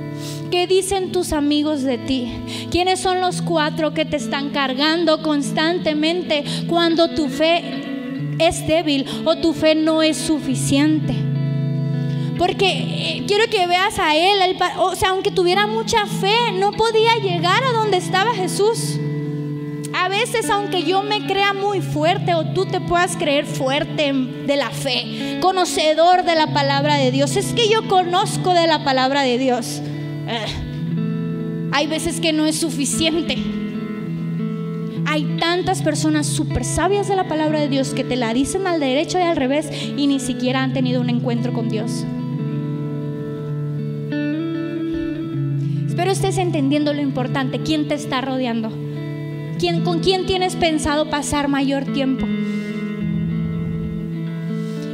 ¿Qué 0.50 0.66
dicen 0.66 1.12
tus 1.12 1.32
amigos 1.32 1.82
de 1.82 1.98
ti? 1.98 2.30
¿Quiénes 2.70 3.00
son 3.00 3.20
los 3.20 3.42
cuatro 3.42 3.94
que 3.94 4.04
te 4.04 4.16
están 4.16 4.50
cargando 4.50 5.22
constantemente 5.22 6.44
cuando 6.68 7.08
tu 7.08 7.28
fe 7.28 7.93
es 8.38 8.66
débil 8.66 9.06
o 9.24 9.36
tu 9.36 9.52
fe 9.52 9.74
no 9.74 10.02
es 10.02 10.16
suficiente. 10.16 11.14
Porque 12.38 12.66
eh, 12.66 13.24
quiero 13.26 13.44
que 13.48 13.66
veas 13.66 13.98
a 13.98 14.16
él, 14.16 14.56
o 14.78 14.96
sea, 14.96 15.10
aunque 15.10 15.30
tuviera 15.30 15.66
mucha 15.66 16.06
fe, 16.06 16.52
no 16.58 16.72
podía 16.72 17.16
llegar 17.22 17.62
a 17.62 17.72
donde 17.72 17.96
estaba 17.96 18.34
Jesús. 18.34 18.98
A 19.96 20.08
veces, 20.08 20.50
aunque 20.50 20.82
yo 20.82 21.04
me 21.04 21.24
crea 21.24 21.52
muy 21.52 21.80
fuerte 21.80 22.34
o 22.34 22.44
tú 22.52 22.66
te 22.66 22.80
puedas 22.80 23.16
creer 23.16 23.46
fuerte 23.46 24.12
de 24.12 24.56
la 24.56 24.70
fe, 24.70 25.38
conocedor 25.40 26.24
de 26.24 26.34
la 26.34 26.52
palabra 26.52 26.96
de 26.96 27.12
Dios, 27.12 27.36
es 27.36 27.52
que 27.52 27.68
yo 27.68 27.86
conozco 27.86 28.52
de 28.52 28.66
la 28.66 28.82
palabra 28.82 29.22
de 29.22 29.38
Dios. 29.38 29.80
Eh, 30.26 30.46
hay 31.70 31.86
veces 31.86 32.20
que 32.20 32.32
no 32.32 32.46
es 32.46 32.58
suficiente. 32.58 33.38
Hay 35.14 35.36
tantas 35.38 35.80
personas 35.80 36.26
súper 36.26 36.64
sabias 36.64 37.06
de 37.06 37.14
la 37.14 37.28
palabra 37.28 37.60
de 37.60 37.68
Dios 37.68 37.94
que 37.94 38.02
te 38.02 38.16
la 38.16 38.34
dicen 38.34 38.66
al 38.66 38.80
derecho 38.80 39.16
y 39.16 39.22
al 39.22 39.36
revés 39.36 39.70
y 39.96 40.08
ni 40.08 40.18
siquiera 40.18 40.60
han 40.60 40.72
tenido 40.72 41.00
un 41.00 41.08
encuentro 41.08 41.52
con 41.52 41.68
Dios. 41.68 42.04
Espero 45.86 46.10
estés 46.10 46.36
entendiendo 46.36 46.92
lo 46.92 47.00
importante, 47.00 47.60
quién 47.60 47.86
te 47.86 47.94
está 47.94 48.22
rodeando, 48.22 48.72
¿Quién, 49.60 49.84
con 49.84 50.00
quién 50.00 50.26
tienes 50.26 50.56
pensado 50.56 51.08
pasar 51.08 51.46
mayor 51.46 51.84
tiempo 51.84 52.26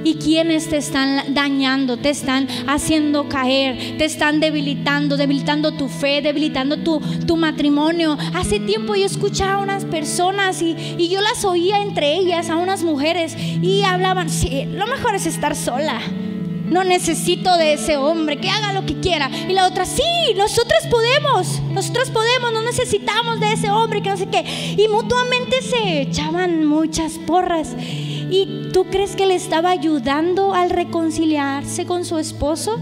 y 0.04 0.14
quienes 0.14 0.68
te 0.68 0.76
están 0.76 1.34
dañando, 1.34 1.96
te 1.96 2.10
están 2.10 2.48
haciendo 2.66 3.28
caer, 3.28 3.96
te 3.98 4.04
están 4.04 4.40
debilitando, 4.40 5.16
debilitando 5.16 5.72
tu 5.72 5.88
fe, 5.88 6.22
debilitando 6.22 6.78
tu, 6.78 7.00
tu 7.26 7.36
matrimonio. 7.36 8.16
Hace 8.34 8.60
tiempo 8.60 8.94
yo 8.94 9.06
escuchaba 9.06 9.54
a 9.54 9.58
unas 9.58 9.84
personas 9.84 10.62
y, 10.62 10.76
y, 10.98 11.08
yo 11.08 11.20
las 11.20 11.44
oía 11.44 11.82
entre 11.82 12.14
ellas, 12.14 12.50
a 12.50 12.56
unas 12.56 12.82
mujeres, 12.82 13.36
y 13.36 13.82
hablaban, 13.82 14.30
sí, 14.30 14.64
lo 14.66 14.86
mejor 14.86 15.14
es 15.14 15.26
estar 15.26 15.54
sola. 15.56 16.00
No 16.70 16.84
necesito 16.84 17.56
de 17.56 17.72
ese 17.72 17.96
hombre, 17.96 18.36
que 18.36 18.48
haga 18.48 18.72
lo 18.72 18.86
que 18.86 19.00
quiera. 19.00 19.28
Y 19.48 19.54
la 19.54 19.66
otra, 19.66 19.84
sí, 19.84 20.02
nosotros 20.36 20.78
podemos, 20.88 21.60
nosotros 21.72 22.10
podemos, 22.10 22.52
no 22.52 22.62
necesitamos 22.62 23.40
de 23.40 23.52
ese 23.54 23.70
hombre, 23.70 24.02
que 24.02 24.10
no 24.10 24.16
sé 24.16 24.28
qué. 24.28 24.44
Y 24.78 24.86
mutuamente 24.86 25.62
se 25.62 26.02
echaban 26.02 26.64
muchas 26.66 27.14
porras. 27.26 27.74
¿Y 28.30 28.70
tú 28.72 28.84
crees 28.84 29.16
que 29.16 29.26
le 29.26 29.34
estaba 29.34 29.70
ayudando 29.70 30.54
al 30.54 30.70
reconciliarse 30.70 31.84
con 31.84 32.04
su 32.04 32.18
esposo? 32.18 32.78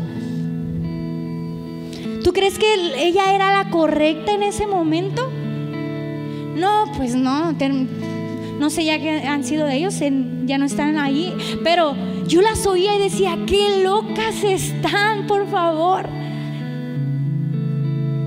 ¿Tú 2.22 2.32
crees 2.32 2.58
que 2.58 2.74
ella 2.98 3.34
era 3.34 3.50
la 3.50 3.70
correcta 3.70 4.34
en 4.34 4.42
ese 4.42 4.66
momento? 4.66 5.30
No, 6.54 6.92
pues 6.96 7.14
no. 7.14 7.54
No 8.58 8.70
sé 8.70 8.84
ya 8.84 8.98
que 8.98 9.20
han 9.26 9.44
sido 9.44 9.66
de 9.66 9.76
ellos, 9.76 9.98
ya 10.44 10.58
no 10.58 10.66
están 10.66 10.98
ahí. 10.98 11.34
Pero 11.64 11.94
yo 12.26 12.42
las 12.42 12.66
oía 12.66 12.96
y 12.96 13.02
decía, 13.02 13.38
qué 13.46 13.82
locas 13.82 14.44
están, 14.44 15.26
por 15.26 15.48
favor. 15.48 16.06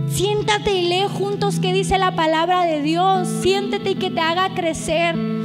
Siéntate 0.10 0.74
y 0.74 0.88
lee 0.90 1.06
juntos 1.08 1.60
qué 1.60 1.72
dice 1.72 2.00
la 2.00 2.16
palabra 2.16 2.64
de 2.64 2.82
Dios. 2.82 3.28
Siéntete 3.42 3.92
y 3.92 3.96
que 3.96 4.10
te 4.10 4.22
haga 4.22 4.56
crecer. 4.56 5.41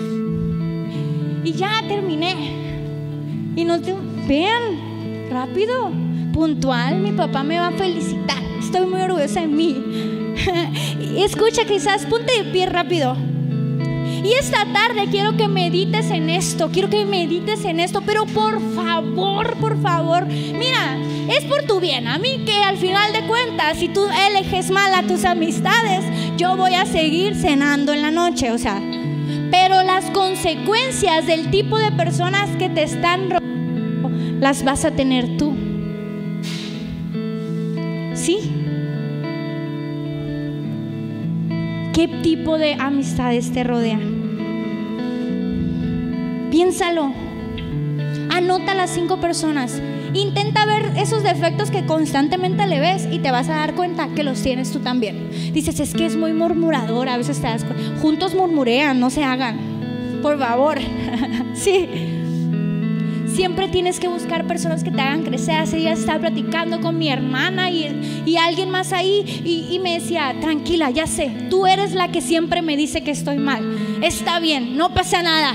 Y 1.46 1.52
ya 1.52 1.80
terminé. 1.86 2.34
Y 3.54 3.64
no 3.64 3.80
te... 3.80 3.94
Vean, 4.26 5.30
rápido, 5.30 5.92
puntual, 6.32 6.98
mi 6.98 7.12
papá 7.12 7.44
me 7.44 7.60
va 7.60 7.68
a 7.68 7.70
felicitar. 7.70 8.42
Estoy 8.58 8.84
muy 8.86 9.00
orgullosa 9.00 9.42
de 9.42 9.46
mí. 9.46 9.80
Escucha, 11.16 11.64
quizás, 11.64 12.04
ponte 12.06 12.42
de 12.42 12.50
pie 12.50 12.66
rápido. 12.66 13.16
Y 14.24 14.32
esta 14.32 14.66
tarde 14.72 15.06
quiero 15.08 15.36
que 15.36 15.46
medites 15.46 16.10
en 16.10 16.30
esto, 16.30 16.68
quiero 16.72 16.90
que 16.90 17.04
medites 17.04 17.64
en 17.64 17.78
esto, 17.78 18.02
pero 18.04 18.26
por 18.26 18.60
favor, 18.74 19.56
por 19.58 19.80
favor, 19.80 20.26
mira, 20.26 20.98
es 21.30 21.44
por 21.44 21.62
tu 21.62 21.78
bien. 21.78 22.08
A 22.08 22.18
mí 22.18 22.42
que 22.44 22.56
al 22.56 22.76
final 22.76 23.12
de 23.12 23.24
cuentas, 23.28 23.78
si 23.78 23.88
tú 23.88 24.04
eleges 24.28 24.72
mal 24.72 24.92
a 24.92 25.04
tus 25.04 25.24
amistades, 25.24 26.04
yo 26.36 26.56
voy 26.56 26.74
a 26.74 26.86
seguir 26.86 27.36
cenando 27.36 27.92
en 27.92 28.02
la 28.02 28.10
noche, 28.10 28.50
o 28.50 28.58
sea, 28.58 28.82
las 29.96 30.10
consecuencias 30.10 31.26
del 31.26 31.50
tipo 31.50 31.78
de 31.78 31.90
personas 31.90 32.50
que 32.58 32.68
te 32.68 32.82
están 32.82 33.30
robando 33.30 34.10
las 34.40 34.62
vas 34.62 34.84
a 34.84 34.90
tener 34.90 35.38
tú. 35.38 35.54
¿Sí? 38.12 38.36
¿Qué 41.94 42.08
tipo 42.22 42.58
de 42.58 42.74
amistades 42.74 43.50
te 43.52 43.64
rodean? 43.64 44.26
Piénsalo. 46.50 47.14
Anota 48.28 48.74
las 48.74 48.90
cinco 48.90 49.18
personas. 49.18 49.80
Intenta 50.12 50.66
ver 50.66 50.92
esos 50.98 51.22
defectos 51.22 51.70
que 51.70 51.86
constantemente 51.86 52.66
le 52.66 52.80
ves 52.80 53.08
y 53.10 53.20
te 53.20 53.30
vas 53.30 53.48
a 53.48 53.54
dar 53.54 53.74
cuenta 53.74 54.08
que 54.14 54.24
los 54.24 54.42
tienes 54.42 54.70
tú 54.72 54.80
también. 54.80 55.30
Dices, 55.54 55.80
es 55.80 55.94
que 55.94 56.04
es 56.04 56.16
muy 56.16 56.34
murmurador, 56.34 57.08
a 57.08 57.16
veces 57.16 57.40
te 57.40 57.46
das 57.46 57.64
cuenta. 57.64 57.98
Juntos 58.02 58.34
murmurean, 58.34 59.00
no 59.00 59.08
se 59.08 59.24
hagan. 59.24 59.75
Por 60.22 60.38
favor. 60.38 60.78
sí. 61.54 61.88
Siempre 63.26 63.68
tienes 63.68 64.00
que 64.00 64.08
buscar 64.08 64.46
personas 64.46 64.82
que 64.82 64.90
te 64.90 65.00
hagan 65.00 65.22
crecer. 65.22 65.56
Hace 65.56 65.76
días 65.76 65.98
estaba 65.98 66.20
platicando 66.20 66.80
con 66.80 66.96
mi 66.96 67.10
hermana 67.10 67.70
y, 67.70 68.36
alguien 68.38 68.70
más 68.70 68.92
ahí 68.92 69.42
y, 69.44 69.74
y, 69.74 69.78
me 69.78 69.94
decía, 69.94 70.34
tranquila, 70.40 70.90
ya 70.90 71.06
sé, 71.06 71.30
tú 71.50 71.66
eres 71.66 71.92
la 71.92 72.10
que 72.10 72.20
siempre 72.20 72.62
me 72.62 72.76
dice 72.76 73.02
que 73.02 73.10
estoy 73.10 73.36
mal. 73.38 73.62
Está 74.02 74.40
bien, 74.40 74.76
no 74.76 74.94
pasa 74.94 75.22
nada. 75.22 75.54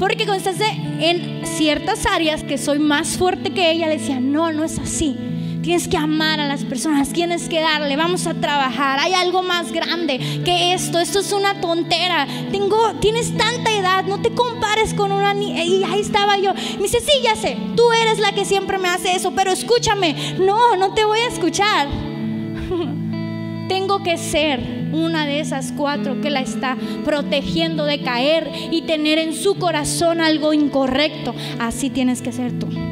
Porque 0.00 0.24
cuando 0.24 0.50
estás 0.50 0.66
en 0.98 1.46
ciertas 1.46 2.06
áreas 2.06 2.42
que 2.42 2.58
soy 2.58 2.78
más 2.78 3.16
fuerte 3.16 3.50
que 3.50 3.70
ella, 3.70 3.86
le 3.86 3.98
decía, 3.98 4.18
no, 4.18 4.50
no 4.50 4.64
es 4.64 4.78
así. 4.78 5.29
Tienes 5.62 5.88
que 5.88 5.98
amar 5.98 6.40
a 6.40 6.46
las 6.46 6.64
personas, 6.64 7.12
tienes 7.12 7.48
que 7.48 7.60
darle, 7.60 7.94
vamos 7.96 8.26
a 8.26 8.32
trabajar. 8.32 8.98
Hay 8.98 9.12
algo 9.12 9.42
más 9.42 9.72
grande 9.72 10.18
que 10.42 10.72
esto, 10.72 10.98
esto 10.98 11.20
es 11.20 11.32
una 11.32 11.60
tontera. 11.60 12.26
Tengo, 12.50 12.94
tienes 13.00 13.36
tanta 13.36 13.70
edad, 13.70 14.04
no 14.04 14.22
te 14.22 14.30
compares 14.30 14.94
con 14.94 15.12
una 15.12 15.34
niña. 15.34 15.62
Y 15.62 15.84
ahí 15.84 16.00
estaba 16.00 16.38
yo. 16.38 16.54
Me 16.54 16.82
dice, 16.84 17.00
sí, 17.00 17.12
ya 17.22 17.36
sé, 17.36 17.58
tú 17.76 17.82
eres 17.92 18.18
la 18.18 18.32
que 18.32 18.46
siempre 18.46 18.78
me 18.78 18.88
hace 18.88 19.14
eso, 19.14 19.32
pero 19.32 19.52
escúchame. 19.52 20.34
No, 20.38 20.76
no 20.76 20.94
te 20.94 21.04
voy 21.04 21.18
a 21.18 21.28
escuchar. 21.28 21.88
Tengo 23.68 24.02
que 24.02 24.16
ser 24.16 24.60
una 24.92 25.26
de 25.26 25.40
esas 25.40 25.72
cuatro 25.76 26.22
que 26.22 26.30
la 26.30 26.40
está 26.40 26.78
protegiendo 27.04 27.84
de 27.84 28.02
caer 28.02 28.50
y 28.70 28.82
tener 28.82 29.18
en 29.18 29.34
su 29.34 29.56
corazón 29.56 30.22
algo 30.22 30.54
incorrecto. 30.54 31.34
Así 31.58 31.90
tienes 31.90 32.22
que 32.22 32.32
ser 32.32 32.58
tú. 32.58 32.89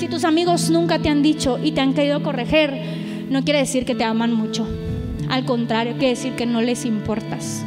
Si 0.00 0.08
tus 0.08 0.24
amigos 0.24 0.70
nunca 0.70 0.98
te 0.98 1.10
han 1.10 1.22
dicho 1.22 1.58
y 1.62 1.72
te 1.72 1.82
han 1.82 1.92
querido 1.92 2.22
corregir, 2.22 2.72
no 3.28 3.44
quiere 3.44 3.58
decir 3.58 3.84
que 3.84 3.94
te 3.94 4.02
aman 4.02 4.32
mucho. 4.32 4.66
Al 5.28 5.44
contrario, 5.44 5.92
quiere 5.98 6.14
decir 6.14 6.32
que 6.36 6.46
no 6.46 6.62
les 6.62 6.86
importas. 6.86 7.62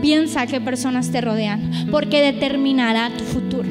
Piensa 0.00 0.46
qué 0.46 0.62
personas 0.62 1.10
te 1.12 1.20
rodean, 1.20 1.88
porque 1.90 2.22
determinará 2.22 3.10
tu 3.10 3.24
futuro. 3.24 3.68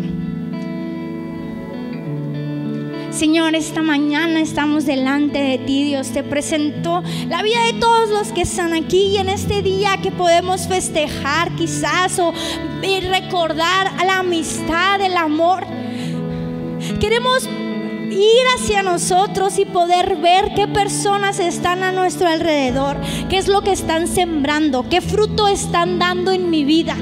Señor, 3.10 3.56
esta 3.56 3.82
mañana 3.82 4.42
estamos 4.42 4.86
delante 4.86 5.40
de 5.40 5.58
ti, 5.58 5.86
Dios. 5.86 6.10
Te 6.10 6.22
presentó 6.22 7.02
la 7.30 7.42
vida 7.42 7.66
de 7.66 7.80
todos 7.80 8.10
los 8.10 8.28
que 8.32 8.44
están 8.44 8.74
aquí 8.74 9.08
y 9.08 9.18
en 9.18 9.28
este 9.28 9.64
día 9.64 9.98
que 10.04 10.12
podemos 10.12 10.68
festejar 10.68 11.50
quizás 11.56 12.20
o 12.20 12.32
recordar 13.10 13.92
la 14.06 14.20
amistad, 14.20 15.02
el 15.02 15.18
amor. 15.18 15.79
Queremos 16.98 17.48
ir 18.12 18.46
hacia 18.56 18.84
nosotros 18.84 19.60
y 19.60 19.66
poder 19.66 20.18
ver 20.18 20.54
qué 20.56 20.68
personas 20.68 21.40
están 21.40 21.84
a 21.84 21.92
nuestro 21.92 22.28
alrededor, 22.28 22.98
qué 23.30 23.38
es 23.38 23.48
lo 23.48 23.62
que 23.62 23.72
están 23.72 24.08
sembrando, 24.08 24.88
qué 24.90 25.02
fruto 25.02 25.48
están 25.48 26.00
dando 26.00 26.32
en 26.32 26.50
mi 26.50 26.64
vida. 26.64 26.96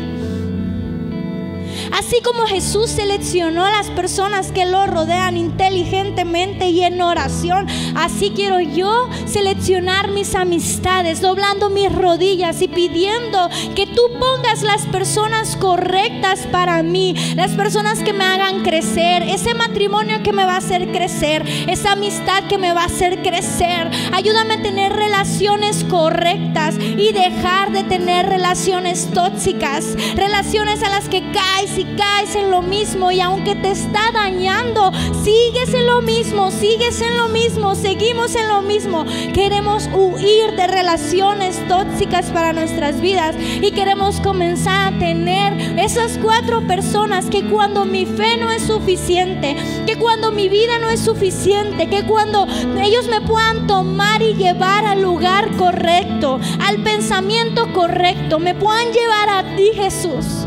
Así 1.91 2.21
como 2.21 2.45
Jesús 2.45 2.89
seleccionó 2.89 3.65
a 3.65 3.71
las 3.71 3.89
personas 3.91 4.51
que 4.51 4.65
lo 4.65 4.85
rodean 4.87 5.37
inteligentemente 5.37 6.69
y 6.69 6.83
en 6.83 7.01
oración, 7.01 7.67
así 7.95 8.31
quiero 8.35 8.59
yo 8.59 9.09
seleccionar 9.25 10.09
mis 10.09 10.35
amistades, 10.35 11.21
doblando 11.21 11.69
mis 11.69 11.91
rodillas 11.93 12.61
y 12.61 12.67
pidiendo 12.67 13.49
que 13.75 13.87
tú 13.87 14.01
pongas 14.19 14.63
las 14.63 14.85
personas 14.87 15.55
correctas 15.55 16.47
para 16.51 16.83
mí, 16.83 17.15
las 17.35 17.51
personas 17.51 17.99
que 17.99 18.13
me 18.13 18.23
hagan 18.23 18.63
crecer, 18.63 19.23
ese 19.23 19.53
matrimonio 19.53 20.23
que 20.23 20.33
me 20.33 20.45
va 20.45 20.55
a 20.55 20.57
hacer 20.57 20.91
crecer, 20.91 21.43
esa 21.67 21.93
amistad 21.93 22.43
que 22.47 22.57
me 22.57 22.73
va 22.73 22.83
a 22.83 22.85
hacer 22.85 23.21
crecer. 23.21 23.89
Ayúdame 24.13 24.55
a 24.55 24.61
tener 24.61 24.93
relaciones 24.93 25.83
correctas 25.85 26.75
y 26.79 27.11
dejar 27.13 27.71
de 27.71 27.83
tener 27.83 28.27
relaciones 28.27 29.09
tóxicas, 29.13 29.95
relaciones 30.15 30.83
a 30.83 30.89
las 30.89 31.09
que 31.09 31.31
caes 31.31 31.76
si 31.77 31.85
caes 31.95 32.33
en 32.33 32.49
lo 32.49 32.63
mismo 32.63 33.11
y 33.11 33.21
aunque 33.21 33.53
te 33.53 33.69
está 33.69 34.11
dañando, 34.11 34.91
sigues 35.23 35.75
en 35.75 35.85
lo 35.85 36.01
mismo, 36.01 36.49
sigues 36.49 37.01
en 37.01 37.15
lo 37.17 37.27
mismo, 37.27 37.75
seguimos 37.75 38.33
en 38.33 38.47
lo 38.47 38.63
mismo. 38.63 39.05
Queremos 39.31 39.87
huir 39.93 40.55
de 40.55 40.65
relaciones 40.65 41.61
tóxicas 41.67 42.31
para 42.31 42.51
nuestras 42.51 42.99
vidas 42.99 43.35
y 43.61 43.69
queremos 43.73 44.19
comenzar 44.21 44.91
a 44.91 44.97
tener 44.97 45.77
esas 45.77 46.17
cuatro 46.17 46.65
personas 46.65 47.29
que 47.29 47.47
cuando 47.47 47.85
mi 47.85 48.07
fe 48.07 48.37
no 48.37 48.49
es 48.49 48.63
suficiente, 48.63 49.55
que 49.85 49.97
cuando 49.97 50.31
mi 50.31 50.49
vida 50.49 50.79
no 50.79 50.89
es 50.89 51.01
suficiente, 51.01 51.87
que 51.91 52.07
cuando 52.07 52.47
ellos 52.81 53.07
me 53.07 53.21
puedan 53.21 53.67
tomar 53.67 54.23
y 54.23 54.33
llevar 54.33 54.83
al 54.83 55.03
lugar 55.03 55.55
correcto, 55.57 56.39
al 56.59 56.81
pensamiento 56.81 57.71
correcto, 57.71 58.39
me 58.39 58.55
puedan 58.55 58.91
llevar 58.91 59.29
a 59.29 59.55
ti 59.55 59.69
Jesús. 59.75 60.46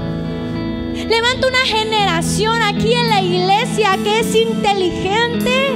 Levanta 1.10 1.48
una 1.48 1.66
generación 1.66 2.62
aquí 2.62 2.94
en 2.94 3.08
la 3.08 3.20
iglesia 3.20 3.98
que 4.04 4.20
es 4.20 4.32
inteligente, 4.32 5.74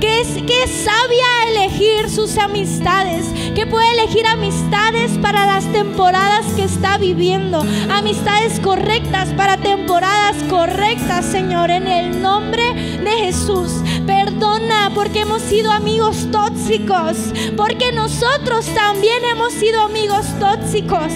que 0.00 0.20
es, 0.20 0.28
que 0.28 0.68
sabia 0.68 1.26
elegir 1.48 2.08
sus 2.08 2.38
amistades, 2.38 3.26
que 3.56 3.66
puede 3.66 3.90
elegir 3.90 4.24
amistades 4.28 5.10
para 5.20 5.44
las 5.46 5.64
temporadas 5.72 6.46
que 6.54 6.62
está 6.62 6.98
viviendo, 6.98 7.64
amistades 7.90 8.60
correctas 8.60 9.30
para 9.30 9.56
temporadas 9.56 10.36
correctas, 10.48 11.24
Señor, 11.24 11.72
en 11.72 11.88
el 11.88 12.22
nombre 12.22 12.62
de 13.02 13.10
Jesús. 13.24 13.72
Perdona 14.06 14.92
porque 14.94 15.22
hemos 15.22 15.42
sido 15.42 15.72
amigos 15.72 16.28
tóxicos, 16.30 17.16
porque 17.56 17.90
nosotros 17.90 18.66
también 18.66 19.24
hemos 19.24 19.52
sido 19.52 19.82
amigos 19.82 20.26
tóxicos 20.38 21.12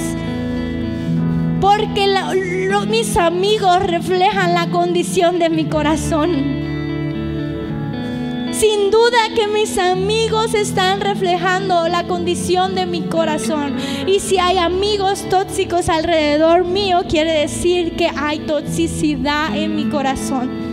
porque 1.61 2.07
mis 2.89 3.17
amigos 3.17 3.83
reflejan 3.83 4.55
la 4.55 4.69
condición 4.71 5.39
de 5.39 5.49
mi 5.49 5.67
corazón. 5.67 6.67
Sin 8.53 8.91
duda 8.91 9.19
que 9.35 9.49
mis 9.49 9.77
amigos 9.77 10.55
están 10.55 11.01
reflejando 11.01 11.89
la 11.89 12.05
condición 12.05 12.75
de 12.75 12.87
mi 12.87 13.03
corazón. 13.03 13.77
Y 14.07 14.21
si 14.21 14.39
hay 14.39 14.57
amigos 14.57 15.29
tóxicos 15.29 15.91
alrededor 15.91 16.65
mío, 16.65 17.03
quiere 17.07 17.33
decir 17.33 17.97
que 17.97 18.09
hay 18.17 18.39
toxicidad 18.41 19.55
en 19.55 19.77
mi 19.77 19.91
corazón. 19.91 20.66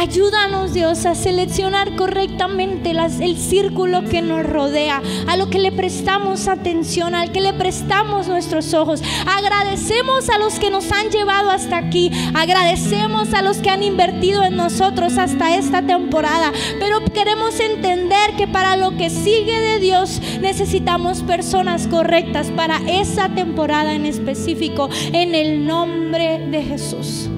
Ayúdanos, 0.00 0.72
Dios, 0.72 1.04
a 1.04 1.14
seleccionar 1.14 1.94
correctamente 1.94 2.92
el 2.92 3.36
círculo 3.36 4.02
que 4.08 4.22
nos 4.22 4.46
rodea, 4.46 5.02
a 5.26 5.36
lo 5.36 5.50
que 5.50 5.58
le 5.58 5.72
prestamos 5.72 6.48
atención, 6.48 7.14
al 7.14 7.32
que 7.32 7.42
le 7.42 7.52
prestamos 7.52 8.26
nuestros 8.26 8.72
ojos. 8.72 9.02
Agradecemos 9.26 10.30
a 10.30 10.38
los 10.38 10.58
que 10.58 10.70
nos 10.70 10.90
han 10.90 11.10
llevado 11.10 11.50
hasta 11.50 11.76
aquí, 11.76 12.10
agradecemos 12.32 13.34
a 13.34 13.42
los 13.42 13.58
que 13.58 13.68
han 13.68 13.82
invertido 13.82 14.42
en 14.42 14.56
nosotros 14.56 15.18
hasta 15.18 15.54
esta 15.54 15.82
temporada, 15.82 16.50
pero 16.78 17.04
queremos 17.12 17.60
entender 17.60 18.36
que 18.38 18.48
para 18.48 18.78
lo 18.78 18.96
que 18.96 19.10
sigue 19.10 19.60
de 19.60 19.80
Dios 19.80 20.22
necesitamos 20.40 21.22
personas 21.22 21.86
correctas 21.86 22.50
para 22.52 22.80
esa 22.88 23.28
temporada 23.28 23.92
en 23.92 24.06
específico, 24.06 24.88
en 25.12 25.34
el 25.34 25.66
nombre 25.66 26.38
de 26.50 26.62
Jesús. 26.62 27.28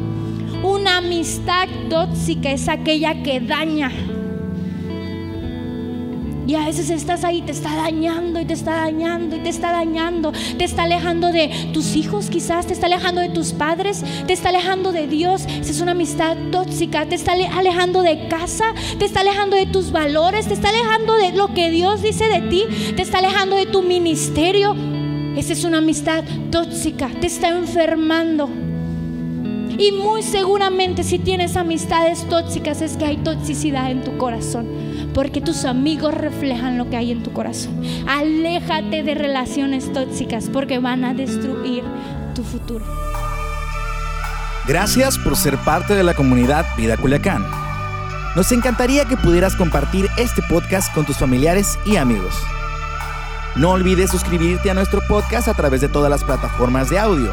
Una 0.62 0.98
amistad 0.98 1.66
tóxica 1.90 2.50
es 2.52 2.68
aquella 2.68 3.22
que 3.22 3.40
daña. 3.40 3.90
Y 6.46 6.54
a 6.54 6.66
veces 6.66 6.90
estás 6.90 7.24
ahí, 7.24 7.42
te 7.42 7.52
está 7.52 7.74
dañando 7.76 8.40
y 8.40 8.44
te 8.44 8.52
está 8.52 8.74
dañando 8.74 9.36
y 9.36 9.40
te 9.40 9.48
está 9.48 9.72
dañando. 9.72 10.32
Te 10.58 10.64
está 10.64 10.84
alejando 10.84 11.32
de 11.32 11.50
tus 11.72 11.96
hijos 11.96 12.30
quizás, 12.30 12.66
te 12.66 12.74
está 12.74 12.86
alejando 12.86 13.20
de 13.20 13.30
tus 13.30 13.52
padres, 13.52 14.04
te 14.26 14.32
está 14.32 14.50
alejando 14.50 14.92
de 14.92 15.06
Dios. 15.06 15.42
Esa 15.46 15.70
es 15.70 15.80
una 15.80 15.92
amistad 15.92 16.36
tóxica. 16.50 17.06
Te 17.06 17.14
está 17.14 17.32
alejando 17.32 18.02
de 18.02 18.28
casa, 18.28 18.74
te 18.98 19.04
está 19.04 19.20
alejando 19.20 19.56
de 19.56 19.66
tus 19.66 19.92
valores, 19.92 20.46
te 20.46 20.54
está 20.54 20.68
alejando 20.68 21.14
de 21.14 21.32
lo 21.32 21.54
que 21.54 21.70
Dios 21.70 22.02
dice 22.02 22.28
de 22.28 22.40
ti, 22.42 22.64
te 22.94 23.02
está 23.02 23.18
alejando 23.18 23.56
de 23.56 23.66
tu 23.66 23.82
ministerio. 23.82 24.76
Esa 25.36 25.54
es 25.54 25.64
una 25.64 25.78
amistad 25.78 26.24
tóxica, 26.50 27.08
te 27.20 27.26
está 27.26 27.48
enfermando. 27.48 28.61
Y 29.78 29.92
muy 29.92 30.22
seguramente 30.22 31.02
si 31.02 31.18
tienes 31.18 31.56
amistades 31.56 32.28
tóxicas 32.28 32.82
es 32.82 32.96
que 32.96 33.04
hay 33.04 33.16
toxicidad 33.18 33.90
en 33.90 34.04
tu 34.04 34.16
corazón. 34.18 34.66
Porque 35.14 35.40
tus 35.40 35.64
amigos 35.64 36.14
reflejan 36.14 36.78
lo 36.78 36.88
que 36.88 36.96
hay 36.96 37.10
en 37.10 37.22
tu 37.22 37.32
corazón. 37.32 37.82
Aléjate 38.08 39.02
de 39.02 39.14
relaciones 39.14 39.92
tóxicas 39.92 40.48
porque 40.52 40.78
van 40.78 41.04
a 41.04 41.14
destruir 41.14 41.84
tu 42.34 42.42
futuro. 42.42 42.84
Gracias 44.66 45.18
por 45.18 45.36
ser 45.36 45.58
parte 45.58 45.94
de 45.94 46.04
la 46.04 46.14
comunidad 46.14 46.64
Vida 46.76 46.96
Culiacán. 46.96 47.44
Nos 48.36 48.50
encantaría 48.52 49.04
que 49.04 49.16
pudieras 49.16 49.56
compartir 49.56 50.08
este 50.16 50.40
podcast 50.42 50.94
con 50.94 51.04
tus 51.04 51.18
familiares 51.18 51.78
y 51.84 51.96
amigos. 51.96 52.34
No 53.56 53.72
olvides 53.72 54.10
suscribirte 54.10 54.70
a 54.70 54.74
nuestro 54.74 55.02
podcast 55.06 55.48
a 55.48 55.54
través 55.54 55.82
de 55.82 55.88
todas 55.88 56.08
las 56.08 56.24
plataformas 56.24 56.88
de 56.88 56.98
audio, 56.98 57.32